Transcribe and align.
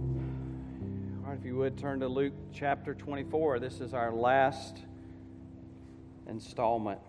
All 0.00 1.30
right, 1.30 1.38
if 1.38 1.44
you 1.44 1.56
would 1.56 1.76
turn 1.76 2.00
to 2.00 2.08
Luke 2.08 2.32
chapter 2.54 2.94
24. 2.94 3.58
This 3.58 3.80
is 3.80 3.92
our 3.92 4.10
last 4.10 4.78
installment 6.26 7.00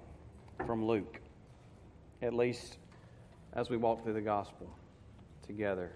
from 0.65 0.85
Luke, 0.85 1.21
at 2.21 2.33
least 2.33 2.77
as 3.53 3.69
we 3.69 3.77
walk 3.77 4.03
through 4.03 4.13
the 4.13 4.21
gospel 4.21 4.69
together. 5.47 5.93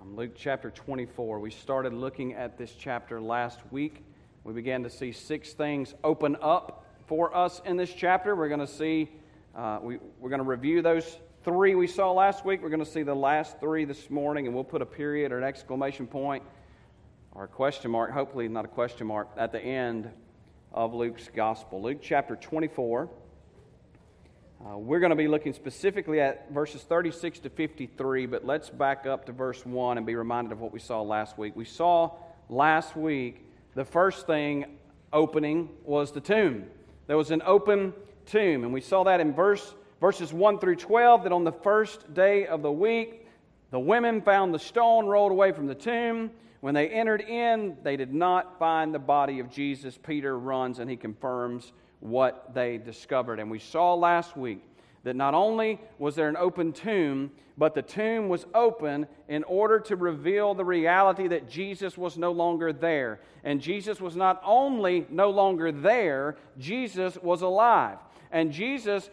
Um, 0.00 0.16
Luke 0.16 0.32
chapter 0.34 0.70
24. 0.70 1.38
We 1.38 1.52
started 1.52 1.92
looking 1.92 2.34
at 2.34 2.58
this 2.58 2.74
chapter 2.76 3.20
last 3.20 3.60
week. 3.70 4.04
We 4.42 4.52
began 4.52 4.82
to 4.82 4.90
see 4.90 5.12
six 5.12 5.52
things 5.52 5.94
open 6.02 6.36
up 6.42 6.84
for 7.06 7.36
us 7.36 7.62
in 7.64 7.76
this 7.76 7.94
chapter. 7.94 8.34
We're 8.34 8.48
going 8.48 8.58
to 8.58 8.66
see, 8.66 9.08
uh, 9.54 9.78
we, 9.80 9.98
we're 10.18 10.30
going 10.30 10.42
to 10.42 10.48
review 10.48 10.82
those 10.82 11.18
three 11.48 11.74
we 11.74 11.86
saw 11.86 12.12
last 12.12 12.44
week. 12.44 12.60
We're 12.60 12.68
going 12.68 12.84
to 12.84 12.90
see 12.90 13.02
the 13.02 13.14
last 13.14 13.58
three 13.58 13.86
this 13.86 14.10
morning, 14.10 14.44
and 14.44 14.54
we'll 14.54 14.64
put 14.64 14.82
a 14.82 14.86
period 14.86 15.32
or 15.32 15.38
an 15.38 15.44
exclamation 15.44 16.06
point 16.06 16.42
or 17.32 17.44
a 17.44 17.48
question 17.48 17.90
mark, 17.90 18.12
hopefully 18.12 18.46
not 18.48 18.66
a 18.66 18.68
question 18.68 19.06
mark, 19.06 19.28
at 19.34 19.50
the 19.50 19.58
end 19.58 20.10
of 20.74 20.92
Luke's 20.92 21.30
gospel. 21.34 21.80
Luke 21.80 22.00
chapter 22.02 22.36
24. 22.36 23.08
Uh, 24.60 24.76
we're 24.76 25.00
going 25.00 25.08
to 25.08 25.16
be 25.16 25.26
looking 25.26 25.54
specifically 25.54 26.20
at 26.20 26.52
verses 26.52 26.82
36 26.82 27.38
to 27.38 27.48
53, 27.48 28.26
but 28.26 28.44
let's 28.44 28.68
back 28.68 29.06
up 29.06 29.24
to 29.24 29.32
verse 29.32 29.64
1 29.64 29.96
and 29.96 30.06
be 30.06 30.16
reminded 30.16 30.52
of 30.52 30.60
what 30.60 30.70
we 30.70 30.78
saw 30.78 31.00
last 31.00 31.38
week. 31.38 31.56
We 31.56 31.64
saw 31.64 32.10
last 32.50 32.94
week 32.94 33.42
the 33.74 33.86
first 33.86 34.26
thing 34.26 34.66
opening 35.14 35.70
was 35.82 36.12
the 36.12 36.20
tomb. 36.20 36.66
There 37.06 37.16
was 37.16 37.30
an 37.30 37.40
open 37.46 37.94
tomb, 38.26 38.64
and 38.64 38.72
we 38.74 38.82
saw 38.82 39.04
that 39.04 39.20
in 39.20 39.32
verse 39.32 39.74
verses 40.00 40.32
1 40.32 40.58
through 40.58 40.76
12 40.76 41.24
that 41.24 41.32
on 41.32 41.44
the 41.44 41.52
first 41.52 42.12
day 42.14 42.46
of 42.46 42.62
the 42.62 42.72
week, 42.72 43.26
the 43.70 43.78
women 43.78 44.22
found 44.22 44.54
the 44.54 44.58
stone 44.58 45.06
rolled 45.06 45.32
away 45.32 45.52
from 45.52 45.66
the 45.66 45.74
tomb. 45.74 46.30
When 46.60 46.74
they 46.74 46.88
entered 46.88 47.20
in, 47.20 47.76
they 47.82 47.96
did 47.96 48.12
not 48.12 48.58
find 48.58 48.94
the 48.94 48.98
body 48.98 49.40
of 49.40 49.50
Jesus. 49.50 49.98
Peter 49.98 50.38
runs 50.38 50.78
and 50.78 50.90
he 50.90 50.96
confirms 50.96 51.72
what 52.00 52.54
they 52.54 52.78
discovered. 52.78 53.40
And 53.40 53.50
we 53.50 53.58
saw 53.58 53.94
last 53.94 54.36
week 54.36 54.62
that 55.04 55.14
not 55.14 55.34
only 55.34 55.80
was 55.98 56.14
there 56.14 56.28
an 56.28 56.36
open 56.36 56.72
tomb, 56.72 57.30
but 57.56 57.74
the 57.74 57.82
tomb 57.82 58.28
was 58.28 58.46
open 58.54 59.06
in 59.28 59.42
order 59.44 59.80
to 59.80 59.96
reveal 59.96 60.54
the 60.54 60.64
reality 60.64 61.28
that 61.28 61.48
Jesus 61.48 61.98
was 61.98 62.16
no 62.16 62.30
longer 62.32 62.72
there. 62.72 63.20
And 63.44 63.60
Jesus 63.60 64.00
was 64.00 64.16
not 64.16 64.40
only 64.44 65.06
no 65.10 65.30
longer 65.30 65.72
there, 65.72 66.36
Jesus 66.58 67.16
was 67.20 67.42
alive. 67.42 67.98
And 68.30 68.52
Jesus 68.52 69.10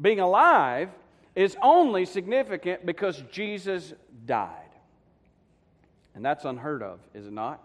being 0.00 0.20
alive 0.20 0.90
is 1.34 1.56
only 1.62 2.04
significant 2.04 2.84
because 2.86 3.22
Jesus 3.30 3.92
died. 4.24 4.50
And 6.14 6.24
that's 6.24 6.44
unheard 6.44 6.82
of, 6.82 6.98
is 7.14 7.26
it 7.26 7.32
not? 7.32 7.62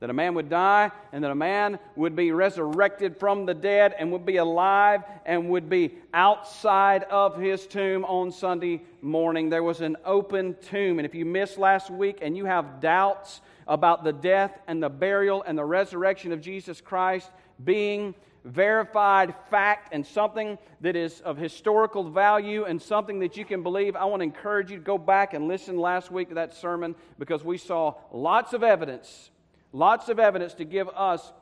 That 0.00 0.10
a 0.10 0.12
man 0.12 0.34
would 0.34 0.48
die 0.48 0.92
and 1.12 1.24
that 1.24 1.30
a 1.30 1.34
man 1.34 1.78
would 1.96 2.14
be 2.14 2.30
resurrected 2.30 3.16
from 3.16 3.46
the 3.46 3.54
dead 3.54 3.94
and 3.98 4.12
would 4.12 4.24
be 4.24 4.36
alive 4.36 5.02
and 5.26 5.48
would 5.48 5.68
be 5.68 5.94
outside 6.14 7.02
of 7.04 7.36
his 7.36 7.66
tomb 7.66 8.04
on 8.04 8.30
Sunday 8.30 8.82
morning. 9.02 9.48
There 9.48 9.64
was 9.64 9.80
an 9.80 9.96
open 10.04 10.54
tomb. 10.62 11.00
And 11.00 11.06
if 11.06 11.16
you 11.16 11.24
missed 11.24 11.58
last 11.58 11.90
week 11.90 12.18
and 12.22 12.36
you 12.36 12.44
have 12.44 12.80
doubts 12.80 13.40
about 13.66 14.04
the 14.04 14.12
death 14.12 14.56
and 14.68 14.80
the 14.80 14.88
burial 14.88 15.42
and 15.42 15.58
the 15.58 15.64
resurrection 15.64 16.32
of 16.32 16.40
Jesus 16.40 16.80
Christ 16.80 17.30
being 17.64 18.14
verified 18.44 19.34
fact 19.50 19.92
and 19.92 20.06
something 20.06 20.58
that 20.80 20.96
is 20.96 21.20
of 21.20 21.36
historical 21.36 22.08
value 22.08 22.64
and 22.64 22.80
something 22.80 23.18
that 23.20 23.36
you 23.36 23.44
can 23.44 23.62
believe, 23.62 23.96
I 23.96 24.04
want 24.04 24.20
to 24.20 24.24
encourage 24.24 24.70
you 24.70 24.78
to 24.78 24.82
go 24.82 24.98
back 24.98 25.34
and 25.34 25.48
listen 25.48 25.78
last 25.78 26.10
week 26.10 26.28
to 26.28 26.34
that 26.36 26.54
sermon 26.54 26.94
because 27.18 27.44
we 27.44 27.58
saw 27.58 27.94
lots 28.12 28.52
of 28.52 28.62
evidence, 28.62 29.30
lots 29.72 30.08
of 30.08 30.18
evidence 30.18 30.54
to 30.54 30.64
give 30.64 30.88
us 30.88 31.32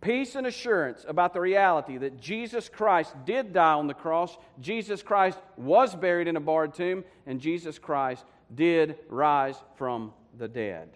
peace 0.00 0.34
and 0.34 0.46
assurance 0.46 1.04
about 1.06 1.32
the 1.34 1.40
reality 1.40 1.98
that 1.98 2.20
Jesus 2.20 2.68
Christ 2.68 3.14
did 3.24 3.52
die 3.52 3.74
on 3.74 3.86
the 3.86 3.94
cross, 3.94 4.36
Jesus 4.60 5.02
Christ 5.02 5.38
was 5.56 5.94
buried 5.94 6.28
in 6.28 6.36
a 6.36 6.40
barred 6.40 6.74
tomb, 6.74 7.04
and 7.26 7.40
Jesus 7.40 7.78
Christ 7.78 8.24
did 8.54 8.98
rise 9.08 9.56
from 9.76 10.12
the 10.38 10.48
dead. 10.48 10.88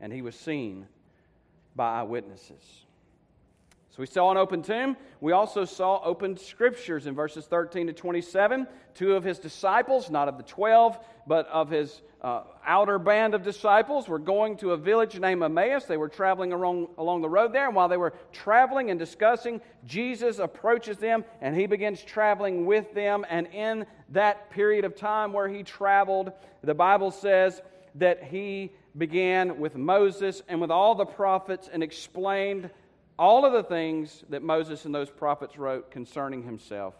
And 0.00 0.12
he 0.12 0.22
was 0.22 0.34
seen 0.34 0.86
by 1.74 2.00
eyewitnesses. 2.00 2.83
So 3.94 4.00
we 4.00 4.06
saw 4.06 4.32
an 4.32 4.36
open 4.36 4.62
tomb. 4.62 4.96
We 5.20 5.30
also 5.30 5.64
saw 5.64 6.02
open 6.02 6.36
scriptures 6.36 7.06
in 7.06 7.14
verses 7.14 7.46
13 7.46 7.86
to 7.86 7.92
27. 7.92 8.66
Two 8.94 9.14
of 9.14 9.22
his 9.22 9.38
disciples, 9.38 10.10
not 10.10 10.26
of 10.26 10.36
the 10.36 10.42
12, 10.42 10.98
but 11.28 11.46
of 11.46 11.70
his 11.70 12.02
uh, 12.20 12.42
outer 12.66 12.98
band 12.98 13.36
of 13.36 13.44
disciples, 13.44 14.08
were 14.08 14.18
going 14.18 14.56
to 14.56 14.72
a 14.72 14.76
village 14.76 15.16
named 15.20 15.44
Emmaus. 15.44 15.84
They 15.84 15.96
were 15.96 16.08
traveling 16.08 16.52
along, 16.52 16.88
along 16.98 17.22
the 17.22 17.28
road 17.28 17.52
there. 17.52 17.66
And 17.66 17.76
while 17.76 17.86
they 17.86 17.96
were 17.96 18.14
traveling 18.32 18.90
and 18.90 18.98
discussing, 18.98 19.60
Jesus 19.86 20.40
approaches 20.40 20.98
them 20.98 21.24
and 21.40 21.54
he 21.54 21.66
begins 21.66 22.02
traveling 22.02 22.66
with 22.66 22.92
them. 22.94 23.24
And 23.30 23.46
in 23.46 23.86
that 24.08 24.50
period 24.50 24.84
of 24.84 24.96
time 24.96 25.32
where 25.32 25.46
he 25.46 25.62
traveled, 25.62 26.32
the 26.64 26.74
Bible 26.74 27.12
says 27.12 27.62
that 27.94 28.24
he 28.24 28.72
began 28.98 29.60
with 29.60 29.76
Moses 29.76 30.42
and 30.48 30.60
with 30.60 30.72
all 30.72 30.96
the 30.96 31.06
prophets 31.06 31.70
and 31.72 31.80
explained 31.80 32.70
all 33.18 33.44
of 33.44 33.52
the 33.52 33.62
things 33.62 34.24
that 34.30 34.42
Moses 34.42 34.84
and 34.84 34.94
those 34.94 35.10
prophets 35.10 35.56
wrote 35.56 35.90
concerning 35.90 36.42
himself 36.42 36.94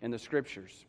in 0.00 0.10
the 0.10 0.18
scriptures. 0.18 0.86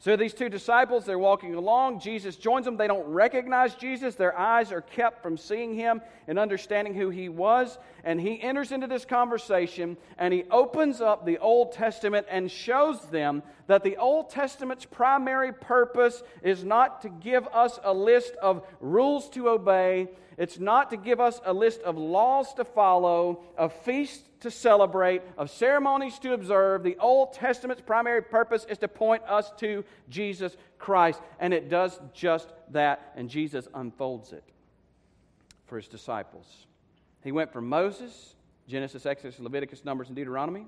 So 0.00 0.14
these 0.14 0.32
two 0.32 0.48
disciples, 0.48 1.04
they're 1.04 1.18
walking 1.18 1.56
along. 1.56 1.98
Jesus 1.98 2.36
joins 2.36 2.64
them. 2.64 2.76
They 2.76 2.86
don't 2.86 3.06
recognize 3.08 3.74
Jesus. 3.74 4.14
Their 4.14 4.38
eyes 4.38 4.70
are 4.70 4.80
kept 4.80 5.22
from 5.22 5.36
seeing 5.36 5.74
him 5.74 6.00
and 6.28 6.38
understanding 6.38 6.94
who 6.94 7.10
he 7.10 7.28
was. 7.28 7.78
And 8.04 8.20
he 8.20 8.40
enters 8.40 8.70
into 8.70 8.86
this 8.86 9.04
conversation 9.04 9.96
and 10.16 10.32
he 10.32 10.44
opens 10.52 11.00
up 11.00 11.26
the 11.26 11.38
Old 11.38 11.72
Testament 11.72 12.28
and 12.30 12.48
shows 12.48 13.00
them 13.06 13.42
that 13.68 13.84
the 13.84 13.98
Old 13.98 14.30
Testament's 14.30 14.84
primary 14.84 15.52
purpose 15.52 16.22
is 16.42 16.64
not 16.64 17.02
to 17.02 17.08
give 17.08 17.46
us 17.48 17.78
a 17.84 17.92
list 17.92 18.34
of 18.42 18.66
rules 18.80 19.30
to 19.30 19.50
obey, 19.50 20.08
it's 20.38 20.58
not 20.58 20.90
to 20.90 20.96
give 20.96 21.20
us 21.20 21.40
a 21.44 21.52
list 21.52 21.82
of 21.82 21.98
laws 21.98 22.54
to 22.54 22.64
follow, 22.64 23.44
of 23.56 23.72
feasts 23.72 24.22
to 24.40 24.50
celebrate, 24.50 25.22
of 25.36 25.50
ceremonies 25.50 26.18
to 26.20 26.32
observe. 26.32 26.82
The 26.82 26.96
Old 26.98 27.34
Testament's 27.34 27.82
primary 27.82 28.22
purpose 28.22 28.64
is 28.70 28.78
to 28.78 28.88
point 28.88 29.22
us 29.24 29.50
to 29.58 29.84
Jesus 30.08 30.56
Christ. 30.78 31.20
And 31.40 31.52
it 31.52 31.68
does 31.68 32.00
just 32.14 32.52
that, 32.70 33.12
and 33.16 33.28
Jesus 33.28 33.66
unfolds 33.74 34.32
it 34.32 34.44
for 35.66 35.76
his 35.76 35.88
disciples. 35.88 36.46
He 37.24 37.32
went 37.32 37.52
from 37.52 37.68
Moses, 37.68 38.36
Genesis, 38.68 39.06
Exodus, 39.06 39.40
Leviticus, 39.40 39.84
Numbers, 39.84 40.06
and 40.06 40.14
Deuteronomy, 40.14 40.66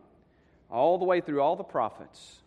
all 0.68 0.98
the 0.98 1.04
way 1.04 1.20
through 1.20 1.40
all 1.40 1.54
the 1.54 1.62
prophets 1.62 2.39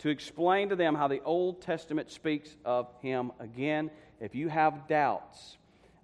to 0.00 0.08
explain 0.08 0.70
to 0.70 0.76
them 0.76 0.94
how 0.94 1.08
the 1.08 1.22
Old 1.22 1.60
Testament 1.60 2.10
speaks 2.10 2.56
of 2.64 2.88
him 3.02 3.32
again. 3.38 3.90
If 4.18 4.34
you 4.34 4.48
have 4.48 4.88
doubts 4.88 5.58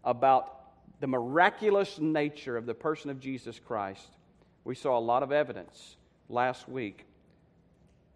about 0.04 0.52
the 1.00 1.06
miraculous 1.06 1.98
nature 1.98 2.56
of 2.56 2.66
the 2.66 2.74
person 2.74 3.10
of 3.10 3.20
Jesus 3.20 3.58
Christ, 3.58 4.08
we 4.64 4.74
saw 4.74 4.98
a 4.98 5.00
lot 5.00 5.22
of 5.22 5.32
evidence 5.32 5.96
last 6.28 6.68
week 6.68 7.06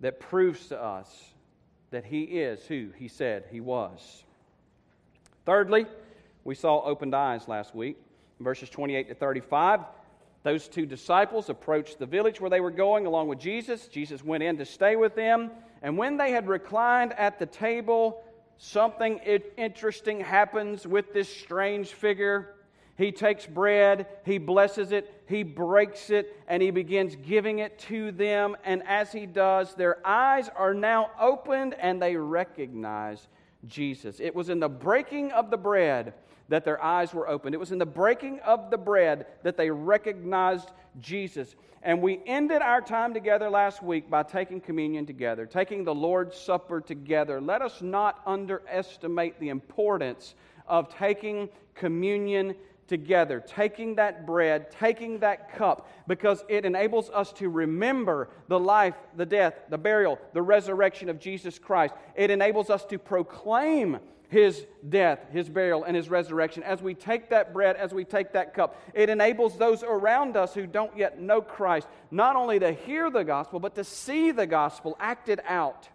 that 0.01 0.21
proves 0.21 0.69
to 0.69 0.81
us 0.81 1.09
that 1.91 2.05
he 2.05 2.23
is 2.23 2.65
who 2.67 2.91
he 2.97 3.09
said 3.09 3.45
he 3.51 3.61
was. 3.61 4.25
Thirdly, 5.47 5.87
we 6.45 6.55
saw 6.55 6.83
opened 6.83 7.15
eyes 7.15 7.49
last 7.49 7.75
week, 7.75 7.97
verses 8.39 8.69
28 8.69 9.09
to 9.09 9.15
35. 9.15 9.81
Those 10.43 10.69
two 10.69 10.87
disciples 10.87 11.49
approached 11.49 11.99
the 11.99 12.07
village 12.07 12.41
where 12.41 12.51
they 12.51 12.61
were 12.61 12.71
going 12.71 13.07
along 13.07 13.29
with 13.29 13.39
Jesus. 13.39 13.89
Jesus 13.89 14.25
went 14.25 14.43
in 14.43 14.59
to 14.59 14.65
stay 14.65 14.97
with 14.97 15.15
them. 15.15 15.51
And 15.83 15.97
when 15.97 16.17
they 16.17 16.33
had 16.33 16.49
reclined 16.49 17.13
at 17.15 17.39
the 17.39 17.47
table, 17.47 18.23
something 18.59 19.19
interesting 19.57 20.21
happens 20.21 20.87
with 20.87 21.13
this 21.13 21.29
strange 21.29 21.93
figure. 21.93 22.55
He 22.97 23.13
takes 23.13 23.47
bread, 23.47 24.07
he 24.27 24.37
blesses 24.37 24.93
it, 24.93 25.23
he 25.27 25.43
breaks 25.43 26.11
it, 26.11 26.37
and 26.47 26.63
he 26.63 26.71
begins 26.71 27.17
giving 27.17 27.61
it 27.61 27.79
to 27.81 28.13
them. 28.13 28.57
And 28.63 28.83
as 28.87 29.11
he 29.11 29.25
does, 29.25 29.75
their 29.75 30.07
eyes 30.07 30.51
are 30.55 30.75
now 30.75 31.11
opened 31.19 31.75
and 31.81 32.03
they 32.03 32.17
recognize 32.17 33.27
Jesus. 33.67 34.21
It 34.21 34.35
was 34.35 34.51
in 34.51 34.61
the 34.61 34.69
breaking 34.69 35.33
of 35.33 35.51
the 35.51 35.57
bread 35.57 36.13
that 36.51 36.65
their 36.65 36.83
eyes 36.83 37.15
were 37.15 37.29
opened. 37.29 37.55
It 37.55 37.59
was 37.59 37.73
in 37.73 37.79
the 37.79 37.87
breaking 37.87 38.41
of 38.41 38.71
the 38.71 38.77
bread 38.77 39.27
that 39.45 39.57
they 39.57 39.71
recognized 39.71 40.71
Jesus. 41.01 41.55
And 41.83 42.03
we 42.03 42.21
ended 42.27 42.61
our 42.63 42.81
time 42.81 43.15
together 43.15 43.49
last 43.49 43.83
week 43.83 44.11
by 44.11 44.23
taking 44.23 44.61
communion 44.61 45.07
together, 45.07 45.47
taking 45.47 45.85
the 45.85 45.95
Lord's 45.95 46.37
Supper 46.37 46.81
together. 46.81 47.41
Let 47.41 47.63
us 47.63 47.81
not 47.81 48.21
underestimate 48.27 49.41
the 49.41 49.49
importance 49.49 50.35
of 50.67 50.95
taking 50.95 51.49
communion 51.75 52.55
together, 52.87 53.43
taking 53.47 53.95
that 53.95 54.27
bread, 54.27 54.71
taking 54.73 55.21
that 55.21 55.57
cup, 55.57 55.89
because 56.09 56.45
it 56.49 56.65
enables 56.65 57.09
us 57.11 57.33
to 57.35 57.49
remember 57.49 58.29
the 58.49 58.59
life, 58.59 58.97
the 59.17 59.25
death, 59.25 59.55
the 59.71 59.79
burial, 59.79 60.19
the 60.35 60.43
resurrection 60.43 61.09
of 61.09 61.21
Jesus 61.21 61.59
Christ. 61.59 61.95
It 62.17 62.31
enables 62.31 62.69
us 62.69 62.85
to 62.87 62.99
proclaim 62.99 64.01
his 64.31 64.65
death, 64.89 65.19
his 65.33 65.49
burial, 65.49 65.83
and 65.83 65.97
his 65.97 66.09
resurrection. 66.09 66.63
As 66.63 66.81
we 66.81 66.95
take 66.95 67.31
that 67.31 67.53
bread, 67.53 67.75
as 67.77 67.93
we 67.93 68.05
take 68.05 68.33
that 68.33 68.55
cup, 68.55 68.81
it 68.95 69.11
enables 69.11 69.59
those 69.59 69.83
around 69.83 70.37
us 70.37 70.55
who 70.55 70.69
don't 70.69 70.97
yet 70.97 71.21
know 71.21 71.43
Christ 71.43 71.89
not 72.13 72.37
only 72.37 72.61
to 72.61 72.73
hear 72.73 73.11
the 73.11 73.25
gospel, 73.25 73.59
but 73.59 73.75
to 73.75 73.83
see 73.83 74.31
the 74.31 74.47
gospel 74.47 74.97
acted 75.01 75.41
out 75.47 75.89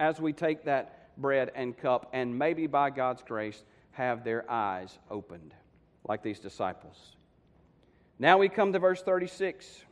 as 0.00 0.20
we 0.20 0.32
take 0.32 0.64
that 0.64 1.16
bread 1.16 1.52
and 1.54 1.76
cup, 1.76 2.10
and 2.12 2.36
maybe 2.36 2.66
by 2.66 2.90
God's 2.90 3.22
grace, 3.22 3.62
have 3.92 4.24
their 4.24 4.48
eyes 4.50 4.98
opened 5.08 5.54
like 6.08 6.22
these 6.24 6.40
disciples. 6.40 6.96
Now 8.18 8.38
we 8.38 8.48
come 8.48 8.72
to 8.72 8.80
verse 8.80 9.02
36. 9.02 9.84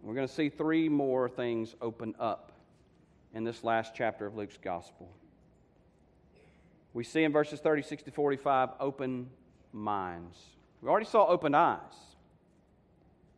We're 0.00 0.14
going 0.14 0.28
to 0.28 0.32
see 0.32 0.48
three 0.48 0.88
more 0.88 1.28
things 1.28 1.74
open 1.80 2.14
up 2.20 2.52
in 3.32 3.42
this 3.42 3.64
last 3.64 3.94
chapter 3.96 4.26
of 4.26 4.36
Luke's 4.36 4.58
gospel. 4.58 5.08
We 6.94 7.02
see 7.04 7.24
in 7.24 7.32
verses 7.32 7.60
36 7.60 8.04
to 8.04 8.10
45 8.12 8.70
open 8.80 9.28
minds. 9.72 10.38
We 10.80 10.88
already 10.88 11.06
saw 11.06 11.26
open 11.26 11.54
eyes. 11.54 11.80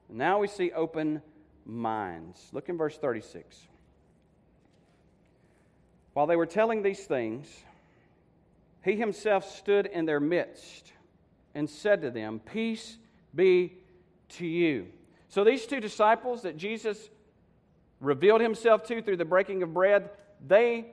Now 0.08 0.38
we 0.38 0.46
see 0.46 0.70
open 0.72 1.22
minds. 1.64 2.48
Look 2.52 2.68
in 2.68 2.76
verse 2.76 2.96
36. 2.98 3.56
While 6.12 6.26
they 6.26 6.36
were 6.36 6.46
telling 6.46 6.82
these 6.82 7.04
things, 7.04 7.46
he 8.84 8.94
himself 8.94 9.50
stood 9.56 9.86
in 9.86 10.04
their 10.04 10.20
midst 10.20 10.92
and 11.54 11.68
said 11.68 12.02
to 12.02 12.10
them, 12.10 12.40
Peace 12.40 12.98
be 13.34 13.72
to 14.30 14.46
you. 14.46 14.86
So 15.28 15.44
these 15.44 15.66
two 15.66 15.80
disciples 15.80 16.42
that 16.42 16.56
Jesus 16.56 17.08
revealed 18.00 18.40
himself 18.40 18.84
to 18.84 19.02
through 19.02 19.16
the 19.16 19.24
breaking 19.24 19.62
of 19.62 19.72
bread, 19.74 20.10
they 20.46 20.86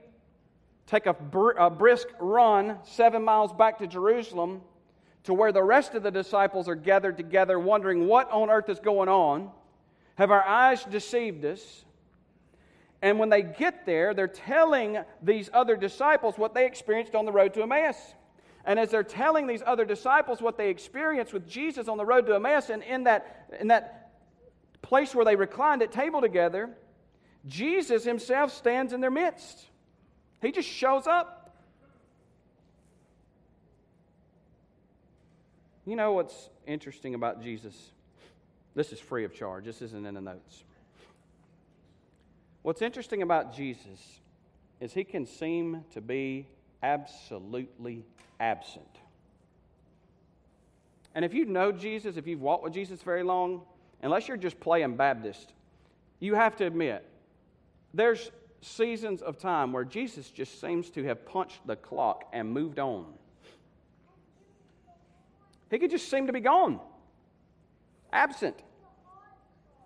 take 0.86 1.06
a, 1.06 1.14
br- 1.14 1.52
a 1.52 1.70
brisk 1.70 2.08
run 2.18 2.78
seven 2.84 3.22
miles 3.22 3.52
back 3.52 3.78
to 3.78 3.86
Jerusalem 3.86 4.60
to 5.24 5.32
where 5.32 5.52
the 5.52 5.62
rest 5.62 5.94
of 5.94 6.02
the 6.02 6.10
disciples 6.10 6.68
are 6.68 6.74
gathered 6.74 7.16
together, 7.16 7.58
wondering 7.58 8.06
what 8.06 8.30
on 8.30 8.50
earth 8.50 8.68
is 8.68 8.78
going 8.78 9.08
on. 9.08 9.50
Have 10.16 10.30
our 10.30 10.44
eyes 10.44 10.84
deceived 10.84 11.44
us? 11.44 11.84
And 13.02 13.18
when 13.18 13.28
they 13.28 13.42
get 13.42 13.84
there, 13.86 14.14
they're 14.14 14.28
telling 14.28 14.98
these 15.22 15.50
other 15.52 15.76
disciples 15.76 16.38
what 16.38 16.54
they 16.54 16.66
experienced 16.66 17.14
on 17.14 17.24
the 17.24 17.32
road 17.32 17.54
to 17.54 17.62
Emmaus. 17.62 17.96
And 18.64 18.78
as 18.78 18.90
they're 18.90 19.02
telling 19.02 19.46
these 19.46 19.62
other 19.66 19.84
disciples 19.84 20.40
what 20.40 20.56
they 20.56 20.70
experienced 20.70 21.32
with 21.32 21.46
Jesus 21.46 21.88
on 21.88 21.98
the 21.98 22.04
road 22.04 22.26
to 22.26 22.34
Emmaus, 22.34 22.70
and 22.70 22.82
in 22.82 23.04
that, 23.04 23.46
in 23.60 23.68
that 23.68 24.12
place 24.80 25.14
where 25.14 25.24
they 25.24 25.36
reclined 25.36 25.82
at 25.82 25.92
table 25.92 26.20
together, 26.20 26.70
Jesus 27.46 28.04
himself 28.04 28.54
stands 28.54 28.92
in 28.92 29.00
their 29.00 29.10
midst. 29.10 29.66
He 30.44 30.52
just 30.52 30.68
shows 30.68 31.06
up. 31.06 31.56
You 35.86 35.96
know 35.96 36.12
what's 36.12 36.50
interesting 36.66 37.14
about 37.14 37.42
Jesus? 37.42 37.74
This 38.74 38.92
is 38.92 38.98
free 38.98 39.24
of 39.24 39.34
charge, 39.34 39.64
this 39.64 39.82
isn't 39.82 40.06
in 40.06 40.14
the 40.14 40.20
notes. 40.20 40.64
What's 42.62 42.82
interesting 42.82 43.22
about 43.22 43.54
Jesus 43.54 44.00
is 44.80 44.92
he 44.92 45.04
can 45.04 45.26
seem 45.26 45.84
to 45.92 46.00
be 46.00 46.46
absolutely 46.82 48.04
absent. 48.40 48.84
And 51.14 51.24
if 51.24 51.32
you 51.32 51.44
know 51.44 51.70
Jesus, 51.70 52.16
if 52.16 52.26
you've 52.26 52.40
walked 52.40 52.64
with 52.64 52.72
Jesus 52.72 53.02
very 53.02 53.22
long, 53.22 53.62
unless 54.02 54.26
you're 54.26 54.36
just 54.36 54.58
playing 54.60 54.96
Baptist, 54.96 55.52
you 56.20 56.34
have 56.34 56.56
to 56.56 56.66
admit 56.66 57.06
there's 57.92 58.30
seasons 58.64 59.20
of 59.20 59.38
time 59.38 59.72
where 59.72 59.84
Jesus 59.84 60.30
just 60.30 60.60
seems 60.60 60.90
to 60.90 61.04
have 61.04 61.26
punched 61.26 61.66
the 61.66 61.76
clock 61.76 62.24
and 62.32 62.50
moved 62.50 62.78
on. 62.78 63.06
He 65.70 65.78
could 65.78 65.90
just 65.90 66.10
seem 66.10 66.26
to 66.28 66.32
be 66.32 66.40
gone, 66.40 66.80
absent. 68.12 68.56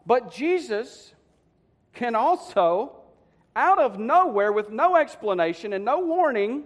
But 0.07 0.33
Jesus 0.33 1.13
can 1.93 2.15
also, 2.15 2.93
out 3.57 3.79
of 3.79 3.99
nowhere, 3.99 4.53
with 4.53 4.71
no 4.71 4.97
explanation 4.97 5.73
and 5.73 5.85
no 5.85 6.01
warning, 6.01 6.65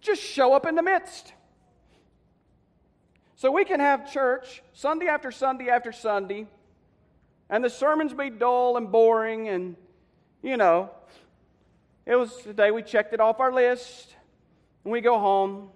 just 0.00 0.20
show 0.20 0.52
up 0.52 0.66
in 0.66 0.74
the 0.74 0.82
midst. 0.82 1.32
So 3.36 3.50
we 3.50 3.64
can 3.64 3.80
have 3.80 4.10
church 4.12 4.62
Sunday 4.72 5.06
after 5.06 5.30
Sunday 5.30 5.68
after 5.68 5.92
Sunday, 5.92 6.46
and 7.48 7.64
the 7.64 7.70
sermons 7.70 8.12
be 8.14 8.30
dull 8.30 8.76
and 8.76 8.90
boring, 8.90 9.48
and, 9.48 9.76
you 10.42 10.56
know, 10.56 10.90
it 12.06 12.16
was 12.16 12.36
the 12.42 12.52
day 12.52 12.70
we 12.70 12.82
checked 12.82 13.12
it 13.12 13.20
off 13.20 13.40
our 13.40 13.52
list, 13.52 14.14
and 14.84 14.92
we 14.92 15.00
go 15.00 15.18
home 15.18 15.70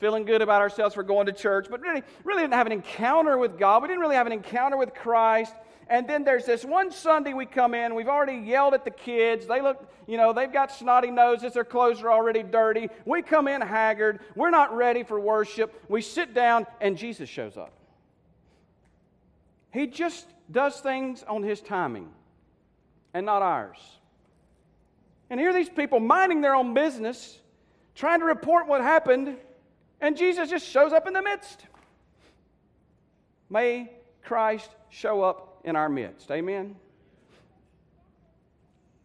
feeling 0.00 0.24
good 0.24 0.42
about 0.42 0.60
ourselves 0.60 0.94
for 0.94 1.02
going 1.02 1.26
to 1.26 1.32
church, 1.32 1.66
but 1.70 1.80
really, 1.80 2.02
really 2.24 2.42
didn't 2.42 2.54
have 2.54 2.66
an 2.66 2.72
encounter 2.72 3.36
with 3.36 3.58
God. 3.58 3.82
We 3.82 3.88
didn't 3.88 4.00
really 4.00 4.16
have 4.16 4.26
an 4.26 4.32
encounter 4.32 4.76
with 4.76 4.94
Christ. 4.94 5.54
And 5.90 6.06
then 6.06 6.22
there's 6.22 6.44
this 6.44 6.64
one 6.64 6.90
Sunday 6.90 7.32
we 7.32 7.46
come 7.46 7.74
in, 7.74 7.94
we've 7.94 8.08
already 8.08 8.36
yelled 8.36 8.74
at 8.74 8.84
the 8.84 8.90
kids. 8.90 9.46
They 9.46 9.60
look, 9.62 9.90
you 10.06 10.16
know, 10.16 10.32
they've 10.32 10.52
got 10.52 10.70
snotty 10.70 11.10
noses, 11.10 11.54
their 11.54 11.64
clothes 11.64 12.02
are 12.02 12.12
already 12.12 12.42
dirty. 12.42 12.88
We 13.06 13.22
come 13.22 13.48
in 13.48 13.62
haggard, 13.62 14.20
we're 14.36 14.50
not 14.50 14.76
ready 14.76 15.02
for 15.02 15.18
worship. 15.18 15.82
We 15.88 16.02
sit 16.02 16.34
down, 16.34 16.66
and 16.80 16.96
Jesus 16.96 17.28
shows 17.28 17.56
up. 17.56 17.72
He 19.72 19.86
just 19.86 20.26
does 20.50 20.80
things 20.80 21.22
on 21.22 21.42
his 21.42 21.60
timing 21.60 22.10
and 23.14 23.24
not 23.24 23.42
ours. 23.42 23.78
And 25.30 25.38
here 25.38 25.50
are 25.50 25.54
these 25.54 25.68
people 25.68 26.00
minding 26.00 26.40
their 26.40 26.54
own 26.54 26.74
business, 26.74 27.38
trying 27.94 28.20
to 28.20 28.26
report 28.26 28.66
what 28.66 28.80
happened, 28.80 29.36
and 30.00 30.16
Jesus 30.16 30.48
just 30.48 30.66
shows 30.66 30.92
up 30.92 31.06
in 31.06 31.12
the 31.12 31.22
midst. 31.22 31.66
May 33.50 33.90
Christ 34.22 34.70
show 34.90 35.22
up 35.22 35.60
in 35.64 35.76
our 35.76 35.88
midst. 35.88 36.30
Amen? 36.30 36.76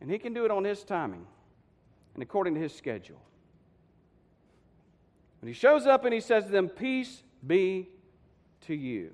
And 0.01 0.12
He 0.12 0.18
can 0.18 0.34
do 0.34 0.46
it 0.46 0.51
on 0.51 0.63
His 0.63 0.84
timing 0.84 1.25
and 2.13 2.24
according 2.24 2.56
to 2.56 2.60
His 2.60 2.74
schedule. 2.74 3.22
When 5.42 5.48
He 5.48 5.53
shows 5.53 5.88
up 5.88 6.06
and 6.06 6.13
He 6.13 6.20
says 6.20 6.46
to 6.46 6.51
them, 6.51 6.70
Peace 6.70 7.24
be 7.46 7.89
to 8.62 8.75
you. 8.75 9.12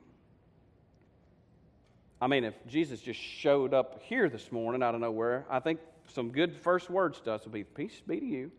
I 2.21 2.27
mean, 2.27 2.43
if 2.43 2.53
Jesus 2.67 2.99
just 2.99 3.19
showed 3.19 3.73
up 3.73 4.01
here 4.03 4.27
this 4.29 4.51
morning 4.51 4.83
out 4.83 4.93
of 4.93 5.01
nowhere, 5.01 5.45
I 5.49 5.59
think 5.59 5.79
some 6.13 6.31
good 6.31 6.55
first 6.55 6.89
words 6.89 7.19
to 7.21 7.33
us 7.33 7.43
would 7.43 7.53
be, 7.53 7.63
Peace 7.63 8.01
be 8.05 8.19
to 8.19 8.25
you. 8.25 8.51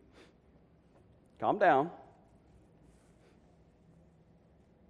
Calm 1.39 1.59
down. 1.59 1.91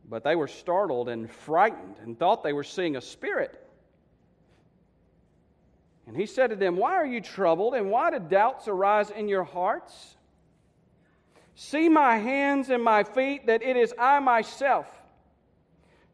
But 0.08 0.24
they 0.24 0.34
were 0.34 0.48
startled 0.48 1.08
and 1.08 1.30
frightened 1.30 1.96
and 2.02 2.18
thought 2.18 2.42
they 2.42 2.52
were 2.52 2.64
seeing 2.64 2.96
a 2.96 3.00
spirit. 3.00 3.56
And 6.06 6.16
he 6.16 6.26
said 6.26 6.50
to 6.50 6.56
them, 6.56 6.76
Why 6.76 6.94
are 6.94 7.06
you 7.06 7.20
troubled, 7.20 7.74
and 7.74 7.90
why 7.90 8.10
do 8.10 8.18
doubts 8.18 8.66
arise 8.66 9.10
in 9.10 9.28
your 9.28 9.44
hearts? 9.44 10.16
See 11.54 11.88
my 11.88 12.16
hands 12.16 12.70
and 12.70 12.82
my 12.82 13.04
feet, 13.04 13.46
that 13.46 13.62
it 13.62 13.76
is 13.76 13.94
I 13.98 14.18
myself. 14.18 14.86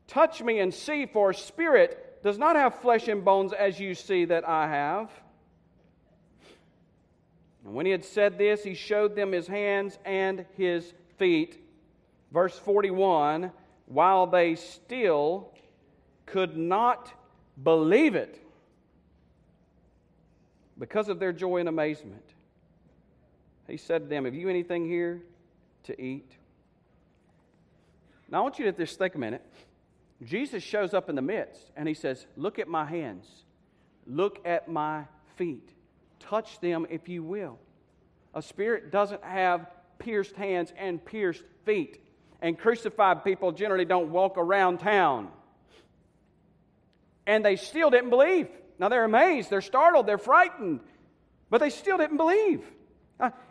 Touch 0.07 0.43
me 0.43 0.59
and 0.61 0.73
see, 0.73 1.07
for 1.07 1.33
spirit 1.33 2.23
does 2.23 2.39
not 2.39 2.57
have 2.57 2.81
flesh 2.81 3.09
and 3.09 3.25
bones 3.25 3.53
as 3.53 3.81
you 3.81 3.95
see 3.95 4.25
that 4.27 4.47
I 4.47 4.69
have. 4.69 5.11
And 7.67 7.75
when 7.75 7.85
he 7.85 7.93
had 7.93 8.05
said 8.05 8.39
this, 8.39 8.63
he 8.63 8.75
showed 8.75 9.17
them 9.17 9.33
his 9.33 9.49
hands 9.49 9.99
and 10.05 10.47
his 10.57 10.95
feet. 11.19 11.61
Verse 12.33 12.59
41 12.59 13.51
while 13.87 14.27
they 14.27 14.57
still 14.57 15.53
could 16.27 16.57
not 16.57 17.13
believe 17.63 18.15
it 18.15 18.41
because 20.79 21.09
of 21.09 21.19
their 21.19 21.33
joy 21.33 21.59
and 21.59 21.69
amazement. 21.69 22.25
He 23.69 23.77
said 23.77 24.03
to 24.03 24.09
them, 24.09 24.25
Have 24.25 24.35
you 24.35 24.49
anything 24.49 24.87
here 24.87 25.23
to 25.85 26.01
eat? 26.01 26.31
Now, 28.29 28.39
I 28.39 28.41
want 28.43 28.59
you 28.59 28.65
to 28.65 28.73
just 28.73 28.99
think 28.99 29.15
a 29.15 29.19
minute. 29.19 29.45
Jesus 30.25 30.63
shows 30.63 30.95
up 30.95 31.09
in 31.09 31.15
the 31.15 31.23
midst 31.23 31.71
and 31.77 31.87
he 31.87 31.95
says, 31.95 32.27
Look 32.37 32.59
at 32.59 32.69
my 32.69 32.85
hands, 32.85 33.27
look 34.07 34.41
at 34.45 34.69
my 34.69 35.05
feet, 35.37 35.71
touch 36.21 36.61
them 36.61 36.87
if 36.91 37.09
you 37.09 37.23
will. 37.23 37.59
A 38.35 38.43
spirit 38.43 38.91
doesn't 38.91 39.25
have 39.25 39.67
pierced 39.99 40.35
hands 40.37 40.73
and 40.77 41.05
pierced 41.05 41.43
feet, 41.65 42.01
and 42.41 42.59
crucified 42.59 43.25
people 43.25 43.53
generally 43.53 43.85
don't 43.85 44.11
walk 44.11 44.37
around 44.37 44.79
town. 44.79 45.29
And 47.27 47.45
they 47.45 47.57
still 47.57 47.91
didn't 47.91 48.11
believe. 48.11 48.49
Now 48.79 48.89
they're 48.89 49.05
amazed, 49.05 49.51
they're 49.51 49.63
startled, 49.63 50.07
they're 50.07 50.19
frightened, 50.19 50.81
but 51.51 51.59
they 51.59 51.71
still 51.71 51.97
didn't 51.97 52.19
believe. 52.19 52.63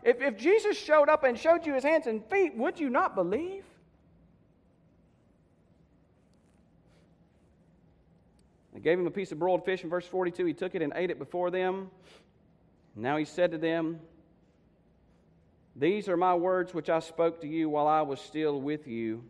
If, 0.04 0.22
if 0.22 0.38
Jesus 0.38 0.78
showed 0.78 1.10
up 1.10 1.24
and 1.24 1.38
showed 1.38 1.66
you 1.66 1.74
his 1.74 1.84
hands 1.84 2.06
and 2.06 2.24
feet, 2.26 2.56
would 2.56 2.80
you 2.80 2.90
not 2.90 3.16
believe? 3.16 3.64
They 8.74 8.80
gave 8.80 9.00
him 9.00 9.08
a 9.08 9.12
piece 9.12 9.32
of 9.32 9.40
broiled 9.40 9.66
fish 9.66 9.84
in 9.84 9.90
verse 9.90 10.06
42. 10.06 10.46
He 10.46 10.54
took 10.54 10.76
it 10.76 10.82
and 10.82 10.94
ate 10.96 11.10
it 11.10 11.18
before 11.18 11.50
them. 11.50 11.90
Now 12.96 13.18
he 13.18 13.26
said 13.26 13.52
to 13.52 13.58
them, 13.58 14.00
These 15.76 16.08
are 16.08 16.16
my 16.16 16.34
words 16.34 16.74
which 16.74 16.90
I 16.90 17.00
spoke 17.00 17.42
to 17.42 17.48
you 17.48 17.70
while 17.70 17.88
I 17.88 18.02
was 18.02 18.22
still 18.22 18.60
with 18.60 18.88
you. 18.88 19.24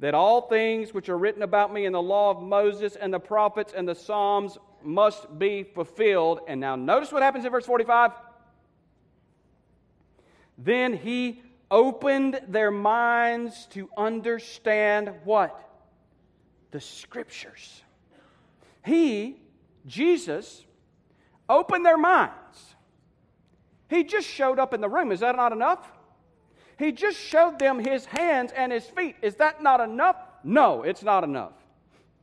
That 0.00 0.14
all 0.14 0.48
things 0.48 0.92
which 0.92 1.08
are 1.08 1.18
written 1.18 1.42
about 1.42 1.72
me 1.72 1.84
in 1.84 1.92
the 1.92 2.02
law 2.02 2.30
of 2.30 2.42
Moses 2.42 2.96
and 2.96 3.12
the 3.12 3.20
prophets 3.20 3.72
and 3.76 3.86
the 3.86 3.94
Psalms 3.94 4.58
must 4.82 5.38
be 5.38 5.62
fulfilled. 5.62 6.40
And 6.48 6.60
now 6.60 6.74
notice 6.74 7.12
what 7.12 7.22
happens 7.22 7.44
in 7.44 7.52
verse 7.52 7.66
45. 7.66 8.10
Then 10.58 10.94
he 10.94 11.42
opened 11.70 12.40
their 12.48 12.70
minds 12.70 13.66
to 13.72 13.88
understand 13.96 15.12
what? 15.24 15.58
The 16.70 16.80
scriptures. 16.80 17.82
He, 18.84 19.36
Jesus, 19.86 20.64
opened 21.48 21.86
their 21.86 21.98
minds. 21.98 22.34
He 23.92 24.04
just 24.04 24.26
showed 24.26 24.58
up 24.58 24.72
in 24.72 24.80
the 24.80 24.88
room. 24.88 25.12
Is 25.12 25.20
that 25.20 25.36
not 25.36 25.52
enough? 25.52 25.92
He 26.78 26.92
just 26.92 27.18
showed 27.18 27.58
them 27.58 27.78
his 27.78 28.06
hands 28.06 28.50
and 28.56 28.72
his 28.72 28.84
feet. 28.86 29.16
Is 29.20 29.34
that 29.34 29.62
not 29.62 29.80
enough? 29.80 30.16
No, 30.42 30.82
it's 30.82 31.02
not 31.02 31.24
enough. 31.24 31.52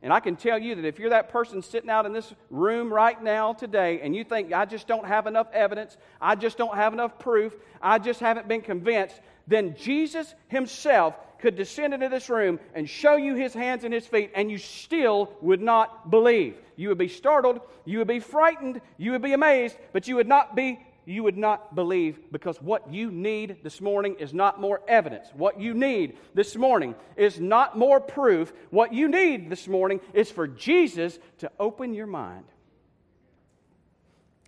And 0.02 0.12
I 0.12 0.18
can 0.18 0.34
tell 0.34 0.58
you 0.58 0.74
that 0.74 0.84
if 0.84 0.98
you're 0.98 1.10
that 1.10 1.28
person 1.28 1.62
sitting 1.62 1.88
out 1.88 2.06
in 2.06 2.12
this 2.12 2.34
room 2.50 2.92
right 2.92 3.22
now 3.22 3.52
today 3.52 4.00
and 4.02 4.16
you 4.16 4.24
think, 4.24 4.52
I 4.52 4.64
just 4.64 4.88
don't 4.88 5.06
have 5.06 5.28
enough 5.28 5.46
evidence, 5.52 5.96
I 6.20 6.34
just 6.34 6.58
don't 6.58 6.74
have 6.74 6.92
enough 6.92 7.20
proof, 7.20 7.54
I 7.80 8.00
just 8.00 8.18
haven't 8.18 8.48
been 8.48 8.62
convinced, 8.62 9.20
then 9.46 9.76
Jesus 9.76 10.34
himself 10.48 11.14
could 11.38 11.54
descend 11.54 11.94
into 11.94 12.08
this 12.08 12.28
room 12.28 12.58
and 12.74 12.90
show 12.90 13.16
you 13.16 13.34
his 13.36 13.54
hands 13.54 13.84
and 13.84 13.94
his 13.94 14.06
feet, 14.06 14.32
and 14.34 14.50
you 14.50 14.58
still 14.58 15.32
would 15.40 15.60
not 15.60 16.10
believe. 16.10 16.56
You 16.76 16.88
would 16.88 16.98
be 16.98 17.08
startled, 17.08 17.60
you 17.84 17.98
would 17.98 18.08
be 18.08 18.20
frightened, 18.20 18.80
you 18.96 19.12
would 19.12 19.22
be 19.22 19.34
amazed, 19.34 19.76
but 19.92 20.08
you 20.08 20.16
would 20.16 20.28
not 20.28 20.56
be 20.56 20.80
you 21.10 21.24
would 21.24 21.36
not 21.36 21.74
believe 21.74 22.20
because 22.30 22.62
what 22.62 22.92
you 22.92 23.10
need 23.10 23.58
this 23.62 23.80
morning 23.80 24.16
is 24.18 24.32
not 24.32 24.60
more 24.60 24.80
evidence. 24.86 25.26
What 25.34 25.60
you 25.60 25.74
need 25.74 26.16
this 26.34 26.54
morning 26.56 26.94
is 27.16 27.40
not 27.40 27.76
more 27.76 28.00
proof. 28.00 28.52
What 28.70 28.92
you 28.94 29.08
need 29.08 29.50
this 29.50 29.66
morning 29.66 30.00
is 30.14 30.30
for 30.30 30.46
Jesus 30.46 31.18
to 31.38 31.50
open 31.58 31.94
your 31.94 32.06
mind. 32.06 32.44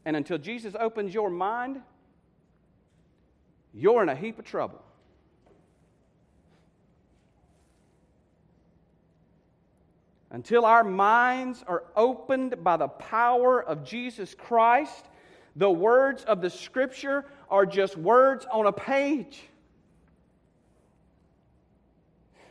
And 0.04 0.16
until 0.16 0.38
Jesus 0.38 0.74
opens 0.78 1.12
your 1.12 1.30
mind, 1.30 1.80
you're 3.74 4.02
in 4.02 4.08
a 4.08 4.16
heap 4.16 4.38
of 4.38 4.44
trouble. 4.44 4.82
until 10.32 10.64
our 10.64 10.82
minds 10.82 11.62
are 11.68 11.84
opened 11.94 12.64
by 12.64 12.78
the 12.78 12.88
power 12.88 13.62
of 13.62 13.84
Jesus 13.84 14.34
Christ, 14.34 15.04
the 15.56 15.70
words 15.70 16.24
of 16.24 16.40
the 16.40 16.50
Scripture 16.50 17.24
are 17.50 17.66
just 17.66 17.96
words 17.96 18.46
on 18.50 18.66
a 18.66 18.72
page. 18.72 19.42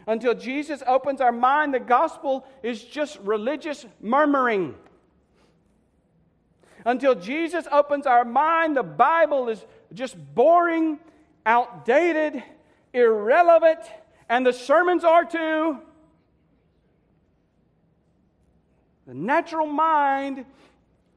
Until 0.08 0.34
Jesus 0.34 0.84
opens 0.86 1.22
our 1.22 1.32
mind, 1.32 1.74
the 1.74 1.80
gospel 1.80 2.46
is 2.64 2.84
just 2.84 3.20
religious 3.20 3.86
murmuring. 4.00 4.76
Until 6.86 7.16
Jesus 7.16 7.68
opens 7.72 8.08
our 8.08 8.26
mind, 8.26 8.76
the 8.76 8.84
Bible 8.84 9.50
is 9.50 9.64
just 9.94 10.16
boring, 10.34 11.00
outdated, 11.46 12.44
irrelevant, 12.94 13.80
and 14.30 14.46
the 14.46 14.54
sermons 14.54 15.04
are 15.04 15.26
too. 15.26 15.80
The 19.06 19.14
natural 19.14 19.68
mind 19.68 20.46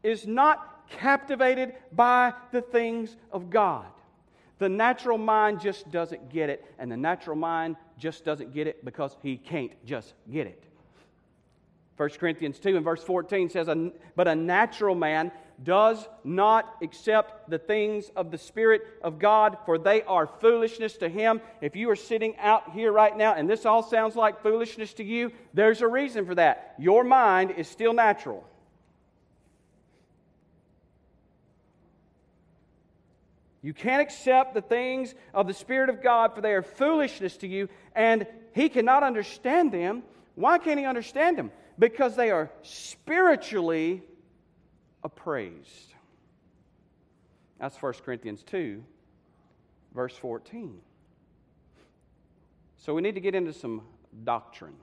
is 0.02 0.26
not 0.26 0.73
captivated 0.90 1.74
by 1.92 2.32
the 2.52 2.62
things 2.62 3.16
of 3.32 3.50
God. 3.50 3.86
The 4.58 4.68
natural 4.68 5.18
mind 5.18 5.60
just 5.60 5.90
doesn't 5.90 6.30
get 6.30 6.48
it, 6.48 6.64
and 6.78 6.90
the 6.90 6.96
natural 6.96 7.36
mind 7.36 7.76
just 7.98 8.24
doesn't 8.24 8.54
get 8.54 8.66
it 8.66 8.84
because 8.84 9.16
he 9.22 9.36
can't 9.36 9.72
just 9.84 10.14
get 10.30 10.46
it. 10.46 10.62
1 11.96 12.08
Corinthians 12.10 12.58
2 12.58 12.76
and 12.76 12.84
verse 12.84 13.02
14 13.02 13.50
says, 13.50 13.68
But 14.16 14.28
a 14.28 14.34
natural 14.34 14.94
man 14.94 15.30
does 15.62 16.08
not 16.24 16.76
accept 16.82 17.48
the 17.48 17.58
things 17.58 18.10
of 18.16 18.30
the 18.30 18.38
Spirit 18.38 18.82
of 19.02 19.18
God, 19.18 19.56
for 19.64 19.78
they 19.78 20.02
are 20.02 20.26
foolishness 20.26 20.96
to 20.98 21.08
him. 21.08 21.40
If 21.60 21.76
you 21.76 21.90
are 21.90 21.96
sitting 21.96 22.36
out 22.38 22.72
here 22.72 22.90
right 22.90 23.16
now 23.16 23.34
and 23.34 23.48
this 23.48 23.64
all 23.64 23.82
sounds 23.82 24.16
like 24.16 24.42
foolishness 24.42 24.94
to 24.94 25.04
you, 25.04 25.30
there's 25.52 25.80
a 25.80 25.86
reason 25.86 26.26
for 26.26 26.34
that. 26.34 26.74
Your 26.78 27.04
mind 27.04 27.52
is 27.52 27.68
still 27.68 27.92
natural. 27.92 28.44
You 33.64 33.72
can't 33.72 34.02
accept 34.02 34.52
the 34.52 34.60
things 34.60 35.14
of 35.32 35.46
the 35.46 35.54
Spirit 35.54 35.88
of 35.88 36.02
God, 36.02 36.34
for 36.34 36.42
they 36.42 36.52
are 36.52 36.60
foolishness 36.60 37.38
to 37.38 37.48
you, 37.48 37.70
and 37.96 38.26
He 38.54 38.68
cannot 38.68 39.02
understand 39.02 39.72
them. 39.72 40.02
Why 40.34 40.58
can't 40.58 40.78
He 40.78 40.84
understand 40.84 41.38
them? 41.38 41.50
Because 41.78 42.14
they 42.14 42.30
are 42.30 42.50
spiritually 42.60 44.02
appraised. 45.02 45.94
That's 47.58 47.80
1 47.80 47.94
Corinthians 48.04 48.42
2, 48.42 48.84
verse 49.94 50.14
14. 50.14 50.78
So 52.76 52.92
we 52.92 53.00
need 53.00 53.14
to 53.14 53.20
get 53.22 53.34
into 53.34 53.54
some 53.54 53.80
doctrine. 54.24 54.76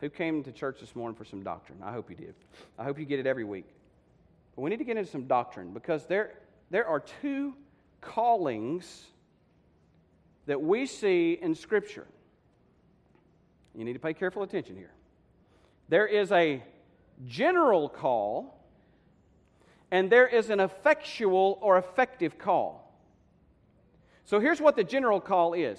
Who 0.00 0.10
came 0.10 0.42
to 0.44 0.52
church 0.52 0.80
this 0.80 0.94
morning 0.94 1.16
for 1.16 1.24
some 1.24 1.42
doctrine? 1.42 1.78
I 1.82 1.92
hope 1.92 2.10
you 2.10 2.16
did. 2.16 2.34
I 2.78 2.84
hope 2.84 2.98
you 2.98 3.06
get 3.06 3.20
it 3.20 3.26
every 3.26 3.44
week. 3.44 3.64
But 4.54 4.60
we 4.62 4.68
need 4.68 4.80
to 4.80 4.84
get 4.84 4.98
into 4.98 5.10
some 5.10 5.26
doctrine 5.26 5.72
because 5.72 6.04
there, 6.04 6.32
there 6.72 6.86
are 6.86 7.00
two 7.00 7.52
callings 8.00 9.04
that 10.46 10.60
we 10.60 10.86
see 10.86 11.38
in 11.40 11.54
Scripture. 11.54 12.06
You 13.74 13.84
need 13.84 13.92
to 13.92 13.98
pay 13.98 14.14
careful 14.14 14.42
attention 14.42 14.74
here. 14.74 14.90
There 15.90 16.06
is 16.06 16.32
a 16.32 16.62
general 17.26 17.90
call, 17.90 18.58
and 19.90 20.10
there 20.10 20.26
is 20.26 20.48
an 20.48 20.60
effectual 20.60 21.58
or 21.60 21.76
effective 21.76 22.38
call. 22.38 22.90
So 24.24 24.40
here's 24.40 24.60
what 24.60 24.74
the 24.74 24.84
general 24.84 25.20
call 25.20 25.52
is 25.52 25.78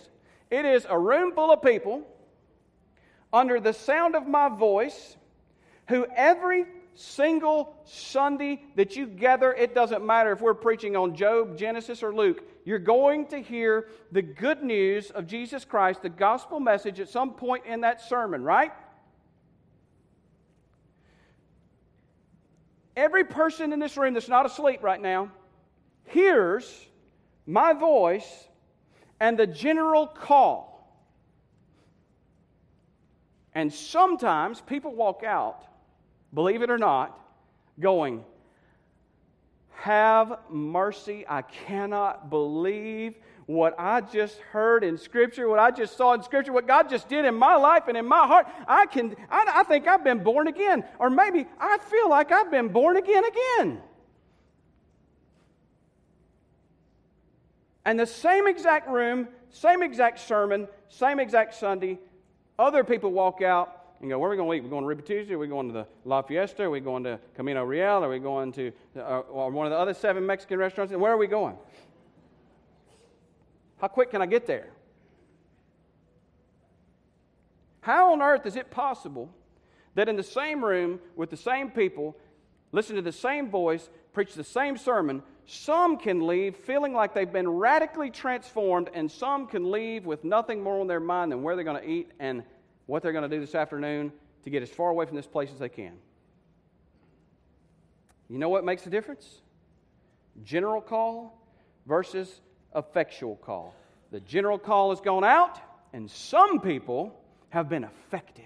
it 0.51 0.63
is 0.63 0.85
a 0.87 0.97
room 0.97 1.33
full 1.33 1.51
of 1.51 1.63
people 1.63 2.03
under 3.33 3.59
the 3.59 3.73
sound 3.73 4.15
of 4.15 4.27
my 4.27 4.47
voice 4.47 5.17
who 5.89 6.05
every 6.15 6.65
single 6.95 7.75
Sunday 7.85 8.61
that 8.75 8.95
you 8.95 9.07
gather, 9.07 9.53
it 9.53 9.73
doesn't 9.73 10.05
matter 10.05 10.31
if 10.31 10.41
we're 10.41 10.53
preaching 10.53 10.95
on 10.95 11.15
Job, 11.15 11.57
Genesis, 11.57 12.03
or 12.03 12.13
Luke, 12.13 12.43
you're 12.65 12.79
going 12.79 13.27
to 13.27 13.41
hear 13.41 13.87
the 14.11 14.21
good 14.21 14.63
news 14.63 15.11
of 15.11 15.27
Jesus 15.27 15.65
Christ, 15.65 16.01
the 16.01 16.09
gospel 16.09 16.59
message 16.59 16.99
at 16.99 17.09
some 17.09 17.33
point 17.33 17.65
in 17.65 17.81
that 17.81 18.01
sermon, 18.01 18.43
right? 18.43 18.71
Every 22.95 23.23
person 23.23 23.73
in 23.73 23.79
this 23.79 23.97
room 23.97 24.13
that's 24.13 24.29
not 24.29 24.45
asleep 24.45 24.83
right 24.83 25.01
now 25.01 25.31
hears 26.05 26.85
my 27.45 27.73
voice 27.73 28.47
and 29.19 29.37
the 29.37 29.47
general 29.47 30.07
call. 30.07 30.73
And 33.55 33.71
sometimes 33.73 34.61
people 34.61 34.93
walk 34.95 35.23
out, 35.23 35.63
believe 36.33 36.61
it 36.61 36.69
or 36.69 36.77
not, 36.77 37.19
going, 37.79 38.23
have 39.83 40.39
mercy. 40.49 41.25
I 41.27 41.41
cannot 41.41 42.29
believe 42.29 43.15
what 43.45 43.75
I 43.77 44.01
just 44.01 44.37
heard 44.39 44.83
in 44.83 44.97
Scripture, 44.97 45.49
what 45.49 45.59
I 45.59 45.71
just 45.71 45.97
saw 45.97 46.13
in 46.13 46.23
Scripture, 46.23 46.53
what 46.53 46.67
God 46.67 46.89
just 46.89 47.09
did 47.09 47.25
in 47.25 47.35
my 47.35 47.55
life 47.55 47.83
and 47.87 47.97
in 47.97 48.05
my 48.05 48.25
heart. 48.25 48.47
I 48.67 48.85
can, 48.85 49.15
I, 49.29 49.51
I 49.55 49.63
think 49.63 49.87
I've 49.87 50.03
been 50.03 50.23
born 50.23 50.47
again, 50.47 50.85
or 50.99 51.09
maybe 51.09 51.45
I 51.59 51.77
feel 51.79 52.09
like 52.09 52.31
I've 52.31 52.49
been 52.49 52.69
born 52.69 52.95
again 52.97 53.23
again. 53.25 53.81
And 57.85 57.99
the 57.99 58.07
same 58.07 58.47
exact 58.47 58.87
room, 58.89 59.27
same 59.49 59.83
exact 59.83 60.19
sermon, 60.19 60.69
same 60.87 61.19
exact 61.19 61.55
Sunday, 61.55 61.99
other 62.57 62.85
people 62.85 63.11
walk 63.11 63.41
out 63.41 63.82
and 64.03 64.09
go, 64.09 64.19
Where 64.19 64.29
are 64.29 64.31
we 64.31 64.37
going 64.37 64.49
to 64.49 64.55
eat? 64.57 64.63
We're 64.63 64.69
going 64.69 64.83
to 64.83 64.87
Ruby 64.87 65.01
Tuesday? 65.01 65.33
Are 65.33 65.39
we 65.39 65.47
going 65.47 65.67
to 65.67 65.73
the 65.73 65.87
La 66.03 66.21
Fiesta? 66.21 66.63
Are 66.63 66.69
we 66.69 66.81
going 66.81 67.05
to 67.05 67.19
Camino 67.35 67.63
Real? 67.63 68.03
Are 68.03 68.09
we 68.09 68.19
going 68.19 68.51
to 68.51 68.71
uh, 68.97 69.21
one 69.21 69.65
of 69.65 69.71
the 69.71 69.77
other 69.77 69.93
seven 69.93 70.25
Mexican 70.25 70.59
restaurants? 70.59 70.91
And 70.91 71.01
where 71.01 71.13
are 71.13 71.17
we 71.17 71.27
going? 71.27 71.55
How 73.79 73.87
quick 73.87 74.11
can 74.11 74.21
I 74.21 74.25
get 74.25 74.45
there? 74.45 74.69
How 77.79 78.11
on 78.11 78.21
earth 78.21 78.45
is 78.45 78.57
it 78.57 78.71
possible 78.71 79.29
that 79.95 80.09
in 80.09 80.17
the 80.17 80.23
same 80.23 80.63
room 80.63 80.99
with 81.15 81.29
the 81.29 81.37
same 81.37 81.69
people, 81.69 82.17
listen 82.73 82.97
to 82.97 83.01
the 83.01 83.11
same 83.11 83.49
voice, 83.49 83.89
preach 84.11 84.33
the 84.33 84.43
same 84.43 84.77
sermon, 84.77 85.23
some 85.45 85.97
can 85.97 86.27
leave 86.27 86.57
feeling 86.57 86.93
like 86.93 87.13
they've 87.13 87.31
been 87.31 87.47
radically 87.47 88.09
transformed, 88.09 88.89
and 88.93 89.09
some 89.09 89.47
can 89.47 89.71
leave 89.71 90.05
with 90.05 90.25
nothing 90.25 90.61
more 90.61 90.81
on 90.81 90.87
their 90.87 90.99
mind 90.99 91.31
than 91.31 91.41
where 91.41 91.55
they're 91.55 91.65
going 91.65 91.81
to 91.81 91.89
eat 91.89 92.11
and 92.19 92.43
what 92.85 93.01
they're 93.01 93.11
going 93.11 93.29
to 93.29 93.35
do 93.35 93.39
this 93.39 93.55
afternoon 93.55 94.11
to 94.43 94.49
get 94.49 94.61
as 94.63 94.69
far 94.69 94.89
away 94.89 95.05
from 95.05 95.15
this 95.15 95.27
place 95.27 95.49
as 95.51 95.59
they 95.59 95.69
can. 95.69 95.93
You 98.29 98.37
know 98.37 98.49
what 98.49 98.65
makes 98.65 98.83
the 98.83 98.89
difference? 98.89 99.41
General 100.43 100.81
call 100.81 101.39
versus 101.85 102.41
effectual 102.75 103.35
call. 103.35 103.73
The 104.11 104.19
general 104.21 104.57
call 104.57 104.89
has 104.89 105.01
gone 105.01 105.23
out, 105.23 105.59
and 105.93 106.09
some 106.09 106.59
people 106.59 107.19
have 107.49 107.69
been 107.69 107.83
affected. 107.83 108.45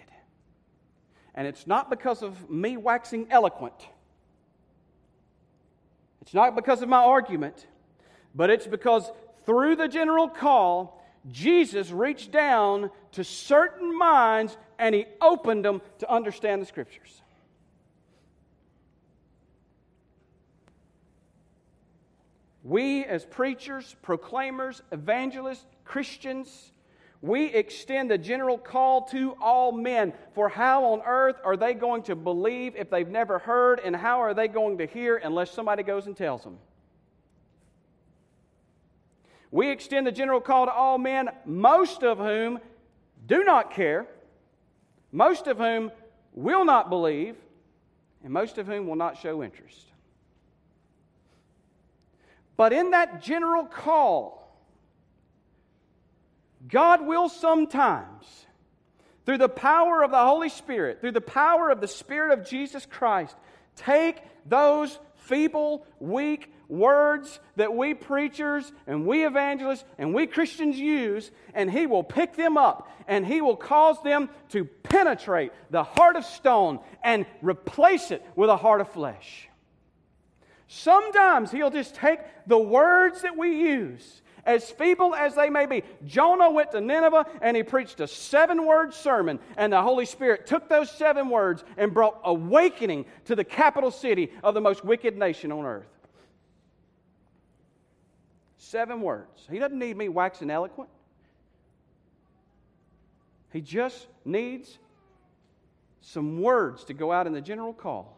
And 1.36 1.48
it's 1.48 1.68
not 1.68 1.90
because 1.90 2.24
of 2.24 2.50
me 2.50 2.78
waxing 2.78 3.28
eloquent. 3.30 3.76
It's 6.22 6.34
not 6.34 6.56
because 6.56 6.82
of 6.82 6.90
my 6.90 7.04
argument, 7.04 7.68
but 8.36 8.50
it's 8.50 8.68
because 8.68 9.10
through 9.46 9.78
the 9.78 9.88
general 9.88 10.28
call, 10.28 11.02
Jesus 11.32 11.92
reached 11.92 12.32
down 12.32 12.90
to 13.18 13.24
certain 13.24 13.98
minds 13.98 14.56
and 14.78 14.94
he 14.94 15.08
opened 15.20 15.66
them 15.66 15.82
to 15.98 16.08
understand 16.08 16.62
the 16.62 16.68
scriptures. 16.68 17.24
We, 22.64 23.06
as 23.06 23.26
preachers, 23.26 23.96
proclaimers, 24.04 24.84
evangelists, 24.92 25.66
Christians, 25.84 26.72
we 27.24 27.46
extend 27.46 28.12
the 28.12 28.20
general 28.20 28.60
call 28.60 29.02
to 29.08 29.36
all 29.42 29.72
men. 29.72 30.14
For 30.36 30.48
how 30.48 30.86
on 30.86 31.02
earth 31.04 31.38
are 31.44 31.58
they 31.58 31.74
going 31.74 32.04
to 32.04 32.16
believe 32.16 32.76
if 32.76 32.92
they've 32.92 33.10
never 33.10 33.40
heard, 33.40 33.80
and 33.80 33.96
how 33.96 34.22
are 34.22 34.36
they 34.36 34.48
going 34.48 34.78
to 34.78 34.86
hear 34.86 35.18
unless 35.18 35.50
somebody 35.50 35.82
goes 35.82 36.06
and 36.06 36.16
tells 36.16 36.44
them? 36.44 36.60
We 39.50 39.72
extend 39.72 40.06
the 40.06 40.12
general 40.12 40.40
call 40.40 40.68
to 40.68 40.72
all 40.72 41.00
men, 41.00 41.30
most 41.46 42.04
of 42.04 42.20
whom 42.20 42.60
do 43.28 43.44
not 43.44 43.72
care, 43.72 44.08
most 45.12 45.48
of 45.48 45.58
whom 45.58 45.92
will 46.34 46.66
not 46.66 46.90
believe, 46.90 47.36
and 48.24 48.34
most 48.34 48.58
of 48.58 48.66
whom 48.66 48.88
will 48.88 48.96
not 48.96 49.18
show 49.18 49.44
interest. 49.44 49.86
But 52.56 52.74
in 52.74 52.92
that 52.92 53.22
general 53.22 53.66
call, 53.66 54.58
God 56.68 57.06
will 57.06 57.30
sometimes, 57.30 58.26
through 59.26 59.38
the 59.38 59.50
power 59.50 60.04
of 60.04 60.12
the 60.12 60.18
Holy 60.18 60.50
Spirit, 60.50 61.00
through 61.02 61.12
the 61.12 61.22
power 61.22 61.70
of 61.70 61.82
the 61.82 61.88
Spirit 61.88 62.38
of 62.38 62.48
Jesus 62.48 62.86
Christ, 62.86 63.36
take 63.76 64.18
those 64.46 64.98
feeble, 65.28 65.86
weak 66.00 66.52
words 66.70 67.40
that 67.56 67.74
we 67.74 67.94
preachers 67.94 68.72
and 68.88 69.06
we 69.06 69.26
evangelists 69.26 69.86
and 69.98 70.14
we 70.14 70.28
Christians 70.28 70.78
use, 70.78 71.32
and 71.54 71.72
He 71.72 71.86
will 71.86 72.04
pick 72.04 72.36
them 72.36 72.58
up 72.58 72.90
and 73.08 73.26
He 73.26 73.42
will 73.42 73.56
cause 73.56 74.02
them 74.04 74.30
to 74.50 74.66
penetrate 74.66 75.52
the 75.70 75.84
heart 75.84 76.16
of 76.16 76.26
stone 76.26 76.80
and 77.04 77.26
replace 77.42 78.12
it 78.12 78.26
with 78.36 78.50
a 78.50 78.58
heart 78.58 78.82
of 78.82 78.92
flesh. 78.92 79.50
Sometimes 80.68 81.52
He'll 81.52 81.72
just 81.72 81.96
take 81.96 82.20
the 82.46 82.58
words 82.58 83.22
that 83.22 83.38
we 83.38 83.62
use 83.62 84.22
as 84.48 84.72
feeble 84.72 85.14
as 85.14 85.36
they 85.36 85.50
may 85.50 85.66
be. 85.68 85.84
Jonah 86.06 86.50
went 86.50 86.72
to 86.72 86.82
Nineveh 86.82 87.28
and 87.42 87.56
he 87.56 87.62
preached 87.62 88.00
a 88.00 88.08
seven 88.08 88.66
word 88.66 88.94
sermon, 88.94 89.40
and 89.58 89.72
the 89.72 89.82
Holy 89.82 90.06
Spirit 90.06 90.48
took 90.48 90.70
those 90.70 90.90
seven 90.90 91.30
words 91.30 91.64
and 91.76 91.94
brought 91.94 92.20
awakening 92.24 93.06
to 93.26 93.36
the 93.36 93.44
capital 93.44 93.92
city 93.92 94.32
of 94.42 94.56
the 94.56 94.62
most 94.62 94.84
wicked 94.84 95.18
nation 95.18 95.52
on 95.52 95.66
earth. 95.66 95.86
Seven 98.58 99.02
words. 99.02 99.48
He 99.52 99.60
doesn't 99.60 99.78
need 99.78 99.96
me 99.98 100.10
waxing 100.10 100.50
eloquent. 100.50 100.90
He 103.52 103.62
just 103.62 104.08
needs 104.26 104.80
some 106.02 106.42
words 106.42 106.86
to 106.86 106.94
go 106.94 107.12
out 107.12 107.28
in 107.28 107.34
the 107.34 107.42
general 107.42 107.74
call. 107.74 108.18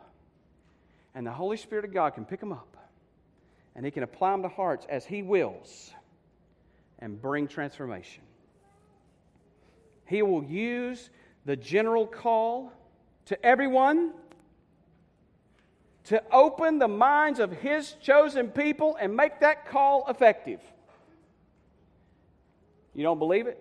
And 1.15 1.25
the 1.25 1.31
Holy 1.31 1.57
Spirit 1.57 1.85
of 1.85 1.93
God 1.93 2.11
can 2.11 2.23
pick 2.23 2.39
them 2.39 2.51
up 2.51 2.77
and 3.75 3.83
He 3.83 3.91
can 3.91 4.03
apply 4.03 4.31
them 4.31 4.43
to 4.43 4.49
hearts 4.49 4.85
as 4.89 5.05
He 5.05 5.23
wills 5.23 5.93
and 6.99 7.21
bring 7.21 7.47
transformation. 7.47 8.23
He 10.05 10.21
will 10.21 10.43
use 10.43 11.09
the 11.45 11.55
general 11.55 12.05
call 12.05 12.71
to 13.25 13.45
everyone 13.45 14.11
to 16.05 16.21
open 16.31 16.79
the 16.79 16.87
minds 16.87 17.39
of 17.39 17.51
his 17.51 17.93
chosen 18.01 18.49
people 18.49 18.97
and 18.99 19.15
make 19.15 19.39
that 19.41 19.67
call 19.67 20.05
effective. 20.09 20.59
You 22.95 23.03
don't 23.03 23.19
believe 23.19 23.47
it? 23.47 23.59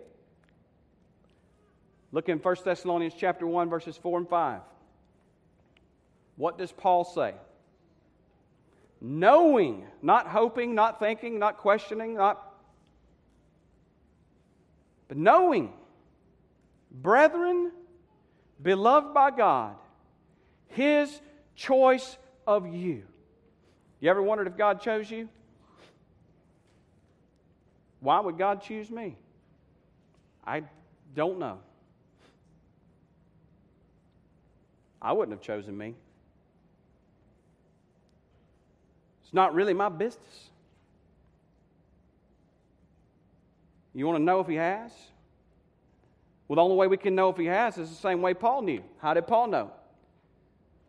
Look 2.10 2.30
in 2.30 2.38
1 2.38 2.56
Thessalonians 2.64 3.12
chapter 3.16 3.46
1 3.46 3.68
verses 3.68 3.96
4 3.98 4.18
and 4.20 4.28
5. 4.28 4.60
What 6.36 6.56
does 6.56 6.72
Paul 6.72 7.04
say? 7.04 7.34
Knowing, 9.00 9.84
not 10.00 10.26
hoping, 10.26 10.74
not 10.74 10.98
thinking, 10.98 11.38
not 11.38 11.58
questioning, 11.58 12.14
not 12.14 12.47
but 15.08 15.16
knowing, 15.16 15.72
brethren, 16.90 17.72
beloved 18.62 19.14
by 19.14 19.30
God, 19.30 19.74
His 20.68 21.20
choice 21.56 22.16
of 22.46 22.72
you. 22.72 23.02
You 24.00 24.10
ever 24.10 24.22
wondered 24.22 24.46
if 24.46 24.56
God 24.56 24.80
chose 24.80 25.10
you? 25.10 25.28
Why 28.00 28.20
would 28.20 28.38
God 28.38 28.62
choose 28.62 28.90
me? 28.90 29.16
I 30.46 30.62
don't 31.14 31.38
know. 31.38 31.58
I 35.00 35.12
wouldn't 35.12 35.36
have 35.36 35.42
chosen 35.42 35.76
me. 35.76 35.94
It's 39.24 39.34
not 39.34 39.54
really 39.54 39.74
my 39.74 39.88
business. 39.88 40.50
You 43.98 44.06
want 44.06 44.18
to 44.18 44.22
know 44.22 44.38
if 44.38 44.46
he 44.46 44.54
has? 44.54 44.92
Well, 46.46 46.54
the 46.54 46.62
only 46.62 46.76
way 46.76 46.86
we 46.86 46.96
can 46.96 47.16
know 47.16 47.30
if 47.30 47.36
he 47.36 47.46
has 47.46 47.78
is 47.78 47.90
the 47.90 47.96
same 47.96 48.22
way 48.22 48.32
Paul 48.32 48.62
knew. 48.62 48.80
How 48.98 49.12
did 49.12 49.26
Paul 49.26 49.48
know? 49.48 49.72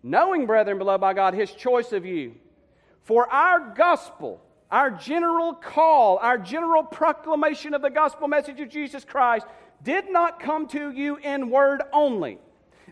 Knowing, 0.03 0.45
brethren, 0.45 0.77
beloved 0.77 1.01
by 1.01 1.15
God, 1.15 1.33
his 1.33 1.51
choice 1.51 1.91
of 1.91 2.05
you. 2.05 2.35
For 3.01 3.27
our 3.27 3.73
gospel, 3.73 4.39
our 4.69 4.91
general 4.91 5.55
call, 5.55 6.19
our 6.19 6.37
general 6.37 6.83
proclamation 6.83 7.73
of 7.73 7.81
the 7.81 7.89
gospel 7.89 8.27
message 8.27 8.59
of 8.59 8.69
Jesus 8.69 9.03
Christ 9.03 9.47
did 9.81 10.11
not 10.11 10.39
come 10.39 10.67
to 10.67 10.91
you 10.91 11.15
in 11.15 11.49
word 11.49 11.81
only. 11.91 12.37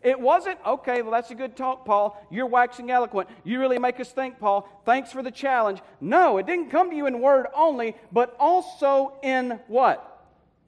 It 0.03 0.19
wasn't, 0.19 0.59
okay, 0.65 1.01
well, 1.01 1.11
that's 1.11 1.31
a 1.31 1.35
good 1.35 1.55
talk, 1.55 1.85
Paul. 1.85 2.21
You're 2.29 2.47
waxing 2.47 2.91
eloquent. 2.91 3.29
You 3.43 3.59
really 3.59 3.79
make 3.79 3.99
us 3.99 4.11
think, 4.11 4.39
Paul. 4.39 4.67
Thanks 4.85 5.11
for 5.11 5.23
the 5.23 5.31
challenge. 5.31 5.79
No, 6.01 6.37
it 6.37 6.45
didn't 6.45 6.69
come 6.69 6.89
to 6.89 6.95
you 6.95 7.07
in 7.07 7.19
word 7.19 7.47
only, 7.55 7.95
but 8.11 8.35
also 8.39 9.13
in 9.23 9.59
what? 9.67 10.25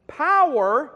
Power 0.08 0.92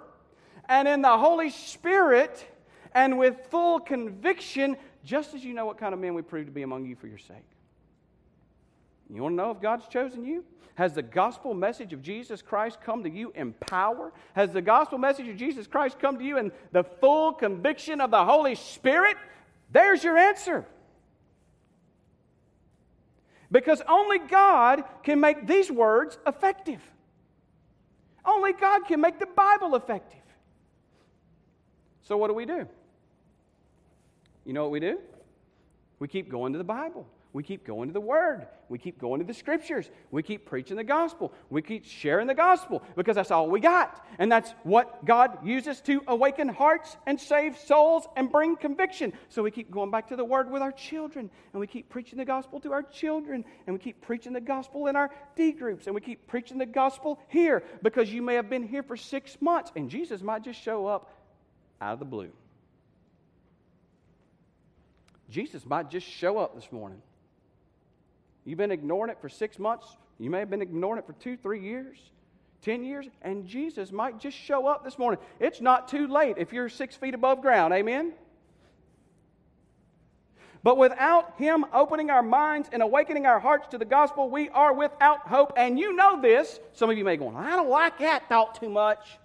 and 0.67 0.87
in 0.87 1.01
the 1.01 1.17
Holy 1.17 1.49
Spirit 1.49 2.45
and 2.93 3.17
with 3.17 3.47
full 3.49 3.79
conviction, 3.79 4.77
just 5.03 5.33
as 5.33 5.43
you 5.43 5.53
know 5.53 5.65
what 5.65 5.77
kind 5.77 5.93
of 5.93 5.99
men 5.99 6.13
we 6.13 6.21
prove 6.21 6.45
to 6.45 6.51
be 6.51 6.63
among 6.63 6.85
you 6.85 6.95
for 6.95 7.07
your 7.07 7.17
sake. 7.17 7.52
You 9.13 9.21
want 9.21 9.33
to 9.33 9.37
know 9.37 9.51
if 9.51 9.61
God's 9.61 9.87
chosen 9.87 10.25
you? 10.25 10.43
Has 10.75 10.93
the 10.93 11.03
gospel 11.03 11.53
message 11.53 11.93
of 11.93 12.01
Jesus 12.01 12.41
Christ 12.41 12.79
come 12.81 13.03
to 13.03 13.09
you 13.09 13.31
in 13.35 13.53
power? 13.53 14.11
Has 14.33 14.51
the 14.51 14.61
gospel 14.61 14.97
message 14.97 15.27
of 15.27 15.37
Jesus 15.37 15.67
Christ 15.67 15.99
come 15.99 16.17
to 16.17 16.23
you 16.23 16.39
in 16.39 16.51
the 16.71 16.83
full 16.83 17.33
conviction 17.33 18.01
of 18.01 18.09
the 18.09 18.25
Holy 18.25 18.55
Spirit? 18.55 19.15
There's 19.71 20.03
your 20.03 20.17
answer. 20.17 20.65
Because 23.51 23.83
only 23.87 24.17
God 24.17 24.83
can 25.03 25.19
make 25.19 25.45
these 25.45 25.69
words 25.69 26.17
effective. 26.25 26.81
Only 28.25 28.53
God 28.53 28.87
can 28.87 28.99
make 28.99 29.19
the 29.19 29.27
Bible 29.27 29.75
effective. 29.75 30.19
So, 32.01 32.17
what 32.17 32.29
do 32.29 32.33
we 32.33 32.45
do? 32.45 32.67
You 34.43 34.53
know 34.53 34.63
what 34.63 34.71
we 34.71 34.79
do? 34.79 34.97
We 35.99 36.07
keep 36.07 36.29
going 36.29 36.53
to 36.53 36.57
the 36.57 36.63
Bible. 36.63 37.05
We 37.33 37.41
keep 37.41 37.65
going 37.65 37.89
to 37.89 37.93
the 37.93 37.99
Word. 37.99 38.45
We 38.69 38.77
keep 38.77 38.99
going 38.99 39.19
to 39.19 39.25
the 39.25 39.33
Scriptures. 39.33 39.89
We 40.11 40.21
keep 40.21 40.45
preaching 40.45 40.77
the 40.77 40.83
gospel. 40.83 41.33
We 41.49 41.63
keep 41.63 41.83
sharing 41.83 42.27
the 42.27 42.35
gospel 42.35 42.83
because 42.95 43.15
that's 43.15 43.31
all 43.31 43.49
we 43.49 43.59
got. 43.59 44.05
And 44.19 44.31
that's 44.31 44.51
what 44.61 45.03
God 45.03 45.39
uses 45.43 45.81
to 45.81 46.03
awaken 46.07 46.47
hearts 46.47 46.95
and 47.07 47.19
save 47.19 47.57
souls 47.57 48.07
and 48.15 48.31
bring 48.31 48.55
conviction. 48.55 49.13
So 49.29 49.41
we 49.41 49.49
keep 49.49 49.71
going 49.71 49.89
back 49.89 50.09
to 50.09 50.15
the 50.15 50.23
Word 50.23 50.51
with 50.51 50.61
our 50.61 50.71
children. 50.71 51.31
And 51.53 51.59
we 51.59 51.65
keep 51.65 51.89
preaching 51.89 52.19
the 52.19 52.25
gospel 52.25 52.59
to 52.59 52.71
our 52.71 52.83
children. 52.83 53.43
And 53.65 53.73
we 53.75 53.79
keep 53.79 53.99
preaching 54.01 54.33
the 54.33 54.41
gospel 54.41 54.85
in 54.85 54.95
our 54.95 55.09
D 55.35 55.53
groups. 55.53 55.87
And 55.87 55.95
we 55.95 56.01
keep 56.01 56.27
preaching 56.27 56.59
the 56.59 56.67
gospel 56.67 57.19
here 57.29 57.63
because 57.81 58.13
you 58.13 58.21
may 58.21 58.35
have 58.35 58.49
been 58.49 58.67
here 58.67 58.83
for 58.83 58.95
six 58.95 59.37
months 59.41 59.71
and 59.75 59.89
Jesus 59.89 60.21
might 60.21 60.43
just 60.43 60.61
show 60.61 60.85
up 60.85 61.09
out 61.81 61.93
of 61.93 61.99
the 61.99 62.05
blue. 62.05 62.31
Jesus 65.31 65.65
might 65.65 65.89
just 65.89 66.05
show 66.05 66.37
up 66.37 66.53
this 66.53 66.71
morning. 66.71 67.01
You've 68.45 68.57
been 68.57 68.71
ignoring 68.71 69.11
it 69.11 69.19
for 69.21 69.29
six 69.29 69.57
months. 69.57 69.97
You 70.19 70.29
may 70.29 70.39
have 70.39 70.49
been 70.49 70.61
ignoring 70.61 70.99
it 70.99 71.05
for 71.05 71.13
two, 71.13 71.37
three 71.37 71.61
years, 71.61 71.97
10 72.61 72.83
years, 72.83 73.07
and 73.21 73.45
Jesus 73.45 73.91
might 73.91 74.19
just 74.19 74.37
show 74.37 74.67
up 74.67 74.83
this 74.83 74.97
morning. 74.97 75.19
It's 75.39 75.61
not 75.61 75.87
too 75.87 76.07
late 76.07 76.35
if 76.37 76.53
you're 76.53 76.69
six 76.69 76.95
feet 76.95 77.13
above 77.13 77.41
ground. 77.41 77.73
Amen? 77.73 78.13
But 80.61 80.77
without 80.77 81.33
Him 81.37 81.65
opening 81.73 82.09
our 82.09 82.23
minds 82.23 82.69
and 82.71 82.81
awakening 82.81 83.25
our 83.25 83.39
hearts 83.39 83.67
to 83.69 83.77
the 83.77 83.85
gospel, 83.85 84.29
we 84.29 84.49
are 84.49 84.73
without 84.73 85.27
hope. 85.27 85.53
And 85.57 85.77
you 85.77 85.93
know 85.93 86.21
this. 86.21 86.59
Some 86.73 86.89
of 86.89 86.97
you 86.97 87.03
may 87.03 87.17
go, 87.17 87.35
I 87.35 87.51
don't 87.51 87.69
like 87.69 87.99
that 87.99 88.29
thought 88.29 88.59
too 88.59 88.69
much. 88.69 89.19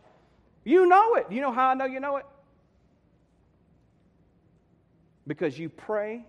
You 0.64 0.86
know 0.86 1.14
it. 1.14 1.26
You 1.30 1.40
know 1.40 1.52
how 1.52 1.68
I 1.68 1.74
know 1.74 1.86
you 1.86 2.00
know 2.00 2.16
it? 2.16 2.26
Because 5.26 5.58
you 5.58 5.68
pray 5.68 6.24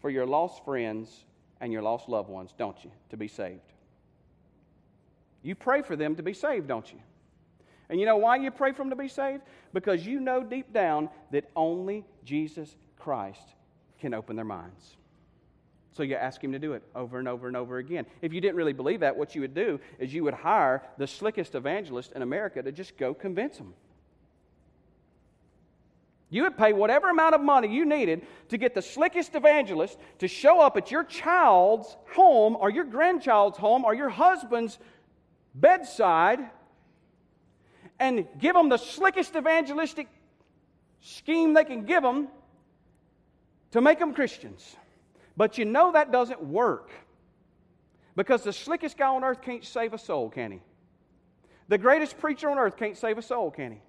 for 0.00 0.10
your 0.10 0.26
lost 0.26 0.64
friends 0.64 1.24
and 1.60 1.72
your 1.72 1.82
lost 1.82 2.08
loved 2.08 2.28
ones, 2.28 2.54
don't 2.56 2.82
you, 2.84 2.90
to 3.10 3.16
be 3.16 3.28
saved? 3.28 3.60
You 5.42 5.54
pray 5.54 5.82
for 5.82 5.96
them 5.96 6.16
to 6.16 6.22
be 6.22 6.34
saved, 6.34 6.68
don't 6.68 6.90
you? 6.92 6.98
And 7.88 7.98
you 7.98 8.06
know 8.06 8.16
why 8.16 8.36
you 8.36 8.50
pray 8.50 8.72
for 8.72 8.78
them 8.78 8.90
to 8.90 8.96
be 8.96 9.08
saved? 9.08 9.42
Because 9.72 10.06
you 10.06 10.20
know 10.20 10.42
deep 10.42 10.72
down 10.72 11.08
that 11.32 11.50
only 11.56 12.04
Jesus 12.24 12.74
Christ 12.98 13.42
can 13.98 14.14
open 14.14 14.36
their 14.36 14.44
minds. 14.44 14.96
So 15.92 16.04
you 16.04 16.14
ask 16.14 16.42
him 16.42 16.52
to 16.52 16.58
do 16.58 16.74
it 16.74 16.82
over 16.94 17.18
and 17.18 17.26
over 17.26 17.48
and 17.48 17.56
over 17.56 17.78
again. 17.78 18.06
If 18.22 18.32
you 18.32 18.40
didn't 18.40 18.56
really 18.56 18.72
believe 18.72 19.00
that, 19.00 19.16
what 19.16 19.34
you 19.34 19.40
would 19.40 19.54
do 19.54 19.80
is 19.98 20.14
you 20.14 20.22
would 20.24 20.34
hire 20.34 20.82
the 20.98 21.06
slickest 21.06 21.54
evangelist 21.54 22.12
in 22.12 22.22
America 22.22 22.62
to 22.62 22.70
just 22.70 22.96
go 22.96 23.12
convince 23.12 23.58
them. 23.58 23.74
You 26.30 26.44
would 26.44 26.56
pay 26.56 26.72
whatever 26.72 27.10
amount 27.10 27.34
of 27.34 27.40
money 27.40 27.68
you 27.68 27.84
needed 27.84 28.24
to 28.48 28.56
get 28.56 28.74
the 28.74 28.82
slickest 28.82 29.34
evangelist 29.34 29.98
to 30.20 30.28
show 30.28 30.60
up 30.60 30.76
at 30.76 30.90
your 30.90 31.02
child's 31.02 31.96
home 32.14 32.56
or 32.56 32.70
your 32.70 32.84
grandchild's 32.84 33.58
home 33.58 33.84
or 33.84 33.94
your 33.94 34.08
husband's 34.08 34.78
bedside 35.56 36.38
and 37.98 38.26
give 38.38 38.54
them 38.54 38.68
the 38.68 38.76
slickest 38.76 39.34
evangelistic 39.34 40.06
scheme 41.00 41.52
they 41.52 41.64
can 41.64 41.84
give 41.84 42.02
them 42.02 42.28
to 43.72 43.80
make 43.80 43.98
them 43.98 44.14
Christians. 44.14 44.76
But 45.36 45.58
you 45.58 45.64
know 45.64 45.92
that 45.92 46.12
doesn't 46.12 46.42
work 46.42 46.90
because 48.14 48.44
the 48.44 48.52
slickest 48.52 48.96
guy 48.96 49.08
on 49.08 49.24
earth 49.24 49.42
can't 49.42 49.64
save 49.64 49.94
a 49.94 49.98
soul, 49.98 50.30
can 50.30 50.52
he? 50.52 50.60
The 51.68 51.78
greatest 51.78 52.18
preacher 52.18 52.50
on 52.50 52.58
earth 52.58 52.76
can't 52.76 52.96
save 52.96 53.18
a 53.18 53.22
soul, 53.22 53.50
can 53.50 53.72
he? 53.72 53.80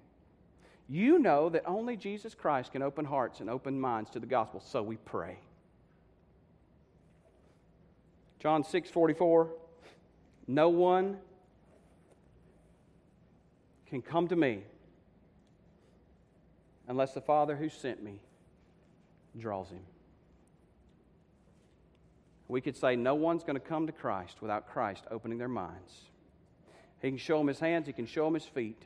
You 0.92 1.18
know 1.18 1.48
that 1.48 1.62
only 1.64 1.96
Jesus 1.96 2.34
Christ 2.34 2.72
can 2.72 2.82
open 2.82 3.06
hearts 3.06 3.40
and 3.40 3.48
open 3.48 3.80
minds 3.80 4.10
to 4.10 4.20
the 4.20 4.26
gospel, 4.26 4.60
so 4.60 4.82
we 4.82 4.98
pray. 4.98 5.38
John 8.40 8.62
6 8.62 8.90
44. 8.90 9.48
No 10.48 10.68
one 10.68 11.16
can 13.88 14.02
come 14.02 14.28
to 14.28 14.36
me 14.36 14.64
unless 16.86 17.14
the 17.14 17.22
Father 17.22 17.56
who 17.56 17.70
sent 17.70 18.02
me 18.02 18.20
draws 19.38 19.70
him. 19.70 19.80
We 22.48 22.60
could 22.60 22.76
say 22.76 22.96
no 22.96 23.14
one's 23.14 23.44
going 23.44 23.54
to 23.54 23.60
come 23.60 23.86
to 23.86 23.94
Christ 23.94 24.42
without 24.42 24.68
Christ 24.68 25.04
opening 25.10 25.38
their 25.38 25.48
minds. 25.48 25.94
He 27.00 27.08
can 27.08 27.16
show 27.16 27.38
them 27.38 27.46
his 27.46 27.60
hands, 27.60 27.86
he 27.86 27.94
can 27.94 28.04
show 28.04 28.26
them 28.26 28.34
his 28.34 28.44
feet 28.44 28.82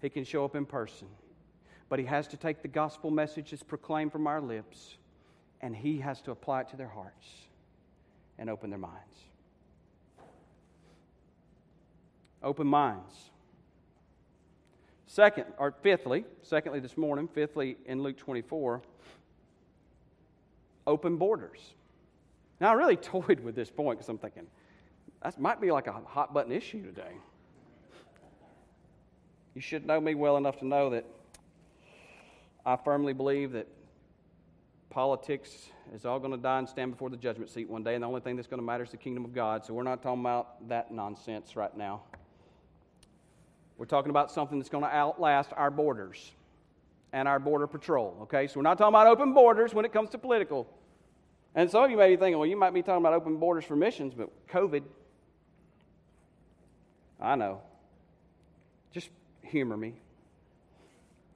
he 0.00 0.08
can 0.08 0.24
show 0.24 0.44
up 0.44 0.54
in 0.54 0.64
person. 0.64 1.08
But 1.88 1.98
he 1.98 2.04
has 2.04 2.28
to 2.28 2.36
take 2.36 2.62
the 2.62 2.68
gospel 2.68 3.10
message 3.10 3.50
that's 3.50 3.62
proclaimed 3.62 4.12
from 4.12 4.26
our 4.26 4.40
lips 4.40 4.96
and 5.60 5.74
he 5.74 5.98
has 5.98 6.20
to 6.22 6.30
apply 6.30 6.62
it 6.62 6.68
to 6.70 6.76
their 6.76 6.88
hearts 6.88 7.26
and 8.38 8.48
open 8.48 8.70
their 8.70 8.78
minds. 8.78 9.16
Open 12.42 12.66
minds. 12.66 13.30
Second, 15.06 15.46
or 15.58 15.72
fifthly, 15.82 16.24
secondly 16.42 16.80
this 16.80 16.96
morning, 16.96 17.26
fifthly 17.26 17.76
in 17.86 18.02
Luke 18.02 18.18
24, 18.18 18.82
open 20.86 21.16
borders. 21.16 21.74
Now, 22.60 22.70
I 22.70 22.72
really 22.74 22.96
toyed 22.96 23.40
with 23.40 23.54
this 23.54 23.70
point 23.70 23.98
because 23.98 24.08
I'm 24.08 24.18
thinking 24.18 24.46
that 25.22 25.40
might 25.40 25.60
be 25.60 25.72
like 25.72 25.88
a 25.88 25.92
hot 25.92 26.32
button 26.32 26.52
issue 26.52 26.84
today. 26.84 27.12
You 29.54 29.60
should 29.60 29.86
know 29.86 30.00
me 30.00 30.14
well 30.14 30.36
enough 30.36 30.58
to 30.58 30.66
know 30.66 30.90
that 30.90 31.04
I 32.64 32.76
firmly 32.76 33.12
believe 33.12 33.52
that 33.52 33.66
politics 34.90 35.68
is 35.94 36.04
all 36.04 36.18
going 36.18 36.32
to 36.32 36.38
die 36.38 36.58
and 36.58 36.68
stand 36.68 36.90
before 36.90 37.10
the 37.10 37.16
judgment 37.16 37.50
seat 37.50 37.68
one 37.68 37.82
day, 37.82 37.94
and 37.94 38.02
the 38.02 38.08
only 38.08 38.20
thing 38.20 38.36
that's 38.36 38.48
going 38.48 38.60
to 38.60 38.66
matter 38.66 38.84
is 38.84 38.90
the 38.90 38.96
kingdom 38.96 39.24
of 39.24 39.34
God. 39.34 39.64
So 39.64 39.74
we're 39.74 39.82
not 39.82 40.02
talking 40.02 40.20
about 40.20 40.68
that 40.68 40.90
nonsense 40.92 41.56
right 41.56 41.74
now. 41.76 42.02
We're 43.78 43.86
talking 43.86 44.10
about 44.10 44.30
something 44.30 44.58
that's 44.58 44.68
going 44.68 44.84
to 44.84 44.90
outlast 44.90 45.52
our 45.56 45.70
borders 45.70 46.32
and 47.12 47.26
our 47.26 47.38
border 47.38 47.66
patrol, 47.66 48.18
okay? 48.22 48.46
So 48.46 48.56
we're 48.56 48.64
not 48.64 48.76
talking 48.76 48.94
about 48.94 49.06
open 49.06 49.32
borders 49.32 49.72
when 49.72 49.84
it 49.84 49.92
comes 49.92 50.10
to 50.10 50.18
political. 50.18 50.68
And 51.54 51.70
some 51.70 51.84
of 51.84 51.90
you 51.90 51.96
may 51.96 52.10
be 52.10 52.16
thinking, 52.16 52.38
well, 52.38 52.48
you 52.48 52.56
might 52.56 52.74
be 52.74 52.82
talking 52.82 53.02
about 53.02 53.14
open 53.14 53.36
borders 53.36 53.64
for 53.64 53.76
missions, 53.76 54.14
but 54.14 54.30
COVID. 54.48 54.82
I 57.20 57.34
know. 57.36 57.62
Humor 59.48 59.76
me. 59.76 59.94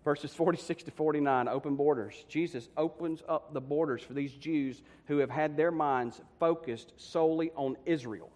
Verses 0.05 0.33
46 0.35 0.85
to 0.85 0.90
49, 0.90 1.48
open 1.48 1.77
borders. 1.77 2.25
Jesus 2.29 2.68
opens 2.77 3.22
up 3.29 3.55
the 3.55 3.61
borders 3.61 4.03
for 4.03 4.14
these 4.14 4.33
Jews 4.33 4.83
who 5.07 5.18
have 5.18 5.31
had 5.31 5.57
their 5.57 5.70
minds 5.70 6.20
focused 6.40 6.92
solely 6.96 7.53
on 7.55 7.77
Israel. 7.87 8.31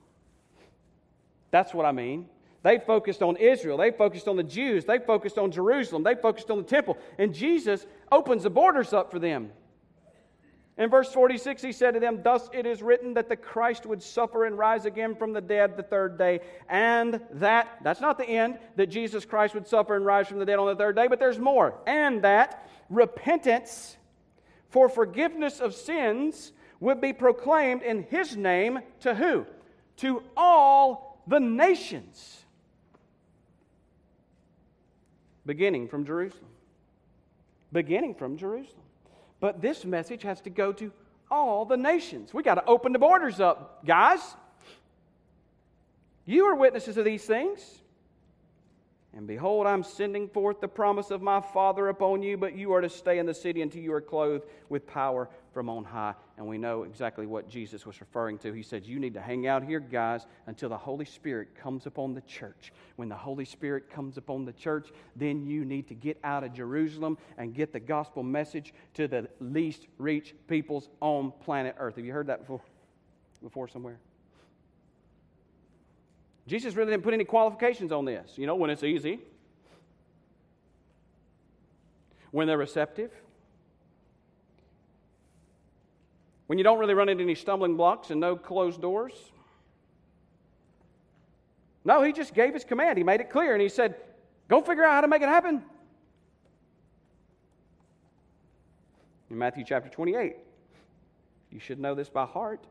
That's 1.51 1.75
what 1.75 1.85
I 1.85 1.93
mean. 1.93 2.29
They 2.63 2.79
focused 2.79 3.23
on 3.23 3.37
Israel. 3.37 3.77
They 3.79 3.91
focused 3.91 4.29
on 4.29 4.37
the 4.37 4.43
Jews. 4.43 4.85
They 4.85 4.99
focused 4.99 5.39
on 5.39 5.51
Jerusalem. 5.51 6.03
They 6.03 6.15
focused 6.15 6.51
on 6.51 6.59
the 6.59 6.65
temple. 6.65 6.99
And 7.19 7.35
Jesus 7.35 7.87
opens 8.11 8.45
the 8.45 8.51
borders 8.51 8.93
up 8.93 9.11
for 9.11 9.19
them. 9.19 9.51
In 10.79 10.91
verse 10.91 11.11
46, 11.11 11.63
he 11.63 11.73
said 11.73 11.95
to 11.95 12.01
them, 12.01 12.21
Thus 12.23 12.51
it 12.53 12.67
is 12.67 12.83
written 12.83 13.15
that 13.15 13.31
the 13.31 13.37
Christ 13.37 13.87
would 13.87 14.03
suffer 14.03 14.45
and 14.45 14.59
rise 14.59 14.85
again 14.85 15.15
from 15.15 15.33
the 15.33 15.41
dead 15.41 15.77
the 15.77 15.83
third 15.83 16.19
day, 16.19 16.41
and 16.69 17.21
that, 17.33 17.79
that's 17.83 18.01
not 18.01 18.19
the 18.19 18.29
end, 18.29 18.59
that 18.77 18.89
Jesus 18.89 19.25
Christ 19.25 19.55
would 19.55 19.67
suffer 19.67 19.97
and 19.97 20.05
rise 20.05 20.29
from 20.29 20.39
the 20.39 20.45
dead 20.45 20.59
on 20.59 20.67
the 20.67 20.77
third 20.77 20.95
day, 20.95 21.07
but 21.07 21.19
there's 21.19 21.39
more. 21.39 21.75
And 21.87 22.23
that 22.23 22.69
repentance 22.91 23.97
for 24.69 24.91
forgiveness 24.91 25.61
of 25.61 25.75
sins 25.75 26.53
would 26.81 27.01
be 27.01 27.15
proclaimed 27.15 27.83
in 27.83 28.03
his 28.03 28.37
name 28.37 28.81
to 29.01 29.15
who? 29.15 29.47
To 29.99 30.23
all 30.37 31.23
the 31.27 31.41
nations, 31.41 32.45
beginning 35.47 35.89
from 35.89 36.05
Jerusalem. 36.05 36.51
Beginning 37.73 38.15
from 38.15 38.37
Jerusalem. 38.37 38.83
But 39.41 39.61
this 39.61 39.85
message 39.85 40.23
has 40.23 40.41
to 40.43 40.51
go 40.51 40.73
to 40.75 40.93
all 41.31 41.65
the 41.65 41.77
nations. 41.77 42.33
We 42.33 42.43
got 42.43 42.55
to 42.55 42.65
open 42.65 42.93
the 42.93 42.99
borders 42.99 43.41
up, 43.41 43.85
guys. 43.85 44.21
You 46.25 46.47
are 46.47 46.55
witnesses 46.55 46.97
of 46.97 47.05
these 47.05 47.25
things. 47.25 47.61
And 49.17 49.27
behold, 49.27 49.67
I'm 49.67 49.83
sending 49.83 50.29
forth 50.29 50.61
the 50.61 50.69
promise 50.69 51.11
of 51.11 51.23
my 51.23 51.41
Father 51.41 51.89
upon 51.89 52.23
you, 52.23 52.37
but 52.37 52.55
you 52.55 52.75
are 52.75 52.83
to 52.83 52.89
stay 52.91 53.19
in 53.19 53.25
the 53.25 53.33
city 53.33 53.63
until 53.63 53.81
you 53.81 53.95
are 53.95 54.01
clothed 54.03 54.45
with 54.69 54.87
power 54.87 55.31
from 55.55 55.71
on 55.71 55.85
high. 55.85 56.13
And 56.37 56.47
we 56.47 56.59
know 56.59 56.83
exactly 56.83 57.25
what 57.25 57.49
Jesus 57.49 57.87
was 57.87 57.99
referring 57.99 58.37
to. 58.41 58.53
He 58.53 58.63
said, 58.63 58.85
You 58.85 58.99
need 58.99 59.15
to 59.15 59.23
hang 59.23 59.47
out 59.47 59.65
here, 59.65 59.81
guys, 59.81 60.27
until 60.47 60.69
the 60.69 60.77
Holy 60.77 61.07
Spirit 61.07 61.55
comes 61.55 61.87
upon 61.87 62.13
the 62.13 62.21
church. 62.21 62.75
When 62.97 63.09
the 63.09 63.17
Holy 63.17 63.47
Spirit 63.47 63.89
comes 63.89 64.19
upon 64.19 64.45
the 64.45 64.53
church, 64.53 64.91
then 65.17 65.47
you 65.47 65.65
need 65.65 65.89
to 65.89 65.95
get 65.95 66.19
out 66.23 66.45
of 66.45 66.53
Jerusalem 66.53 67.17
and 67.39 67.55
get 67.55 67.73
the 67.73 67.81
gospel 67.81 68.23
message 68.23 68.75
to 68.95 69.09
the 69.09 69.29
least 69.41 69.87
reached 69.97 70.35
peoples 70.47 70.91
on 71.01 71.33
planet 71.43 71.75
Earth. 71.79 71.97
Have 71.97 72.05
you 72.05 72.13
heard 72.13 72.27
that 72.27 72.41
before? 72.41 72.61
before 73.43 73.69
somewhere? 73.69 73.99
Jesus 76.47 76.75
really 76.75 76.93
didn't 76.93 77.03
put 77.03 77.15
any 77.15 77.25
qualifications 77.25 77.91
on 77.93 78.05
this. 78.05 78.33
You 78.37 78.47
know, 78.47 78.55
when 78.55 78.71
it's 78.71 78.85
easy, 78.85 79.19
when 82.31 82.47
they're 82.47 82.59
receptive, 82.59 83.13
when 86.47 86.59
you 86.59 86.65
don't 86.65 86.79
really 86.79 86.95
run 86.95 87.09
into 87.09 87.25
any 87.25 87.35
stumbling 87.35 87.77
blocks 87.77 88.11
and 88.11 88.21
no 88.21 88.37
closed 88.37 88.81
doors. 88.81 89.13
No, 91.85 92.03
he 92.03 92.13
just 92.13 92.35
gave 92.35 92.55
his 92.55 92.65
command. 92.65 92.99
He 92.99 93.05
made 93.05 93.21
it 93.21 93.31
clear 93.31 93.53
and 93.53 93.63
he 93.63 93.69
said, 93.69 93.97
Go 94.49 94.61
figure 94.61 94.85
out 94.85 94.93
how 94.93 95.01
to 95.01 95.09
make 95.09 95.23
it 95.23 95.29
happen. 95.29 95.63
In 99.31 99.39
Matthew 99.39 99.65
chapter 99.67 99.89
28, 99.89 100.37
you 101.51 101.59
should 101.59 101.81
know 101.81 101.95
this 101.95 102.09
by 102.09 102.25
heart. 102.25 102.65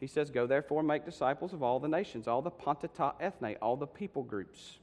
He 0.00 0.06
says, 0.06 0.30
Go 0.30 0.46
therefore 0.46 0.82
make 0.82 1.04
disciples 1.04 1.52
of 1.52 1.62
all 1.62 1.80
the 1.80 1.88
nations, 1.88 2.28
all 2.28 2.42
the 2.42 2.50
panta 2.50 2.88
ta 2.88 3.14
ethne, 3.20 3.56
all 3.60 3.76
the 3.76 3.86
people 3.86 4.22
groups, 4.22 4.78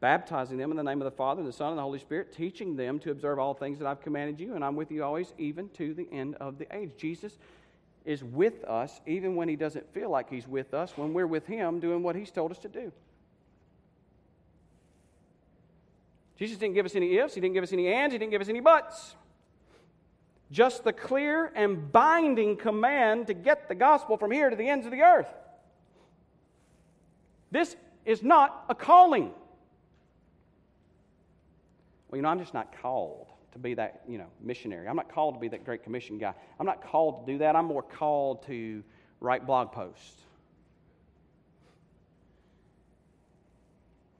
baptizing 0.00 0.58
them 0.58 0.70
in 0.70 0.76
the 0.76 0.82
name 0.82 1.00
of 1.00 1.06
the 1.06 1.16
Father, 1.16 1.40
and 1.40 1.48
the 1.48 1.52
Son, 1.52 1.70
and 1.70 1.78
the 1.78 1.82
Holy 1.82 1.98
Spirit, 1.98 2.32
teaching 2.32 2.76
them 2.76 2.98
to 3.00 3.10
observe 3.10 3.38
all 3.38 3.54
things 3.54 3.78
that 3.78 3.86
I've 3.86 4.02
commanded 4.02 4.38
you, 4.38 4.54
and 4.54 4.64
I'm 4.64 4.76
with 4.76 4.90
you 4.90 5.02
always, 5.02 5.32
even 5.38 5.68
to 5.70 5.94
the 5.94 6.06
end 6.12 6.36
of 6.36 6.58
the 6.58 6.66
age. 6.74 6.90
Jesus 6.96 7.38
is 8.04 8.22
with 8.22 8.62
us 8.64 9.00
even 9.06 9.34
when 9.34 9.48
he 9.48 9.56
doesn't 9.56 9.90
feel 9.94 10.10
like 10.10 10.28
he's 10.28 10.46
with 10.46 10.74
us, 10.74 10.92
when 10.96 11.14
we're 11.14 11.26
with 11.26 11.46
him 11.46 11.80
doing 11.80 12.02
what 12.02 12.14
he's 12.14 12.30
told 12.30 12.50
us 12.50 12.58
to 12.58 12.68
do. 12.68 12.92
Jesus 16.38 16.58
didn't 16.58 16.74
give 16.74 16.84
us 16.84 16.94
any 16.94 17.16
ifs, 17.16 17.34
he 17.34 17.40
didn't 17.40 17.54
give 17.54 17.62
us 17.62 17.72
any 17.72 17.88
ands, 17.88 18.12
he 18.12 18.18
didn't 18.18 18.32
give 18.32 18.42
us 18.42 18.48
any 18.48 18.60
buts 18.60 19.14
just 20.54 20.84
the 20.84 20.92
clear 20.92 21.50
and 21.56 21.90
binding 21.90 22.56
command 22.56 23.26
to 23.26 23.34
get 23.34 23.68
the 23.68 23.74
gospel 23.74 24.16
from 24.16 24.30
here 24.30 24.48
to 24.48 24.54
the 24.54 24.68
ends 24.68 24.86
of 24.86 24.92
the 24.92 25.02
earth. 25.02 25.26
This 27.50 27.74
is 28.04 28.22
not 28.22 28.64
a 28.68 28.74
calling. 28.74 29.32
Well, 32.08 32.16
you 32.16 32.22
know, 32.22 32.28
I'm 32.28 32.38
just 32.38 32.54
not 32.54 32.80
called 32.80 33.26
to 33.52 33.58
be 33.58 33.74
that, 33.74 34.02
you 34.06 34.16
know, 34.16 34.28
missionary. 34.40 34.86
I'm 34.86 34.94
not 34.94 35.12
called 35.12 35.34
to 35.34 35.40
be 35.40 35.48
that 35.48 35.64
Great 35.64 35.82
Commission 35.82 36.18
guy. 36.18 36.34
I'm 36.60 36.66
not 36.66 36.84
called 36.84 37.26
to 37.26 37.32
do 37.32 37.38
that. 37.38 37.56
I'm 37.56 37.66
more 37.66 37.82
called 37.82 38.46
to 38.46 38.84
write 39.18 39.46
blog 39.46 39.72
posts. 39.72 40.20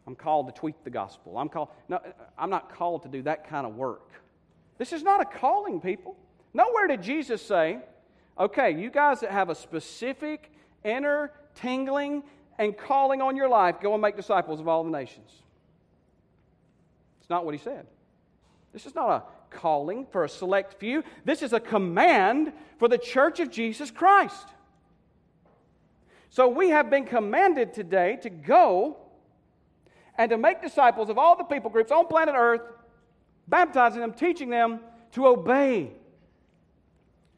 I'm 0.05 0.17
called 0.17 0.49
to 0.49 0.53
tweet 0.53 0.83
the 0.83 0.91
gospel. 0.91 1.39
I'm 1.39 1.49
called 1.49 1.69
no, 1.89 2.01
I'm 2.37 2.51
not 2.51 2.75
called 2.75 3.05
to 3.05 3.09
do 3.09 3.23
that 3.23 3.49
kind 3.49 3.67
of 3.69 3.77
work. 3.77 4.11
This 4.79 4.93
is 4.93 5.03
not 5.03 5.21
a 5.21 5.25
calling, 5.25 5.81
people. 5.81 6.17
Nowhere 6.53 6.87
did 6.87 7.03
Jesus 7.03 7.43
say, 7.43 7.79
okay, 8.39 8.71
you 8.71 8.91
guys 8.91 9.21
that 9.21 9.31
have 9.31 9.51
a 9.51 9.55
specific 9.55 10.51
inner 10.85 11.33
tingling 11.55 12.23
and 12.59 12.77
calling 12.77 13.21
on 13.21 13.37
your 13.37 13.49
life, 13.49 13.77
go 13.81 13.93
and 13.93 14.03
make 14.03 14.17
disciples 14.17 14.61
of 14.61 14.69
all 14.69 14.85
the 14.85 14.91
nations. 14.91 15.31
It's 17.21 17.31
not 17.31 17.45
what 17.45 17.55
he 17.55 17.61
said. 17.61 17.87
This 18.73 18.87
is 18.87 18.95
not 18.95 19.09
a 19.11 19.23
calling 19.51 20.07
for 20.11 20.25
a 20.25 20.29
select 20.29 20.79
few. 20.79 21.03
This 21.25 21.43
is 21.43 21.53
a 21.53 21.61
command 21.61 22.53
for 22.79 22.89
the 22.89 22.99
church 22.99 23.41
of 23.41 23.51
Jesus 23.51 23.91
Christ. 23.91 24.49
So 26.31 26.49
we 26.49 26.71
have 26.71 26.91
been 26.91 27.05
commanded 27.05 27.73
today 27.73 28.19
to 28.23 28.31
go 28.31 28.97
and 30.19 30.31
to 30.31 30.37
make 30.37 30.61
disciples 30.61 31.09
of 31.09 31.19
all 31.19 31.37
the 31.37 31.45
people 31.45 31.71
groups 31.71 31.93
on 31.93 32.07
planet 32.07 32.35
Earth, 32.37 32.63
baptizing 33.49 34.01
them, 34.01 34.13
teaching 34.13 34.51
them 34.51 34.81
to 35.13 35.27
obey 35.27 35.93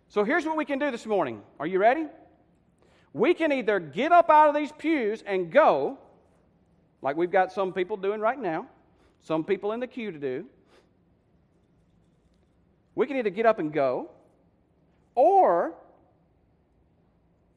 so 0.08 0.24
here's 0.24 0.44
what 0.46 0.56
we 0.56 0.64
can 0.64 0.78
do 0.78 0.90
this 0.90 1.06
morning. 1.06 1.42
Are 1.58 1.66
you 1.66 1.78
ready? 1.78 2.06
We 3.12 3.34
can 3.34 3.52
either 3.52 3.80
get 3.80 4.12
up 4.12 4.30
out 4.30 4.48
of 4.48 4.54
these 4.54 4.72
pews 4.72 5.22
and 5.26 5.50
go, 5.50 5.98
like 7.02 7.16
we've 7.16 7.30
got 7.30 7.52
some 7.52 7.72
people 7.72 7.96
doing 7.96 8.20
right 8.20 8.38
now, 8.38 8.66
some 9.22 9.44
people 9.44 9.72
in 9.72 9.80
the 9.80 9.86
queue 9.86 10.12
to 10.12 10.18
do. 10.18 10.46
We 12.94 13.06
can 13.06 13.16
either 13.16 13.30
get 13.30 13.46
up 13.46 13.58
and 13.58 13.72
go, 13.72 14.10
or 15.14 15.74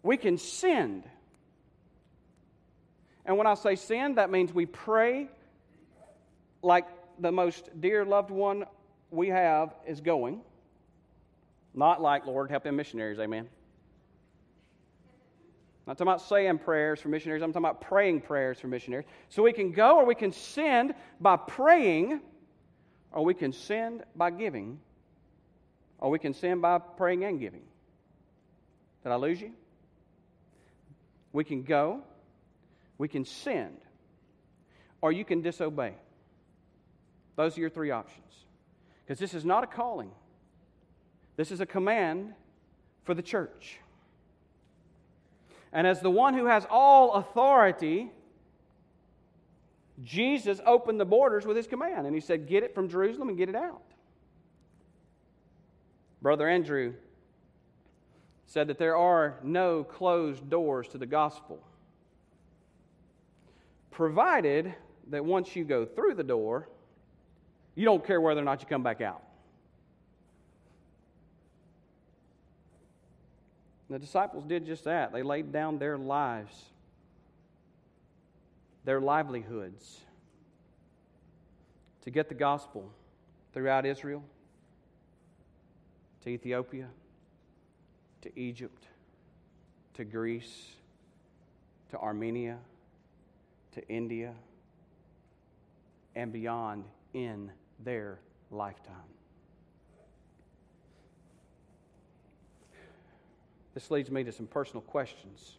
we 0.03 0.17
can 0.17 0.37
send. 0.37 1.03
And 3.25 3.37
when 3.37 3.47
I 3.47 3.53
say 3.53 3.75
send, 3.75 4.17
that 4.17 4.29
means 4.29 4.53
we 4.53 4.65
pray 4.65 5.29
like 6.61 6.87
the 7.19 7.31
most 7.31 7.69
dear 7.79 8.05
loved 8.05 8.31
one 8.31 8.65
we 9.11 9.27
have 9.29 9.73
is 9.87 10.01
going. 10.01 10.41
Not 11.73 12.01
like, 12.01 12.25
Lord, 12.25 12.49
help 12.49 12.63
them 12.63 12.75
missionaries, 12.75 13.19
amen. 13.19 13.47
I'm 15.85 15.91
not 15.91 15.97
talking 15.97 16.11
about 16.11 16.21
saying 16.21 16.59
prayers 16.59 16.99
for 17.01 17.09
missionaries, 17.09 17.41
I'm 17.41 17.51
talking 17.51 17.65
about 17.65 17.81
praying 17.81 18.21
prayers 18.21 18.59
for 18.59 18.67
missionaries. 18.67 19.05
So 19.29 19.43
we 19.43 19.53
can 19.53 19.71
go 19.71 19.97
or 19.97 20.05
we 20.05 20.15
can 20.15 20.31
send 20.31 20.93
by 21.19 21.35
praying, 21.35 22.21
or 23.11 23.25
we 23.25 23.33
can 23.33 23.51
send 23.51 24.03
by 24.15 24.29
giving, 24.29 24.79
or 25.97 26.11
we 26.11 26.19
can 26.19 26.33
send 26.33 26.61
by 26.61 26.77
praying 26.77 27.23
and 27.23 27.39
giving. 27.39 27.63
Did 29.03 29.11
I 29.11 29.15
lose 29.15 29.41
you? 29.41 29.51
We 31.33 31.43
can 31.43 31.63
go, 31.63 32.01
we 32.97 33.07
can 33.07 33.25
send, 33.25 33.77
or 35.01 35.11
you 35.11 35.25
can 35.25 35.41
disobey. 35.41 35.93
Those 37.39 37.57
are 37.57 37.61
your 37.61 37.69
three 37.69 37.89
options. 37.89 38.33
Because 39.05 39.17
this 39.17 39.33
is 39.33 39.45
not 39.45 39.63
a 39.63 39.67
calling. 39.67 40.11
This 41.37 41.51
is 41.51 41.61
a 41.61 41.65
command 41.65 42.33
for 43.05 43.13
the 43.13 43.21
church. 43.21 43.79
And 45.71 45.87
as 45.87 46.01
the 46.01 46.11
one 46.11 46.33
who 46.33 46.47
has 46.47 46.67
all 46.69 47.13
authority, 47.13 48.11
Jesus 50.03 50.59
opened 50.65 50.99
the 50.99 51.05
borders 51.05 51.45
with 51.45 51.55
his 51.55 51.65
command 51.65 52.05
and 52.05 52.13
he 52.13 52.19
said, 52.19 52.45
Get 52.45 52.63
it 52.63 52.75
from 52.75 52.89
Jerusalem 52.89 53.29
and 53.29 53.37
get 53.37 53.47
it 53.47 53.55
out. 53.55 53.83
Brother 56.21 56.45
Andrew 56.45 56.93
said 58.47 58.67
that 58.67 58.77
there 58.77 58.97
are 58.97 59.39
no 59.43 59.85
closed 59.85 60.49
doors 60.49 60.89
to 60.89 60.97
the 60.97 61.05
gospel, 61.05 61.63
provided 63.91 64.75
that 65.07 65.23
once 65.23 65.55
you 65.55 65.63
go 65.63 65.85
through 65.85 66.15
the 66.15 66.23
door, 66.23 66.67
you 67.79 67.85
don't 67.85 68.05
care 68.05 68.19
whether 68.19 68.41
or 68.41 68.43
not 68.43 68.59
you 68.59 68.67
come 68.67 68.83
back 68.83 68.99
out. 68.99 69.23
The 73.89 73.97
disciples 73.97 74.43
did 74.43 74.65
just 74.65 74.83
that. 74.83 75.13
They 75.13 75.23
laid 75.23 75.53
down 75.53 75.79
their 75.79 75.97
lives, 75.97 76.65
their 78.83 78.99
livelihoods, 78.99 80.01
to 82.01 82.09
get 82.09 82.27
the 82.27 82.35
gospel 82.35 82.91
throughout 83.53 83.85
Israel, 83.85 84.25
to 86.25 86.29
Ethiopia, 86.31 86.89
to 88.23 88.37
Egypt, 88.37 88.87
to 89.93 90.03
Greece, 90.03 90.65
to 91.91 91.97
Armenia, 91.97 92.57
to 93.71 93.87
India, 93.87 94.33
and 96.13 96.33
beyond 96.33 96.83
in 97.13 97.49
their 97.83 98.19
lifetime. 98.51 98.95
This 103.73 103.91
leads 103.91 104.11
me 104.11 104.23
to 104.23 104.31
some 104.31 104.47
personal 104.47 104.81
questions. 104.81 105.57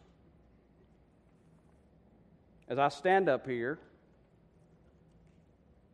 As 2.67 2.77
I 2.77 2.89
stand 2.89 3.27
up 3.27 3.47
here 3.47 3.79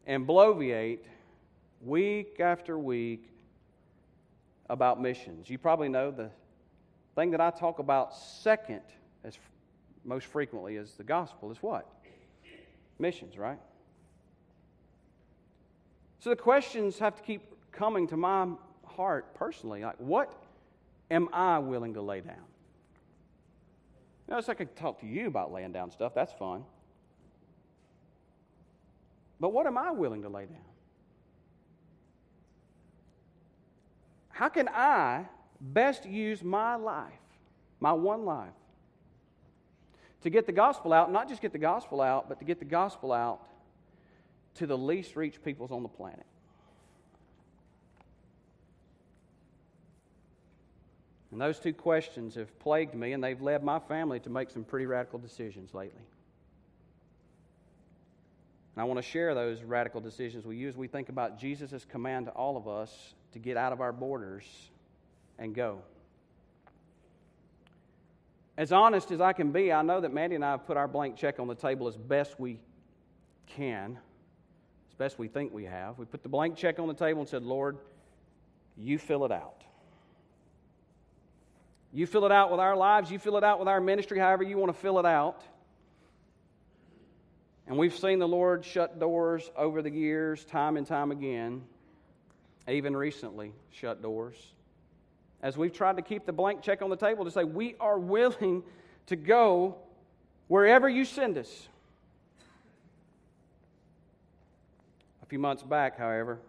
and 0.05 0.27
bloviate 0.27 0.99
week 1.81 2.39
after 2.39 2.77
week 2.77 3.29
about 4.69 5.01
missions, 5.01 5.49
you 5.49 5.57
probably 5.57 5.89
know 5.89 6.11
the 6.11 6.29
thing 7.15 7.31
that 7.31 7.41
I 7.41 7.49
talk 7.49 7.79
about 7.79 8.15
second 8.15 8.81
as 9.23 9.37
most 10.03 10.27
frequently 10.27 10.75
is 10.75 10.93
the 10.93 11.03
gospel 11.03 11.51
is 11.51 11.57
what? 11.61 11.87
Missions, 12.99 13.37
right? 13.37 13.59
So 16.27 16.31
the 16.31 16.35
questions 16.35 16.99
have 16.99 17.15
to 17.15 17.23
keep 17.23 17.41
coming 17.71 18.05
to 18.07 18.17
my 18.17 18.49
heart 18.83 19.33
personally. 19.33 19.85
Like, 19.85 19.95
what 19.97 20.35
am 21.09 21.29
I 21.31 21.57
willing 21.59 21.93
to 21.93 22.01
lay 22.01 22.19
down? 22.19 22.43
Notice 24.27 24.49
I 24.49 24.53
could 24.53 24.75
talk 24.75 24.99
to 24.99 25.05
you 25.07 25.27
about 25.27 25.53
laying 25.53 25.71
down 25.71 25.89
stuff. 25.89 26.13
That's 26.13 26.33
fun. 26.33 26.65
But 29.39 29.53
what 29.53 29.67
am 29.67 29.77
I 29.77 29.91
willing 29.91 30.23
to 30.23 30.27
lay 30.27 30.47
down? 30.47 30.57
How 34.27 34.49
can 34.49 34.67
I 34.67 35.27
best 35.61 36.05
use 36.05 36.43
my 36.43 36.75
life, 36.75 37.13
my 37.79 37.93
one 37.93 38.25
life, 38.25 38.49
to 40.23 40.29
get 40.29 40.45
the 40.45 40.51
gospel 40.51 40.91
out, 40.91 41.09
not 41.09 41.29
just 41.29 41.41
get 41.41 41.53
the 41.53 41.57
gospel 41.57 42.01
out, 42.01 42.27
but 42.27 42.37
to 42.39 42.43
get 42.43 42.59
the 42.59 42.65
gospel 42.65 43.13
out 43.13 43.39
to 44.57 44.67
the 44.67 44.77
least 44.77 45.15
reached 45.15 45.43
peoples 45.43 45.71
on 45.71 45.83
the 45.83 45.89
planet? 45.89 46.25
And 51.31 51.41
those 51.41 51.59
two 51.59 51.73
questions 51.73 52.35
have 52.35 52.57
plagued 52.59 52.95
me, 52.95 53.13
and 53.13 53.23
they've 53.23 53.41
led 53.41 53.63
my 53.63 53.79
family 53.79 54.19
to 54.21 54.29
make 54.29 54.49
some 54.49 54.63
pretty 54.63 54.85
radical 54.85 55.19
decisions 55.19 55.73
lately. 55.73 56.01
And 58.75 58.81
I 58.81 58.85
want 58.85 58.97
to 58.97 59.03
share 59.03 59.35
those 59.35 59.63
radical 59.63 60.01
decisions 60.01 60.45
you 60.45 60.67
as 60.67 60.77
we 60.77 60.87
think 60.87 61.09
about 61.09 61.39
Jesus' 61.39 61.85
command 61.85 62.27
to 62.27 62.31
all 62.31 62.57
of 62.57 62.67
us 62.67 63.13
to 63.33 63.39
get 63.39 63.57
out 63.57 63.73
of 63.73 63.81
our 63.81 63.91
borders 63.91 64.45
and 65.37 65.53
go. 65.53 65.79
As 68.57 68.71
honest 68.71 69.11
as 69.11 69.21
I 69.21 69.33
can 69.33 69.51
be, 69.51 69.71
I 69.71 69.83
know 69.83 70.01
that 70.01 70.13
Mandy 70.13 70.35
and 70.35 70.45
I 70.45 70.51
have 70.51 70.65
put 70.65 70.77
our 70.77 70.87
blank 70.87 71.17
check 71.17 71.39
on 71.39 71.47
the 71.47 71.55
table 71.55 71.87
as 71.87 71.97
best 71.97 72.39
we 72.39 72.59
can, 73.47 73.99
best 74.97 75.19
we 75.19 75.27
think 75.27 75.53
we 75.53 75.65
have. 75.65 75.97
We 75.97 76.05
put 76.05 76.23
the 76.23 76.29
blank 76.29 76.55
check 76.55 76.79
on 76.79 76.87
the 76.87 76.93
table 76.93 77.21
and 77.21 77.29
said, 77.29 77.43
Lord, 77.43 77.77
you 78.77 78.97
fill 78.97 79.25
it 79.25 79.31
out. 79.31 79.63
You 81.93 82.05
fill 82.05 82.25
it 82.25 82.31
out 82.31 82.51
with 82.51 82.59
our 82.59 82.75
lives, 82.75 83.09
you 83.09 83.17
fill 83.17 83.37
it 83.37 83.43
out 83.43 83.59
with 83.59 83.67
our 83.67 83.79
ministry, 83.79 84.19
however 84.19 84.43
you 84.43 84.57
want 84.57 84.73
to 84.73 84.79
fill 84.79 84.99
it 84.99 85.05
out. 85.05 85.41
And 87.65 87.77
we've 87.77 87.95
seen 87.95 88.19
the 88.19 88.27
Lord 88.27 88.63
shut 88.63 88.99
doors 88.99 89.49
over 89.55 89.81
the 89.81 89.89
years, 89.89 90.45
time 90.45 90.77
and 90.77 90.85
time 90.85 91.11
again, 91.11 91.63
even 92.67 92.95
recently, 92.95 93.53
shut 93.71 94.01
doors 94.01 94.35
as 95.41 95.57
we've 95.57 95.73
tried 95.73 95.97
to 95.97 96.01
keep 96.01 96.25
the 96.25 96.33
blank 96.33 96.61
check 96.61 96.81
on 96.81 96.89
the 96.89 96.95
table 96.95 97.25
to 97.25 97.31
say, 97.31 97.43
we 97.43 97.75
are 97.79 97.99
willing 97.99 98.63
to 99.07 99.15
go 99.15 99.77
wherever 100.47 100.89
you 100.89 101.05
send 101.05 101.37
us. 101.37 101.67
A 105.27 105.29
few 105.29 105.39
months 105.39 105.61
back, 105.61 105.97
however, 105.97 106.39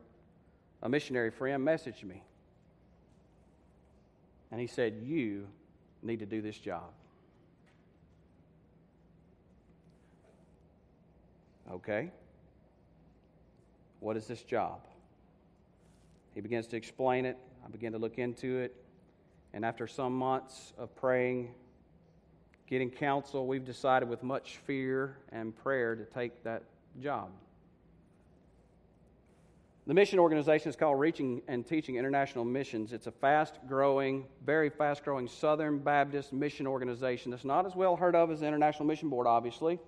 a 0.84 0.88
missionary 0.88 1.32
friend 1.32 1.66
messaged 1.66 2.04
me. 2.04 2.22
And 4.52 4.60
he 4.60 4.68
said, 4.68 5.02
You 5.02 5.48
need 6.00 6.20
to 6.20 6.26
do 6.26 6.40
this 6.40 6.56
job. 6.56 6.84
Okay. 11.72 12.12
What 13.98 14.16
is 14.16 14.28
this 14.28 14.44
job? 14.44 14.78
He 16.36 16.40
begins 16.40 16.68
to 16.68 16.76
explain 16.76 17.24
it. 17.24 17.36
I 17.66 17.70
begin 17.70 17.90
to 17.94 17.98
look 17.98 18.16
into 18.16 18.58
it. 18.58 18.76
And 19.54 19.64
after 19.64 19.88
some 19.88 20.12
months 20.12 20.72
of 20.78 20.94
praying, 20.94 21.52
getting 22.68 22.90
counsel, 22.90 23.44
we've 23.48 23.64
decided 23.64 24.08
with 24.08 24.22
much 24.22 24.58
fear 24.58 25.16
and 25.32 25.52
prayer 25.64 25.96
to 25.96 26.04
take 26.04 26.44
that 26.44 26.62
job. 27.02 27.30
The 29.88 29.94
mission 29.94 30.18
organization 30.18 30.68
is 30.68 30.76
called 30.76 31.00
Reaching 31.00 31.40
and 31.48 31.66
Teaching 31.66 31.96
International 31.96 32.44
Missions. 32.44 32.92
It's 32.92 33.06
a 33.06 33.10
fast 33.10 33.58
growing, 33.66 34.26
very 34.44 34.68
fast 34.68 35.02
growing 35.02 35.26
Southern 35.26 35.78
Baptist 35.78 36.30
mission 36.30 36.66
organization 36.66 37.30
that's 37.30 37.46
not 37.46 37.64
as 37.64 37.74
well 37.74 37.96
heard 37.96 38.14
of 38.14 38.30
as 38.30 38.40
the 38.40 38.46
International 38.46 38.84
Mission 38.84 39.08
Board, 39.08 39.26
obviously. 39.26 39.78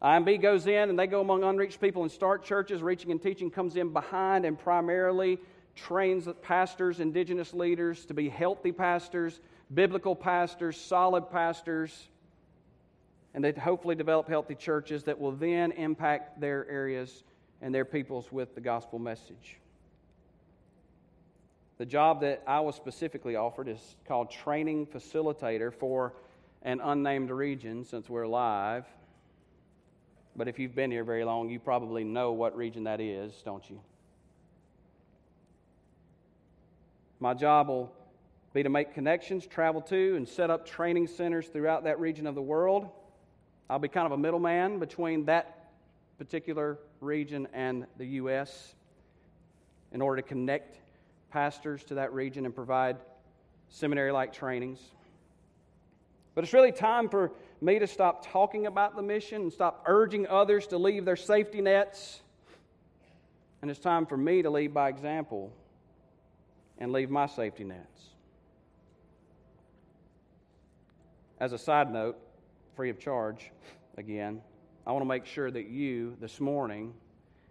IMB 0.00 0.40
goes 0.40 0.66
in 0.66 0.88
and 0.88 0.98
they 0.98 1.06
go 1.06 1.20
among 1.20 1.44
unreached 1.44 1.78
people 1.78 2.04
and 2.04 2.10
start 2.10 2.42
churches. 2.42 2.82
Reaching 2.82 3.10
and 3.10 3.20
Teaching 3.20 3.50
comes 3.50 3.76
in 3.76 3.92
behind 3.92 4.46
and 4.46 4.58
primarily 4.58 5.40
trains 5.74 6.26
pastors, 6.40 6.98
indigenous 6.98 7.52
leaders 7.52 8.06
to 8.06 8.14
be 8.14 8.30
healthy 8.30 8.72
pastors, 8.72 9.40
biblical 9.74 10.16
pastors, 10.16 10.74
solid 10.74 11.30
pastors, 11.30 12.08
and 13.34 13.44
they 13.44 13.52
hopefully 13.52 13.94
develop 13.94 14.26
healthy 14.26 14.54
churches 14.54 15.04
that 15.04 15.20
will 15.20 15.32
then 15.32 15.72
impact 15.72 16.40
their 16.40 16.66
areas 16.70 17.24
and 17.62 17.74
their 17.74 17.84
peoples 17.84 18.30
with 18.30 18.54
the 18.54 18.60
gospel 18.60 18.98
message. 18.98 19.58
The 21.78 21.86
job 21.86 22.22
that 22.22 22.42
I 22.46 22.60
was 22.60 22.74
specifically 22.74 23.36
offered 23.36 23.68
is 23.68 23.96
called 24.08 24.30
training 24.30 24.86
facilitator 24.86 25.72
for 25.72 26.14
an 26.62 26.80
unnamed 26.82 27.30
region 27.30 27.84
since 27.84 28.08
we're 28.08 28.26
live. 28.26 28.86
But 30.34 30.48
if 30.48 30.58
you've 30.58 30.74
been 30.74 30.90
here 30.90 31.04
very 31.04 31.24
long, 31.24 31.48
you 31.50 31.58
probably 31.58 32.04
know 32.04 32.32
what 32.32 32.56
region 32.56 32.84
that 32.84 33.00
is, 33.00 33.32
don't 33.44 33.68
you? 33.68 33.80
My 37.20 37.34
job 37.34 37.68
will 37.68 37.92
be 38.52 38.62
to 38.62 38.68
make 38.68 38.94
connections, 38.94 39.46
travel 39.46 39.80
to, 39.82 40.16
and 40.16 40.28
set 40.28 40.50
up 40.50 40.66
training 40.66 41.06
centers 41.06 41.46
throughout 41.46 41.84
that 41.84 42.00
region 42.00 42.26
of 42.26 42.34
the 42.34 42.42
world. 42.42 42.88
I'll 43.68 43.78
be 43.78 43.88
kind 43.88 44.06
of 44.06 44.12
a 44.12 44.18
middleman 44.18 44.78
between 44.78 45.26
that 45.26 45.55
particular 46.18 46.78
region 47.00 47.46
and 47.52 47.86
the 47.98 48.06
U.S. 48.06 48.74
in 49.92 50.00
order 50.00 50.22
to 50.22 50.28
connect 50.28 50.80
pastors 51.30 51.84
to 51.84 51.94
that 51.94 52.12
region 52.12 52.46
and 52.46 52.54
provide 52.54 52.96
seminary 53.68 54.12
like 54.12 54.32
trainings. 54.32 54.80
But 56.34 56.44
it's 56.44 56.52
really 56.52 56.72
time 56.72 57.08
for 57.08 57.32
me 57.60 57.78
to 57.78 57.86
stop 57.86 58.30
talking 58.30 58.66
about 58.66 58.96
the 58.96 59.02
mission 59.02 59.42
and 59.42 59.52
stop 59.52 59.84
urging 59.86 60.26
others 60.28 60.66
to 60.68 60.78
leave 60.78 61.04
their 61.04 61.16
safety 61.16 61.60
nets. 61.60 62.20
And 63.62 63.70
it's 63.70 63.80
time 63.80 64.06
for 64.06 64.16
me 64.16 64.42
to 64.42 64.50
lead 64.50 64.74
by 64.74 64.88
example 64.88 65.50
and 66.78 66.92
leave 66.92 67.10
my 67.10 67.26
safety 67.26 67.64
nets. 67.64 68.02
As 71.40 71.52
a 71.52 71.58
side 71.58 71.90
note, 71.90 72.16
free 72.74 72.90
of 72.90 72.98
charge, 72.98 73.50
again, 73.96 74.42
I 74.86 74.92
want 74.92 75.02
to 75.02 75.08
make 75.08 75.26
sure 75.26 75.50
that 75.50 75.66
you 75.66 76.16
this 76.20 76.38
morning 76.40 76.94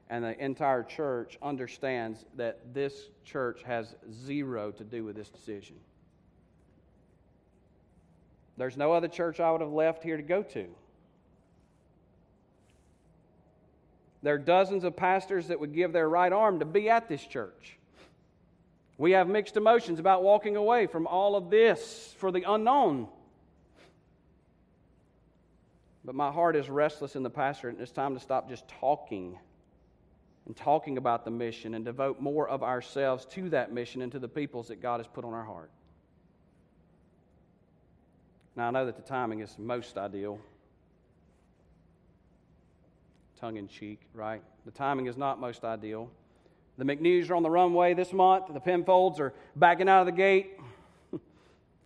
and 0.10 0.24
the 0.24 0.42
entire 0.44 0.84
church 0.84 1.38
understands 1.42 2.24
that 2.38 2.74
this 2.74 3.10
church 3.26 3.64
has 3.64 3.96
zero 4.26 4.72
to 4.72 4.84
do 4.84 5.04
with 5.04 5.16
this 5.16 5.30
decision. 5.30 5.76
There's 8.58 8.78
no 8.78 8.94
other 8.94 9.08
church 9.08 9.40
I 9.40 9.52
would 9.52 9.62
have 9.62 9.74
left 9.74 10.04
here 10.04 10.16
to 10.16 10.24
go 10.24 10.44
to. 10.44 10.68
There 14.22 14.36
are 14.36 14.40
dozens 14.40 14.84
of 14.84 14.96
pastors 14.96 15.48
that 15.48 15.60
would 15.60 15.74
give 15.74 15.92
their 15.92 16.08
right 16.08 16.32
arm 16.32 16.60
to 16.60 16.66
be 16.66 16.90
at 16.90 17.10
this 17.10 17.24
church. 17.24 17.78
We 18.98 19.12
have 19.12 19.28
mixed 19.28 19.58
emotions 19.58 20.00
about 20.00 20.24
walking 20.24 20.56
away 20.56 20.88
from 20.88 21.06
all 21.06 21.36
of 21.36 21.50
this 21.50 22.16
for 22.18 22.32
the 22.32 22.44
unknown. 22.50 23.08
But 26.06 26.14
my 26.14 26.32
heart 26.32 26.56
is 26.56 26.70
restless 26.70 27.16
in 27.16 27.24
the 27.24 27.30
pastor, 27.30 27.68
and 27.68 27.82
it's 27.82 27.92
time 27.92 28.14
to 28.14 28.20
stop 28.20 28.48
just 28.48 28.68
talking 28.68 29.38
and 30.46 30.56
talking 30.56 31.00
about 31.00 31.26
the 31.26 31.32
mission 31.32 31.74
and 31.74 31.84
devote 31.84 32.22
more 32.22 32.48
of 32.48 32.62
ourselves 32.62 33.26
to 33.32 33.50
that 33.50 33.74
mission 33.74 34.04
and 34.04 34.12
to 34.12 34.20
the 34.20 34.28
peoples 34.28 34.68
that 34.68 34.80
God 34.82 35.00
has 35.00 35.08
put 35.08 35.26
on 35.26 35.34
our 35.34 35.44
heart. 35.44 35.72
Now, 38.56 38.68
I 38.68 38.72
know 38.72 38.86
that 38.86 38.96
the 38.96 39.02
timing 39.02 39.40
is 39.40 39.56
most 39.58 39.98
ideal. 39.98 40.40
Tongue 43.42 43.58
in 43.58 43.68
cheek, 43.68 44.00
right? 44.14 44.44
The 44.66 44.72
timing 44.72 45.08
is 45.08 45.18
not 45.18 45.42
most 45.42 45.64
ideal. 45.64 46.12
The 46.78 46.86
McNews 46.86 47.30
are 47.32 47.36
on 47.36 47.44
the 47.44 47.50
runway 47.50 47.96
this 47.96 48.14
month. 48.14 48.54
The 48.54 48.60
Penfolds 48.60 49.20
are 49.20 49.34
backing 49.56 49.90
out 49.90 50.02
of 50.02 50.06
the 50.06 50.12
gate. 50.12 50.60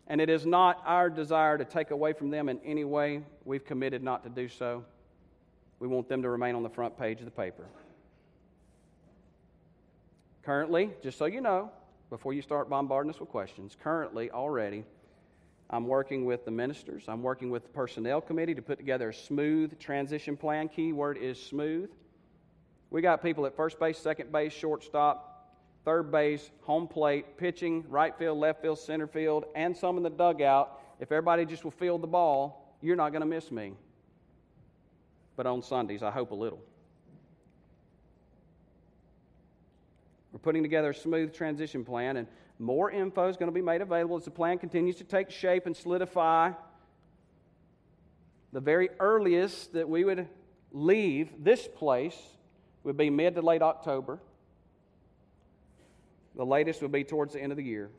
And 0.09 0.19
it 0.19 0.29
is 0.29 0.45
not 0.45 0.81
our 0.85 1.09
desire 1.09 1.57
to 1.57 1.65
take 1.65 1.91
away 1.91 2.13
from 2.13 2.31
them 2.31 2.49
in 2.49 2.59
any 2.65 2.83
way. 2.83 3.21
We've 3.45 3.63
committed 3.63 4.03
not 4.03 4.23
to 4.23 4.29
do 4.29 4.49
so. 4.49 4.83
We 5.79 5.87
want 5.87 6.09
them 6.09 6.23
to 6.23 6.29
remain 6.29 6.55
on 6.55 6.63
the 6.63 6.69
front 6.69 6.97
page 6.97 7.19
of 7.19 7.25
the 7.25 7.31
paper. 7.31 7.65
Currently, 10.43 10.89
just 11.03 11.17
so 11.17 11.25
you 11.25 11.41
know, 11.41 11.71
before 12.09 12.33
you 12.33 12.41
start 12.41 12.69
bombarding 12.69 13.11
us 13.11 13.19
with 13.19 13.29
questions, 13.29 13.77
currently 13.81 14.31
already, 14.31 14.83
I'm 15.69 15.85
working 15.85 16.25
with 16.25 16.43
the 16.43 16.51
ministers. 16.51 17.03
I'm 17.07 17.21
working 17.21 17.51
with 17.51 17.63
the 17.63 17.69
personnel 17.69 18.19
committee 18.19 18.55
to 18.55 18.61
put 18.63 18.79
together 18.79 19.09
a 19.09 19.13
smooth 19.13 19.77
transition 19.79 20.35
plan. 20.35 20.67
Keyword 20.69 21.17
is 21.17 21.41
smooth. 21.41 21.91
We 22.89 23.03
got 23.03 23.21
people 23.21 23.45
at 23.45 23.55
first 23.55 23.79
base, 23.79 23.99
second 23.99 24.31
base, 24.31 24.51
shortstop, 24.51 25.28
third 25.89 26.11
base, 26.11 26.51
home 26.61 26.87
plate, 26.87 27.35
pitching, 27.35 27.83
right 27.89 28.15
field, 28.15 28.37
left 28.37 28.61
field, 28.61 28.77
center 28.77 29.07
field, 29.07 29.45
and 29.55 29.75
some 29.75 29.97
in 29.97 30.03
the 30.03 30.09
dugout. 30.11 30.79
If 30.99 31.11
everybody 31.11 31.45
just 31.45 31.63
will 31.63 31.71
field 31.71 32.03
the 32.03 32.07
ball, 32.07 32.77
you're 32.79 32.95
not 32.95 33.11
going 33.11 33.21
to 33.21 33.25
miss 33.25 33.49
me. 33.49 33.73
But 35.35 35.47
on 35.47 35.63
Sundays, 35.63 36.03
I 36.03 36.11
hope 36.11 36.29
a 36.29 36.35
little. 36.35 36.61
We're 40.31 40.37
putting 40.37 40.61
together 40.61 40.91
a 40.91 40.93
smooth 40.93 41.33
transition 41.33 41.83
plan, 41.83 42.17
and 42.17 42.27
more 42.59 42.91
info 42.91 43.27
is 43.27 43.35
going 43.35 43.49
to 43.49 43.55
be 43.55 43.63
made 43.63 43.81
available 43.81 44.15
as 44.15 44.25
the 44.25 44.29
plan 44.29 44.59
continues 44.59 44.97
to 44.97 45.03
take 45.03 45.31
shape 45.31 45.65
and 45.65 45.75
solidify. 45.75 46.51
The 48.53 48.59
very 48.59 48.89
earliest 48.99 49.73
that 49.73 49.89
we 49.89 50.03
would 50.03 50.27
leave 50.71 51.31
this 51.43 51.67
place 51.67 52.15
would 52.83 52.95
be 52.95 53.09
mid 53.09 53.33
to 53.33 53.41
late 53.41 53.63
October. 53.63 54.19
The 56.39 56.45
latest 56.45 56.81
will 56.81 56.87
be 56.87 57.03
towards 57.03 57.33
the 57.33 57.41
end 57.41 57.51
of 57.51 57.57
the 57.57 57.63
year. 57.65 57.89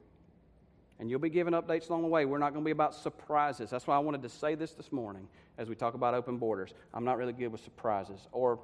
And 0.98 1.10
you'll 1.10 1.20
be 1.20 1.28
given 1.28 1.52
updates 1.52 1.90
along 1.90 2.00
the 2.00 2.08
way. 2.08 2.24
We're 2.24 2.38
not 2.38 2.54
going 2.54 2.64
to 2.64 2.66
be 2.66 2.70
about 2.70 2.94
surprises. 2.94 3.68
That's 3.68 3.86
why 3.86 3.96
I 3.96 3.98
wanted 3.98 4.22
to 4.22 4.30
say 4.30 4.54
this 4.54 4.72
this 4.72 4.90
morning 4.90 5.28
as 5.58 5.68
we 5.68 5.74
talk 5.74 5.92
about 5.92 6.14
open 6.14 6.38
borders. 6.38 6.72
I'm 6.94 7.04
not 7.04 7.18
really 7.18 7.34
good 7.34 7.48
with 7.48 7.62
surprises 7.62 8.28
or 8.32 8.58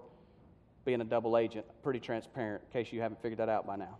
being 0.86 1.02
a 1.02 1.04
double 1.04 1.36
agent, 1.36 1.66
pretty 1.82 2.00
transparent, 2.00 2.62
in 2.64 2.72
case 2.72 2.90
you 2.90 3.02
haven't 3.02 3.20
figured 3.20 3.38
that 3.38 3.50
out 3.50 3.66
by 3.66 3.76
now. 3.76 3.98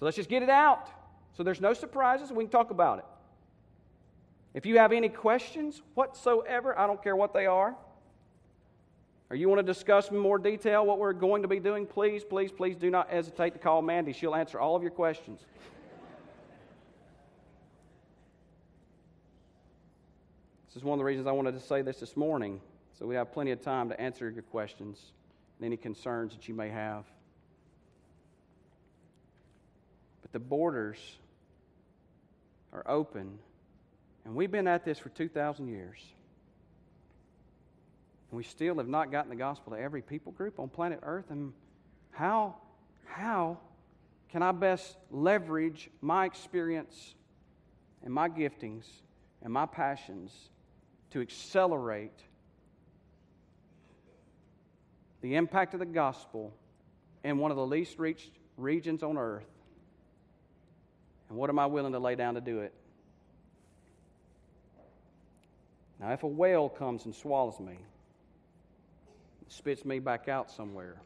So 0.00 0.04
let's 0.04 0.16
just 0.16 0.28
get 0.28 0.42
it 0.42 0.50
out. 0.50 0.90
So 1.36 1.44
there's 1.44 1.60
no 1.60 1.72
surprises. 1.72 2.32
We 2.32 2.42
can 2.42 2.50
talk 2.50 2.72
about 2.72 2.98
it. 2.98 3.04
If 4.52 4.66
you 4.66 4.78
have 4.78 4.90
any 4.90 5.10
questions 5.10 5.80
whatsoever, 5.94 6.76
I 6.76 6.88
don't 6.88 7.00
care 7.00 7.14
what 7.14 7.32
they 7.32 7.46
are, 7.46 7.76
or 9.32 9.34
you 9.34 9.48
want 9.48 9.60
to 9.60 9.62
discuss 9.62 10.10
in 10.10 10.18
more 10.18 10.36
detail 10.36 10.84
what 10.84 10.98
we're 10.98 11.14
going 11.14 11.40
to 11.40 11.48
be 11.48 11.58
doing, 11.58 11.86
please, 11.86 12.22
please, 12.22 12.52
please 12.52 12.76
do 12.76 12.90
not 12.90 13.08
hesitate 13.08 13.54
to 13.54 13.58
call 13.58 13.80
Mandy. 13.80 14.12
She'll 14.12 14.34
answer 14.34 14.60
all 14.60 14.76
of 14.76 14.82
your 14.82 14.90
questions. 14.90 15.40
this 20.66 20.76
is 20.76 20.84
one 20.84 20.96
of 20.96 20.98
the 20.98 21.06
reasons 21.06 21.26
I 21.26 21.32
wanted 21.32 21.52
to 21.52 21.66
say 21.66 21.80
this 21.80 21.98
this 21.98 22.14
morning, 22.14 22.60
so 22.98 23.06
we 23.06 23.14
have 23.14 23.32
plenty 23.32 23.52
of 23.52 23.62
time 23.62 23.88
to 23.88 23.98
answer 23.98 24.28
your 24.28 24.42
questions 24.42 25.00
and 25.58 25.64
any 25.64 25.78
concerns 25.78 26.34
that 26.34 26.46
you 26.46 26.52
may 26.52 26.68
have. 26.68 27.06
But 30.20 30.32
the 30.32 30.40
borders 30.40 30.98
are 32.74 32.84
open, 32.86 33.38
and 34.26 34.34
we've 34.34 34.52
been 34.52 34.68
at 34.68 34.84
this 34.84 34.98
for 34.98 35.08
2,000 35.08 35.68
years. 35.68 36.00
And 38.32 38.38
we 38.38 38.44
still 38.44 38.76
have 38.76 38.88
not 38.88 39.12
gotten 39.12 39.28
the 39.28 39.36
gospel 39.36 39.74
to 39.74 39.78
every 39.78 40.00
people 40.00 40.32
group 40.32 40.58
on 40.58 40.70
planet 40.70 41.00
Earth. 41.02 41.26
And 41.28 41.52
how, 42.12 42.56
how 43.04 43.58
can 44.30 44.42
I 44.42 44.52
best 44.52 44.96
leverage 45.10 45.90
my 46.00 46.24
experience 46.24 47.14
and 48.02 48.12
my 48.12 48.30
giftings 48.30 48.86
and 49.42 49.52
my 49.52 49.66
passions 49.66 50.32
to 51.10 51.20
accelerate 51.20 52.18
the 55.20 55.34
impact 55.34 55.74
of 55.74 55.80
the 55.80 55.86
gospel 55.86 56.54
in 57.24 57.36
one 57.36 57.50
of 57.50 57.58
the 57.58 57.66
least 57.66 57.98
reached 57.98 58.30
regions 58.56 59.02
on 59.02 59.18
earth? 59.18 59.44
And 61.28 61.36
what 61.36 61.50
am 61.50 61.58
I 61.58 61.66
willing 61.66 61.92
to 61.92 61.98
lay 61.98 62.14
down 62.14 62.32
to 62.32 62.40
do 62.40 62.60
it? 62.60 62.72
Now, 66.00 66.12
if 66.12 66.22
a 66.22 66.28
whale 66.28 66.70
comes 66.70 67.04
and 67.04 67.14
swallows 67.14 67.60
me, 67.60 67.76
spits 69.52 69.84
me 69.84 69.98
back 69.98 70.28
out 70.28 70.50
somewhere. 70.50 70.96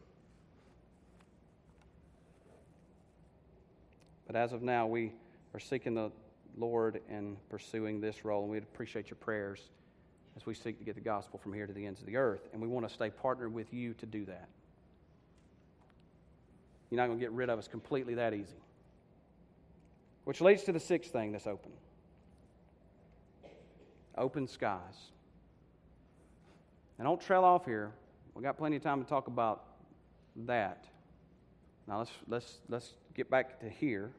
But 4.26 4.36
as 4.36 4.52
of 4.52 4.62
now, 4.62 4.86
we 4.86 5.12
are 5.54 5.60
seeking 5.60 5.94
the 5.94 6.10
Lord 6.56 7.00
and 7.08 7.36
pursuing 7.48 8.00
this 8.00 8.24
role, 8.24 8.42
and 8.42 8.50
we'd 8.50 8.62
appreciate 8.62 9.10
your 9.10 9.16
prayers 9.16 9.60
as 10.36 10.46
we 10.46 10.54
seek 10.54 10.78
to 10.78 10.84
get 10.84 10.94
the 10.94 11.00
gospel 11.00 11.38
from 11.38 11.52
here 11.52 11.66
to 11.66 11.72
the 11.72 11.86
ends 11.86 12.00
of 12.00 12.06
the 12.06 12.16
earth. 12.16 12.48
And 12.52 12.62
we 12.62 12.68
want 12.68 12.86
to 12.86 12.92
stay 12.92 13.10
partnered 13.10 13.52
with 13.52 13.72
you 13.72 13.94
to 13.94 14.06
do 14.06 14.24
that. 14.26 14.48
You're 16.90 17.00
not 17.00 17.06
going 17.06 17.18
to 17.18 17.24
get 17.24 17.32
rid 17.32 17.50
of 17.50 17.58
us 17.58 17.66
completely 17.66 18.14
that 18.14 18.32
easy. 18.32 18.56
Which 20.24 20.40
leads 20.40 20.62
to 20.64 20.72
the 20.72 20.80
sixth 20.80 21.12
thing 21.12 21.32
that's 21.32 21.46
open 21.46 21.72
open 24.16 24.48
skies. 24.48 25.10
And 26.98 27.06
don't 27.06 27.20
trail 27.20 27.44
off 27.44 27.66
here. 27.66 27.92
We've 28.36 28.42
got 28.42 28.58
plenty 28.58 28.76
of 28.76 28.82
time 28.82 29.02
to 29.02 29.08
talk 29.08 29.28
about 29.28 29.64
that. 30.44 30.84
Now 31.88 32.00
let's, 32.00 32.10
let's, 32.28 32.58
let's 32.68 32.92
get 33.14 33.30
back 33.30 33.60
to 33.60 33.70
here. 33.70 34.12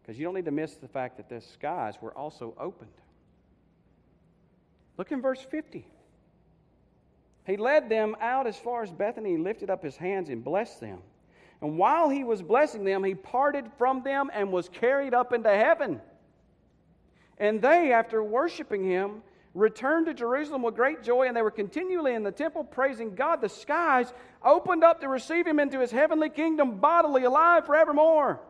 Because 0.00 0.18
you 0.18 0.24
don't 0.24 0.34
need 0.34 0.46
to 0.46 0.50
miss 0.50 0.76
the 0.76 0.88
fact 0.88 1.18
that 1.18 1.28
the 1.28 1.42
skies 1.42 1.96
were 2.00 2.16
also 2.16 2.54
opened. 2.58 2.90
Look 4.96 5.12
in 5.12 5.20
verse 5.20 5.42
50. 5.50 5.86
He 7.46 7.58
led 7.58 7.90
them 7.90 8.16
out 8.18 8.46
as 8.46 8.56
far 8.56 8.82
as 8.82 8.90
Bethany, 8.90 9.36
lifted 9.36 9.68
up 9.68 9.84
his 9.84 9.98
hands 9.98 10.30
and 10.30 10.42
blessed 10.42 10.80
them. 10.80 11.00
And 11.60 11.76
while 11.76 12.08
he 12.08 12.24
was 12.24 12.40
blessing 12.40 12.84
them, 12.84 13.04
he 13.04 13.14
parted 13.14 13.66
from 13.76 14.02
them 14.04 14.30
and 14.32 14.50
was 14.50 14.70
carried 14.70 15.12
up 15.12 15.34
into 15.34 15.50
heaven. 15.50 16.00
And 17.36 17.60
they, 17.60 17.92
after 17.92 18.24
worshiping 18.24 18.84
him, 18.84 19.22
returned 19.54 20.06
to 20.06 20.14
Jerusalem 20.14 20.62
with 20.62 20.76
great 20.76 21.02
joy, 21.02 21.26
and 21.26 21.36
they 21.36 21.42
were 21.42 21.50
continually 21.50 22.14
in 22.14 22.22
the 22.22 22.30
temple 22.30 22.64
praising 22.64 23.14
God. 23.14 23.40
The 23.40 23.48
skies 23.48 24.12
opened 24.44 24.84
up 24.84 25.00
to 25.00 25.08
receive 25.08 25.46
him 25.46 25.58
into 25.58 25.80
his 25.80 25.90
heavenly 25.90 26.30
kingdom, 26.30 26.76
bodily, 26.78 27.24
alive 27.24 27.66
forevermore. 27.66 28.40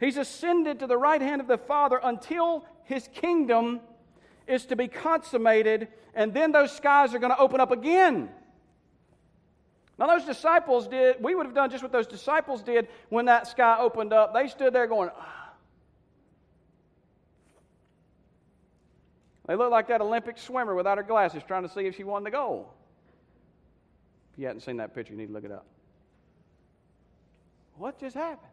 He's 0.00 0.16
ascended 0.16 0.80
to 0.80 0.86
the 0.86 0.96
right 0.96 1.20
hand 1.20 1.40
of 1.40 1.46
the 1.46 1.58
Father 1.58 2.00
until 2.02 2.66
his 2.84 3.08
kingdom 3.14 3.80
is 4.46 4.66
to 4.66 4.76
be 4.76 4.88
consummated, 4.88 5.88
and 6.14 6.34
then 6.34 6.52
those 6.52 6.72
skies 6.72 7.14
are 7.14 7.18
going 7.18 7.32
to 7.32 7.38
open 7.38 7.60
up 7.60 7.70
again. 7.70 8.28
Now, 9.98 10.08
those 10.08 10.24
disciples 10.24 10.88
did, 10.88 11.22
we 11.22 11.34
would 11.34 11.46
have 11.46 11.54
done 11.54 11.70
just 11.70 11.82
what 11.82 11.92
those 11.92 12.06
disciples 12.06 12.62
did 12.62 12.88
when 13.10 13.26
that 13.26 13.46
sky 13.46 13.76
opened 13.78 14.12
up. 14.12 14.34
They 14.34 14.48
stood 14.48 14.72
there 14.72 14.86
going, 14.86 15.10
ah, 15.16 15.43
They 19.46 19.56
look 19.56 19.70
like 19.70 19.88
that 19.88 20.00
Olympic 20.00 20.38
swimmer 20.38 20.74
without 20.74 20.98
her 20.98 21.04
glasses 21.04 21.42
trying 21.46 21.62
to 21.62 21.68
see 21.68 21.82
if 21.82 21.96
she 21.96 22.04
won 22.04 22.24
the 22.24 22.30
gold. 22.30 22.66
If 24.32 24.38
you 24.38 24.46
hadn't 24.46 24.62
seen 24.62 24.78
that 24.78 24.94
picture, 24.94 25.12
you 25.12 25.18
need 25.18 25.26
to 25.26 25.32
look 25.32 25.44
it 25.44 25.52
up. 25.52 25.66
What 27.76 27.98
just 27.98 28.16
happened? 28.16 28.50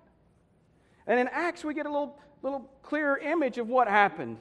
And 1.08 1.20
in 1.20 1.28
Acts, 1.30 1.64
we 1.64 1.74
get 1.74 1.86
a 1.86 1.90
little, 1.90 2.20
little 2.44 2.70
clearer 2.84 3.18
image 3.18 3.58
of 3.58 3.70
what 3.70 3.88
happened 3.88 4.38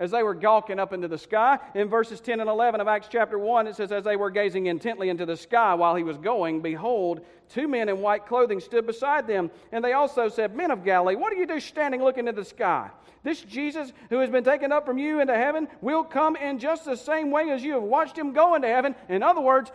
as 0.00 0.10
they 0.10 0.22
were 0.22 0.34
gawking 0.34 0.78
up 0.78 0.92
into 0.92 1.08
the 1.08 1.18
sky. 1.18 1.58
In 1.74 1.88
verses 1.88 2.20
10 2.20 2.40
and 2.40 2.48
11 2.48 2.80
of 2.80 2.88
Acts 2.88 3.08
chapter 3.10 3.38
1, 3.38 3.66
it 3.66 3.76
says, 3.76 3.92
As 3.92 4.02
they 4.02 4.16
were 4.16 4.30
gazing 4.30 4.66
intently 4.66 5.10
into 5.10 5.26
the 5.26 5.36
sky 5.36 5.74
while 5.74 5.94
he 5.94 6.02
was 6.02 6.16
going, 6.16 6.62
behold, 6.62 7.20
two 7.48 7.68
men 7.68 7.88
in 7.88 8.00
white 8.00 8.26
clothing 8.26 8.60
stood 8.60 8.86
beside 8.86 9.26
them. 9.26 9.50
And 9.72 9.84
they 9.84 9.92
also 9.92 10.28
said, 10.28 10.56
Men 10.56 10.70
of 10.70 10.84
Galilee, 10.84 11.16
what 11.16 11.32
do 11.32 11.38
you 11.38 11.46
do 11.46 11.60
standing 11.60 12.02
looking 12.02 12.26
into 12.26 12.40
the 12.40 12.48
sky? 12.48 12.90
This 13.22 13.42
Jesus 13.42 13.92
who 14.08 14.18
has 14.20 14.30
been 14.30 14.44
taken 14.44 14.72
up 14.72 14.86
from 14.86 14.98
you 14.98 15.20
into 15.20 15.34
heaven 15.34 15.68
will 15.80 16.04
come 16.04 16.36
in 16.36 16.58
just 16.58 16.84
the 16.84 16.96
same 16.96 17.30
way 17.30 17.50
as 17.50 17.62
you 17.62 17.74
have 17.74 17.82
watched 17.82 18.16
him 18.16 18.32
go 18.32 18.54
into 18.54 18.68
heaven. 18.68 18.94
In 19.08 19.22
other 19.22 19.40
words, 19.40 19.70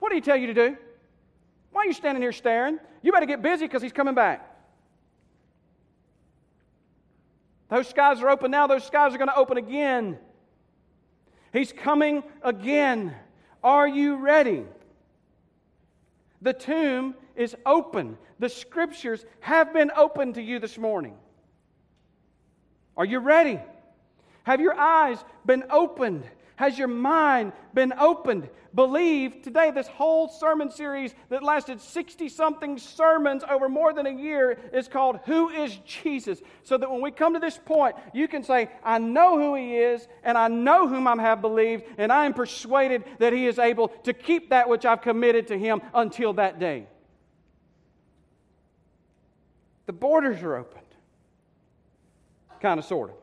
what 0.00 0.10
did 0.10 0.16
he 0.16 0.20
tell 0.20 0.36
you 0.36 0.48
to 0.48 0.54
do? 0.54 0.76
Why 1.70 1.82
are 1.82 1.86
you 1.86 1.92
standing 1.92 2.22
here 2.22 2.32
staring? 2.32 2.78
You 3.02 3.12
better 3.12 3.26
get 3.26 3.40
busy 3.40 3.66
because 3.66 3.82
he's 3.82 3.92
coming 3.92 4.14
back. 4.14 4.44
Those 7.68 7.86
skies 7.86 8.20
are 8.22 8.30
open 8.30 8.50
now, 8.50 8.66
those 8.66 8.84
skies 8.84 9.14
are 9.14 9.18
going 9.18 9.28
to 9.28 9.36
open 9.36 9.58
again. 9.58 10.18
He's 11.52 11.72
coming 11.72 12.22
again. 12.42 13.14
Are 13.62 13.86
you 13.86 14.16
ready? 14.16 14.64
The 16.40 16.52
tomb 16.52 17.14
is 17.36 17.54
open. 17.66 18.16
The 18.38 18.48
scriptures 18.48 19.24
have 19.40 19.72
been 19.72 19.90
opened 19.96 20.34
to 20.34 20.42
you 20.42 20.58
this 20.58 20.78
morning. 20.78 21.14
Are 22.98 23.04
you 23.04 23.20
ready? 23.20 23.60
Have 24.42 24.60
your 24.60 24.74
eyes 24.74 25.24
been 25.46 25.64
opened? 25.70 26.24
Has 26.56 26.76
your 26.76 26.88
mind 26.88 27.52
been 27.72 27.92
opened? 27.92 28.48
Believe 28.74 29.42
today, 29.42 29.70
this 29.70 29.86
whole 29.86 30.28
sermon 30.28 30.68
series 30.70 31.14
that 31.28 31.44
lasted 31.44 31.80
60 31.80 32.28
something 32.28 32.76
sermons 32.76 33.44
over 33.48 33.68
more 33.68 33.92
than 33.92 34.06
a 34.06 34.10
year 34.10 34.58
is 34.72 34.88
called 34.88 35.20
Who 35.26 35.48
is 35.48 35.76
Jesus? 35.86 36.40
So 36.64 36.76
that 36.76 36.90
when 36.90 37.00
we 37.00 37.12
come 37.12 37.34
to 37.34 37.40
this 37.40 37.56
point, 37.64 37.94
you 38.12 38.26
can 38.26 38.42
say, 38.42 38.68
I 38.82 38.98
know 38.98 39.38
who 39.38 39.54
He 39.54 39.76
is, 39.76 40.08
and 40.24 40.36
I 40.36 40.48
know 40.48 40.88
whom 40.88 41.06
I 41.06 41.14
have 41.22 41.40
believed, 41.40 41.84
and 41.98 42.12
I 42.12 42.26
am 42.26 42.34
persuaded 42.34 43.04
that 43.20 43.32
He 43.32 43.46
is 43.46 43.60
able 43.60 43.88
to 44.02 44.12
keep 44.12 44.50
that 44.50 44.68
which 44.68 44.84
I've 44.84 45.02
committed 45.02 45.46
to 45.48 45.58
Him 45.58 45.80
until 45.94 46.32
that 46.34 46.58
day. 46.58 46.88
The 49.86 49.92
borders 49.92 50.42
are 50.42 50.56
opened. 50.56 50.87
Kind 52.60 52.78
of, 52.78 52.84
sort 52.84 53.10
of. 53.10 53.16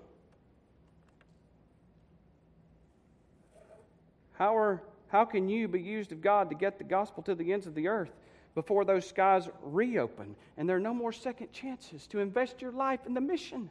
How, 4.34 4.58
are, 4.58 4.82
how 5.08 5.26
can 5.26 5.50
you 5.50 5.68
be 5.68 5.82
used 5.82 6.12
of 6.12 6.22
God 6.22 6.50
to 6.50 6.56
get 6.56 6.78
the 6.78 6.84
gospel 6.84 7.24
to 7.24 7.36
the 7.36 7.54
ends 7.54 7.68
of 7.68 7.76
the 7.76 7.88
earth 7.88 8.12
before 8.54 8.86
those 8.86 9.08
skies 9.08 9.50
reopen 9.62 10.36
and 10.58 10.68
there 10.68 10.78
are 10.78 10.82
no 10.82 10.94
more 10.94 11.12
second 11.12 11.52
chances 11.52 12.08
to 12.08 12.20
invest 12.20 12.62
your 12.62 12.72
life 12.72 13.00
in 13.06 13.14
the 13.14 13.22
mission? 13.22 13.70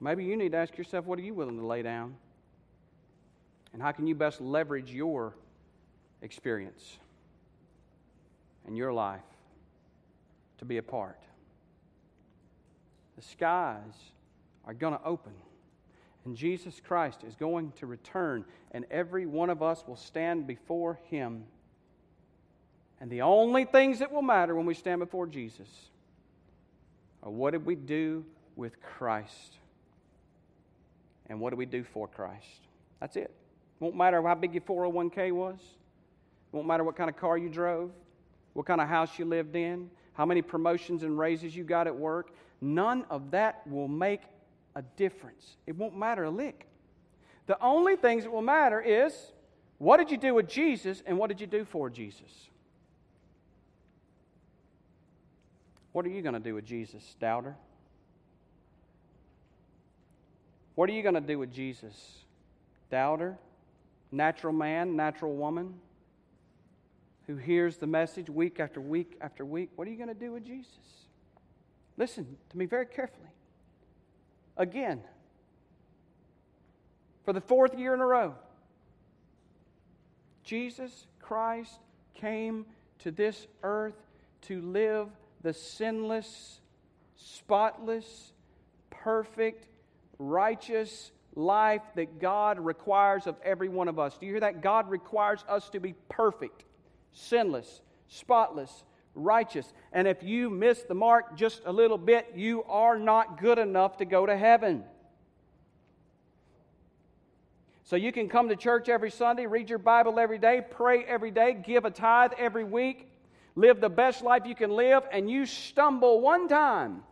Maybe 0.00 0.24
you 0.24 0.36
need 0.36 0.52
to 0.52 0.58
ask 0.58 0.78
yourself 0.78 1.06
what 1.06 1.18
are 1.18 1.22
you 1.22 1.34
willing 1.34 1.58
to 1.58 1.66
lay 1.66 1.82
down? 1.82 2.14
And 3.72 3.82
how 3.82 3.92
can 3.92 4.06
you 4.06 4.14
best 4.14 4.40
leverage 4.40 4.90
your 4.90 5.34
experience 6.22 6.96
and 8.66 8.76
your 8.76 8.92
life 8.92 9.20
to 10.58 10.64
be 10.64 10.76
a 10.76 10.82
part? 10.82 11.20
The 13.16 13.22
skies 13.22 13.94
are 14.64 14.74
going 14.74 14.92
to 14.92 15.04
open. 15.04 15.32
And 16.24 16.36
Jesus 16.36 16.80
Christ 16.84 17.24
is 17.26 17.34
going 17.34 17.72
to 17.78 17.86
return, 17.86 18.44
and 18.72 18.84
every 18.90 19.24
one 19.24 19.50
of 19.50 19.62
us 19.62 19.82
will 19.86 19.96
stand 19.96 20.46
before 20.46 21.00
him. 21.04 21.44
And 23.00 23.10
the 23.10 23.22
only 23.22 23.64
things 23.64 24.00
that 24.00 24.12
will 24.12 24.22
matter 24.22 24.54
when 24.54 24.66
we 24.66 24.74
stand 24.74 25.00
before 25.00 25.26
Jesus 25.26 25.68
are 27.22 27.30
what 27.30 27.52
did 27.52 27.64
we 27.64 27.74
do 27.74 28.24
with 28.56 28.80
Christ? 28.82 29.54
And 31.28 31.40
what 31.40 31.50
did 31.50 31.58
we 31.58 31.66
do 31.66 31.84
for 31.84 32.08
Christ? 32.08 32.68
That's 33.00 33.16
it. 33.16 33.32
Won't 33.80 33.96
matter 33.96 34.20
how 34.22 34.34
big 34.34 34.54
your 34.54 34.62
401k 34.62 35.32
was. 35.32 35.58
It 35.58 36.56
won't 36.56 36.66
matter 36.66 36.84
what 36.84 36.96
kind 36.96 37.08
of 37.08 37.16
car 37.16 37.38
you 37.38 37.48
drove, 37.48 37.90
what 38.54 38.66
kind 38.66 38.80
of 38.80 38.88
house 38.88 39.18
you 39.18 39.24
lived 39.24 39.54
in, 39.54 39.90
how 40.18 40.26
many 40.26 40.42
promotions 40.42 41.04
and 41.04 41.16
raises 41.16 41.54
you 41.54 41.62
got 41.62 41.86
at 41.86 41.94
work. 41.94 42.32
None 42.60 43.04
of 43.08 43.30
that 43.30 43.64
will 43.68 43.86
make 43.86 44.22
a 44.74 44.82
difference. 44.96 45.56
It 45.64 45.76
won't 45.76 45.96
matter 45.96 46.24
a 46.24 46.30
lick. 46.30 46.66
The 47.46 47.56
only 47.62 47.94
things 47.94 48.24
that 48.24 48.32
will 48.32 48.42
matter 48.42 48.80
is 48.80 49.14
what 49.78 49.98
did 49.98 50.10
you 50.10 50.16
do 50.16 50.34
with 50.34 50.48
Jesus 50.48 51.04
and 51.06 51.16
what 51.18 51.28
did 51.28 51.40
you 51.40 51.46
do 51.46 51.64
for 51.64 51.88
Jesus? 51.88 52.48
What 55.92 56.04
are 56.04 56.08
you 56.08 56.20
going 56.20 56.34
to 56.34 56.40
do 56.40 56.56
with 56.56 56.66
Jesus, 56.66 57.14
doubter? 57.20 57.54
What 60.74 60.90
are 60.90 60.92
you 60.94 61.02
going 61.02 61.14
to 61.14 61.20
do 61.20 61.38
with 61.38 61.52
Jesus, 61.52 62.24
doubter, 62.90 63.38
natural 64.10 64.52
man, 64.52 64.96
natural 64.96 65.34
woman? 65.36 65.74
Who 67.28 67.36
hears 67.36 67.76
the 67.76 67.86
message 67.86 68.30
week 68.30 68.58
after 68.58 68.80
week 68.80 69.16
after 69.20 69.44
week, 69.44 69.68
what 69.76 69.86
are 69.86 69.90
you 69.90 69.98
going 69.98 70.08
to 70.08 70.14
do 70.14 70.32
with 70.32 70.44
Jesus? 70.44 70.72
Listen 71.98 72.38
to 72.48 72.58
me 72.58 72.64
very 72.64 72.86
carefully. 72.86 73.28
Again, 74.56 75.02
for 77.24 77.34
the 77.34 77.40
fourth 77.42 77.78
year 77.78 77.92
in 77.92 78.00
a 78.00 78.06
row, 78.06 78.34
Jesus 80.42 81.06
Christ 81.20 81.78
came 82.14 82.64
to 83.00 83.10
this 83.10 83.46
earth 83.62 84.06
to 84.42 84.62
live 84.62 85.08
the 85.42 85.52
sinless, 85.52 86.60
spotless, 87.16 88.32
perfect, 88.88 89.66
righteous 90.18 91.12
life 91.34 91.82
that 91.94 92.20
God 92.20 92.58
requires 92.58 93.26
of 93.26 93.36
every 93.44 93.68
one 93.68 93.88
of 93.88 93.98
us. 93.98 94.16
Do 94.16 94.24
you 94.24 94.32
hear 94.32 94.40
that? 94.40 94.62
God 94.62 94.88
requires 94.88 95.44
us 95.46 95.68
to 95.70 95.78
be 95.78 95.94
perfect 96.08 96.64
sinless, 97.12 97.82
spotless, 98.08 98.84
righteous. 99.14 99.72
And 99.92 100.06
if 100.06 100.22
you 100.22 100.50
miss 100.50 100.82
the 100.82 100.94
mark 100.94 101.36
just 101.36 101.62
a 101.64 101.72
little 101.72 101.98
bit, 101.98 102.32
you 102.34 102.64
are 102.64 102.98
not 102.98 103.40
good 103.40 103.58
enough 103.58 103.98
to 103.98 104.04
go 104.04 104.26
to 104.26 104.36
heaven. 104.36 104.84
So 107.84 107.96
you 107.96 108.12
can 108.12 108.28
come 108.28 108.50
to 108.50 108.56
church 108.56 108.90
every 108.90 109.10
Sunday, 109.10 109.46
read 109.46 109.70
your 109.70 109.78
Bible 109.78 110.20
every 110.20 110.38
day, 110.38 110.60
pray 110.60 111.04
every 111.04 111.30
day, 111.30 111.54
give 111.54 111.86
a 111.86 111.90
tithe 111.90 112.32
every 112.36 112.64
week, 112.64 113.10
live 113.56 113.80
the 113.80 113.88
best 113.88 114.22
life 114.22 114.42
you 114.44 114.54
can 114.54 114.70
live, 114.70 115.04
and 115.10 115.30
you 115.30 115.46
stumble 115.46 116.20
one 116.20 116.48
time. 116.48 117.02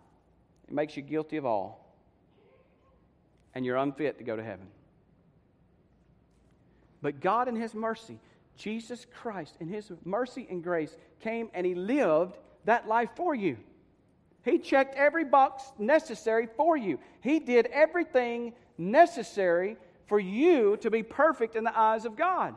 It 0.68 0.74
makes 0.74 0.94
you 0.94 1.02
guilty 1.02 1.38
of 1.38 1.46
all. 1.46 1.94
And 3.54 3.64
you're 3.64 3.78
unfit 3.78 4.18
to 4.18 4.24
go 4.24 4.36
to 4.36 4.42
heaven. 4.42 4.66
But 7.00 7.20
God, 7.20 7.48
in 7.48 7.56
His 7.56 7.74
mercy, 7.74 8.18
Jesus 8.56 9.06
Christ, 9.20 9.56
in 9.60 9.68
His 9.68 9.90
mercy 10.04 10.46
and 10.50 10.62
grace, 10.62 10.96
came 11.20 11.50
and 11.54 11.66
He 11.66 11.74
lived 11.74 12.36
that 12.64 12.88
life 12.88 13.10
for 13.16 13.34
you. 13.34 13.56
He 14.44 14.58
checked 14.58 14.94
every 14.94 15.24
box 15.24 15.72
necessary 15.78 16.48
for 16.56 16.76
you. 16.76 16.98
He 17.20 17.38
did 17.38 17.66
everything 17.66 18.54
necessary 18.78 19.76
for 20.06 20.20
you 20.20 20.76
to 20.78 20.90
be 20.90 21.02
perfect 21.02 21.56
in 21.56 21.64
the 21.64 21.76
eyes 21.76 22.04
of 22.04 22.16
God. 22.16 22.54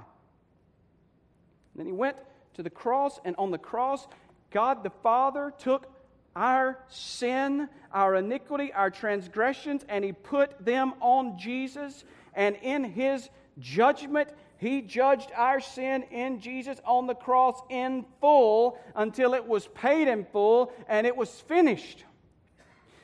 then 1.76 1.86
He 1.86 1.92
went 1.92 2.18
to 2.54 2.64
the 2.64 2.70
cross, 2.70 3.20
and 3.26 3.36
on 3.38 3.52
the 3.52 3.58
cross, 3.58 4.08
God 4.52 4.84
the 4.84 4.90
Father 4.90 5.54
took 5.58 5.88
our 6.36 6.80
sin, 6.88 7.68
our 7.92 8.16
iniquity, 8.16 8.72
our 8.74 8.92
transgressions, 8.92 9.84
and 9.90 10.04
He 10.04 10.12
put 10.12 10.64
them 10.64 10.94
on 11.02 11.38
Jesus. 11.38 12.04
And 12.34 12.56
in 12.58 12.84
His 12.84 13.30
judgment, 13.60 14.30
he 14.60 14.82
judged 14.82 15.32
our 15.36 15.62
sin 15.62 16.04
in 16.12 16.42
Jesus 16.42 16.82
on 16.84 17.08
the 17.08 17.16
cross 17.16 17.62
in 17.70 18.06
full 18.20 18.78
until 18.94 19.34
it 19.34 19.48
was 19.48 19.68
paid 19.68 20.10
in 20.10 20.26
full 20.26 20.74
and 20.90 21.08
it 21.08 21.16
was 21.16 21.30
finished. 21.30 22.04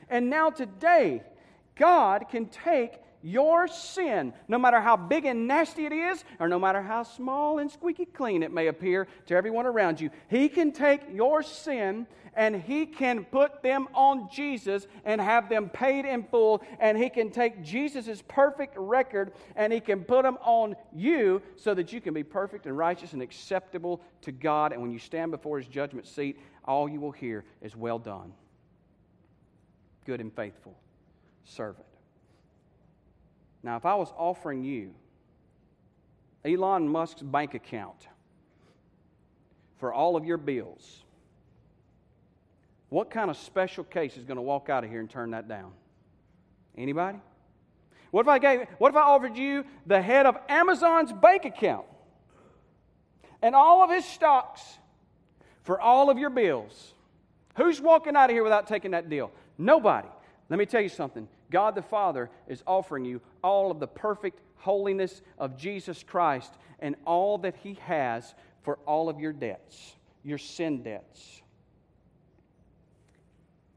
And 0.09 0.29
now, 0.29 0.49
today, 0.49 1.23
God 1.75 2.25
can 2.29 2.47
take 2.47 2.99
your 3.25 3.67
sin, 3.67 4.33
no 4.47 4.59
matter 4.59 4.79
how 4.79 4.95
big 4.95 5.25
and 5.25 5.47
nasty 5.47 5.87
it 5.87 5.91
is, 5.91 6.23
or 6.39 6.47
no 6.47 6.59
matter 6.59 6.79
how 6.79 7.01
small 7.01 7.57
and 7.57 7.71
squeaky 7.71 8.05
clean 8.05 8.43
it 8.43 8.53
may 8.53 8.67
appear 8.67 9.07
to 9.25 9.35
everyone 9.35 9.65
around 9.65 9.99
you, 9.99 10.11
He 10.29 10.47
can 10.47 10.71
take 10.71 11.01
your 11.11 11.41
sin 11.41 12.05
and 12.35 12.55
He 12.55 12.85
can 12.85 13.25
put 13.25 13.63
them 13.63 13.87
on 13.95 14.29
Jesus 14.31 14.85
and 15.05 15.19
have 15.19 15.49
them 15.49 15.69
paid 15.69 16.05
in 16.05 16.23
full. 16.25 16.63
And 16.79 16.99
He 16.99 17.09
can 17.09 17.31
take 17.31 17.63
Jesus' 17.63 18.21
perfect 18.27 18.75
record 18.77 19.33
and 19.55 19.73
He 19.73 19.79
can 19.79 20.03
put 20.03 20.21
them 20.21 20.37
on 20.43 20.75
you 20.93 21.41
so 21.55 21.73
that 21.73 21.91
you 21.91 22.01
can 22.01 22.13
be 22.13 22.23
perfect 22.23 22.67
and 22.67 22.77
righteous 22.77 23.13
and 23.13 23.23
acceptable 23.23 24.01
to 24.21 24.31
God. 24.31 24.71
And 24.71 24.83
when 24.83 24.91
you 24.91 24.99
stand 24.99 25.31
before 25.31 25.57
His 25.57 25.67
judgment 25.67 26.05
seat, 26.05 26.39
all 26.63 26.87
you 26.87 26.99
will 26.99 27.11
hear 27.11 27.43
is, 27.59 27.75
Well 27.75 27.97
done, 27.97 28.33
good 30.05 30.21
and 30.21 30.31
faithful 30.31 30.77
servant. 31.43 31.87
Now, 33.65 33.77
if 33.77 33.85
I 33.87 33.95
was 33.95 34.13
offering 34.15 34.63
you 34.63 34.93
Elon 36.45 36.87
Musk's 36.87 37.23
bank 37.23 37.55
account 37.55 38.07
for 39.77 39.91
all 39.91 40.15
of 40.15 40.23
your 40.23 40.37
bills, 40.37 41.03
what 42.89 43.09
kind 43.09 43.31
of 43.31 43.37
special 43.37 43.83
case 43.83 44.17
is 44.17 44.23
going 44.23 44.35
to 44.35 44.43
walk 44.43 44.69
out 44.69 44.83
of 44.83 44.91
here 44.91 44.99
and 44.99 45.09
turn 45.09 45.31
that 45.31 45.47
down? 45.47 45.71
Anybody? 46.77 47.17
What 48.11 48.21
if 48.21 48.27
I 48.27 48.37
gave 48.37 48.67
what 48.77 48.89
if 48.89 48.95
I 48.95 49.01
offered 49.01 49.35
you 49.35 49.65
the 49.87 49.99
head 49.99 50.27
of 50.27 50.37
Amazon's 50.47 51.11
bank 51.11 51.45
account 51.45 51.87
and 53.41 53.55
all 53.55 53.83
of 53.83 53.89
his 53.89 54.05
stocks 54.05 54.61
for 55.63 55.81
all 55.81 56.11
of 56.11 56.19
your 56.19 56.29
bills? 56.29 56.93
Who's 57.57 57.81
walking 57.81 58.15
out 58.15 58.29
of 58.29 58.35
here 58.35 58.43
without 58.43 58.67
taking 58.67 58.91
that 58.91 59.09
deal? 59.09 59.31
Nobody. 59.57 60.07
Let 60.49 60.59
me 60.59 60.65
tell 60.65 60.81
you 60.81 60.89
something. 60.89 61.27
God 61.49 61.75
the 61.75 61.81
Father 61.81 62.29
is 62.47 62.63
offering 62.67 63.05
you 63.05 63.21
all 63.43 63.71
of 63.71 63.79
the 63.79 63.87
perfect 63.87 64.39
holiness 64.57 65.21
of 65.37 65.57
Jesus 65.57 66.03
Christ 66.03 66.53
and 66.79 66.95
all 67.05 67.37
that 67.39 67.55
He 67.63 67.75
has 67.85 68.35
for 68.61 68.77
all 68.85 69.09
of 69.09 69.19
your 69.19 69.33
debts, 69.33 69.95
your 70.23 70.37
sin 70.37 70.83
debts. 70.83 71.41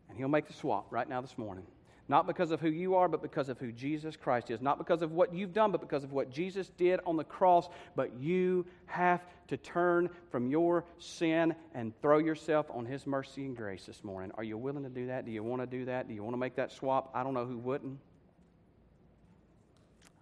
And 0.09 0.19
He'll 0.19 0.29
make 0.29 0.47
the 0.47 0.53
swap 0.53 0.87
right 0.91 1.09
now 1.09 1.21
this 1.21 1.39
morning. 1.39 1.65
Not 2.11 2.27
because 2.27 2.51
of 2.51 2.61
who 2.61 2.71
you 2.71 2.95
are, 2.95 3.07
but 3.07 3.21
because 3.21 3.51
of 3.51 3.59
who 3.59 3.71
Jesus 3.71 4.17
Christ 4.17 4.51
is. 4.51 4.63
Not 4.63 4.79
because 4.79 5.03
of 5.03 5.13
what 5.13 5.35
you've 5.35 5.53
done, 5.53 5.71
but 5.71 5.83
because 5.83 6.05
of 6.05 6.13
what 6.13 6.31
Jesus 6.31 6.71
did 6.79 7.01
on 7.05 7.19
the 7.19 7.25
cross. 7.25 7.69
But 7.97 8.19
you 8.19 8.65
have 8.87 9.21
to 9.49 9.59
turn 9.59 10.09
from 10.31 10.49
your 10.49 10.87
sin 10.99 11.55
and 11.75 11.93
throw 12.01 12.17
yourself 12.17 12.67
on 12.71 12.87
His 12.87 13.07
mercy 13.07 13.45
and 13.45 13.55
grace 13.55 13.85
this 13.85 14.03
morning. 14.03 14.31
Are 14.37 14.45
you 14.45 14.57
willing 14.57 14.85
to 14.85 14.89
do 14.89 15.09
that? 15.09 15.27
Do 15.27 15.33
you 15.33 15.43
want 15.43 15.61
to 15.61 15.67
do 15.67 15.85
that? 15.85 16.09
Do 16.09 16.15
you 16.15 16.23
want 16.23 16.33
to 16.33 16.39
make 16.39 16.57
that 16.57 16.73
swap? 16.73 17.11
I 17.15 17.23
don't 17.23 17.35
know 17.35 17.45
who 17.45 17.59
wouldn't. 17.59 17.99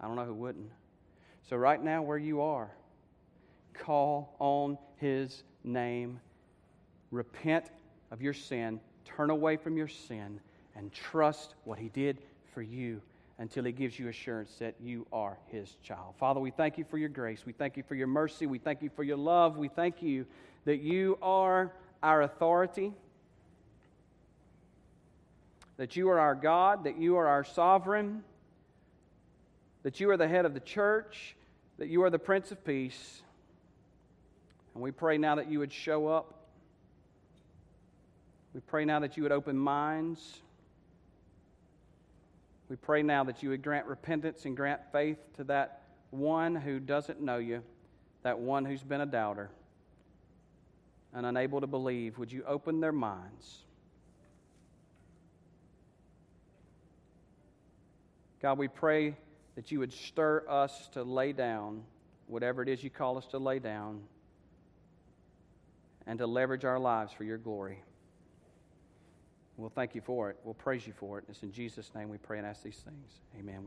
I 0.01 0.07
don't 0.07 0.17
know 0.17 0.25
who 0.25 0.33
wouldn't. 0.33 0.69
So, 1.49 1.55
right 1.55 1.81
now, 1.81 2.01
where 2.01 2.17
you 2.17 2.41
are, 2.41 2.69
call 3.73 4.35
on 4.39 4.77
His 4.97 5.43
name, 5.63 6.19
repent 7.11 7.71
of 8.11 8.21
your 8.21 8.33
sin, 8.33 8.81
turn 9.05 9.29
away 9.29 9.55
from 9.55 9.77
your 9.77 9.87
sin 9.87 10.41
and 10.77 10.93
trust 10.93 11.55
what 11.65 11.79
He 11.79 11.89
did 11.89 12.19
for 12.53 12.61
you 12.61 13.01
until 13.39 13.63
He 13.63 13.71
gives 13.71 13.99
you 13.99 14.07
assurance 14.07 14.55
that 14.59 14.75
you 14.81 15.05
are 15.11 15.37
His 15.47 15.75
child. 15.83 16.13
Father, 16.19 16.39
we 16.39 16.51
thank 16.51 16.77
you 16.77 16.85
for 16.85 16.97
your 16.97 17.09
grace. 17.09 17.45
We 17.45 17.53
thank 17.53 17.75
you 17.75 17.83
for 17.83 17.95
your 17.95 18.07
mercy. 18.07 18.45
We 18.45 18.59
thank 18.59 18.81
you 18.81 18.89
for 18.95 19.03
your 19.03 19.17
love. 19.17 19.57
We 19.57 19.67
thank 19.67 20.01
you 20.01 20.25
that 20.65 20.81
you 20.81 21.17
are 21.21 21.71
our 22.03 22.21
authority, 22.21 22.93
that 25.77 25.95
you 25.95 26.09
are 26.09 26.19
our 26.19 26.35
God, 26.35 26.83
that 26.83 26.97
you 26.97 27.17
are 27.17 27.27
our 27.27 27.43
sovereign, 27.43 28.23
that 29.83 29.99
you 29.99 30.09
are 30.09 30.17
the 30.17 30.27
head 30.27 30.45
of 30.45 30.53
the 30.53 30.59
church, 30.59 31.35
that 31.77 31.87
you 31.87 32.03
are 32.03 32.09
the 32.09 32.19
Prince 32.19 32.51
of 32.51 32.63
Peace. 32.63 33.21
And 34.73 34.83
we 34.83 34.91
pray 34.91 35.17
now 35.17 35.35
that 35.35 35.49
you 35.49 35.59
would 35.59 35.73
show 35.73 36.07
up. 36.07 36.33
We 38.53 38.61
pray 38.61 38.85
now 38.85 38.99
that 38.99 39.17
you 39.17 39.23
would 39.23 39.31
open 39.31 39.57
minds. 39.57 40.41
We 42.69 42.75
pray 42.75 43.01
now 43.01 43.23
that 43.23 43.41
you 43.41 43.49
would 43.49 43.63
grant 43.63 43.85
repentance 43.85 44.45
and 44.45 44.55
grant 44.55 44.81
faith 44.91 45.17
to 45.37 45.43
that 45.45 45.83
one 46.09 46.55
who 46.55 46.79
doesn't 46.79 47.21
know 47.21 47.37
you, 47.37 47.63
that 48.23 48.39
one 48.39 48.65
who's 48.65 48.83
been 48.83 49.01
a 49.01 49.05
doubter 49.05 49.49
and 51.13 51.25
unable 51.25 51.61
to 51.61 51.67
believe. 51.67 52.17
Would 52.17 52.31
you 52.31 52.43
open 52.45 52.81
their 52.81 52.91
minds? 52.91 53.63
God, 58.41 58.57
we 58.57 58.67
pray 58.67 59.15
that 59.55 59.71
you 59.71 59.79
would 59.79 59.91
stir 59.91 60.43
us 60.47 60.89
to 60.89 61.03
lay 61.03 61.33
down 61.33 61.83
whatever 62.27 62.61
it 62.61 62.69
is 62.69 62.83
you 62.83 62.89
call 62.89 63.17
us 63.17 63.25
to 63.27 63.39
lay 63.39 63.59
down 63.59 64.01
and 66.05 66.19
to 66.19 66.27
leverage 66.27 66.63
our 66.63 66.77
lives 66.77 67.11
for 67.11 67.23
your 67.23 67.37
glory. 67.37 67.81
We'll 69.57 69.69
thank 69.71 69.95
you 69.95 70.01
for 70.01 70.29
it. 70.29 70.37
We'll 70.43 70.53
praise 70.53 70.85
you 70.85 70.93
for 70.93 71.17
it. 71.17 71.25
It's 71.27 71.41
in 71.41 71.51
Jesus' 71.51 71.91
name 71.95 72.09
we 72.09 72.17
pray 72.17 72.37
and 72.37 72.45
ask 72.45 72.61
these 72.61 72.77
things. 72.77 73.21
Amen. 73.39 73.65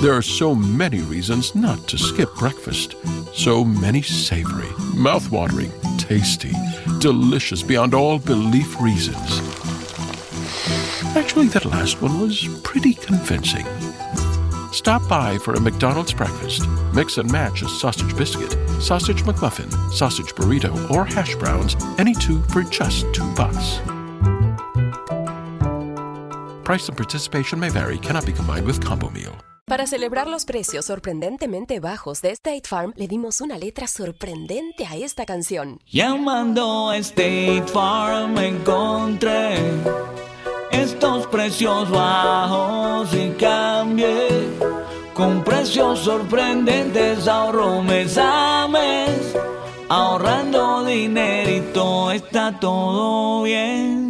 There 0.00 0.14
are 0.14 0.22
so 0.22 0.54
many 0.54 1.02
reasons 1.02 1.54
not 1.54 1.86
to 1.88 1.98
skip 1.98 2.34
breakfast. 2.36 2.96
So 3.34 3.62
many 3.62 4.00
savory, 4.00 4.70
mouth-watering, 4.96 5.70
tasty, 5.98 6.52
delicious 7.00 7.62
beyond 7.62 7.92
all 7.92 8.18
belief 8.18 8.80
reasons. 8.80 9.40
Actually, 11.14 11.48
that 11.48 11.66
last 11.66 12.00
one 12.00 12.18
was 12.18 12.48
pretty 12.62 12.94
convincing. 12.94 13.66
Stop 14.72 15.06
by 15.06 15.36
for 15.38 15.52
a 15.52 15.60
McDonald's 15.60 16.14
breakfast. 16.14 16.66
Mix 16.94 17.18
and 17.18 17.30
match 17.30 17.60
a 17.60 17.68
sausage 17.68 18.16
biscuit, 18.16 18.52
sausage 18.80 19.22
McMuffin, 19.24 19.70
sausage 19.92 20.34
burrito, 20.34 20.90
or 20.90 21.04
hash 21.04 21.34
browns, 21.34 21.76
any 21.98 22.14
two 22.14 22.40
for 22.44 22.62
just 22.62 23.12
two 23.12 23.30
bucks. 23.34 23.80
Price 26.70 26.88
and 26.88 26.96
participation 26.96 27.58
may 27.58 27.68
vary, 27.68 27.98
cannot 27.98 28.24
be 28.24 28.32
combined 28.32 28.64
with 28.64 28.78
combo 28.80 29.10
meal. 29.10 29.32
Para 29.66 29.88
celebrar 29.88 30.28
los 30.28 30.44
precios 30.44 30.84
sorprendentemente 30.84 31.80
bajos 31.80 32.22
de 32.22 32.30
State 32.30 32.62
Farm, 32.68 32.92
le 32.94 33.08
dimos 33.08 33.40
una 33.40 33.58
letra 33.58 33.88
sorprendente 33.88 34.86
a 34.86 34.94
esta 34.94 35.26
canción. 35.26 35.80
Llamando 35.90 36.90
a 36.90 36.96
State 36.98 37.64
Farm 37.72 38.38
encontré 38.38 39.56
estos 40.70 41.26
precios 41.26 41.90
bajos 41.90 43.12
y 43.14 43.30
cambié. 43.30 44.28
Con 45.12 45.42
precios 45.42 45.98
sorprendentes 45.98 47.26
ahorro 47.26 47.82
mes 47.82 48.16
a 48.16 48.68
mes. 48.68 49.36
Ahorrando 49.88 50.84
dinerito 50.84 52.12
está 52.12 52.60
todo 52.60 53.42
bien. 53.42 54.09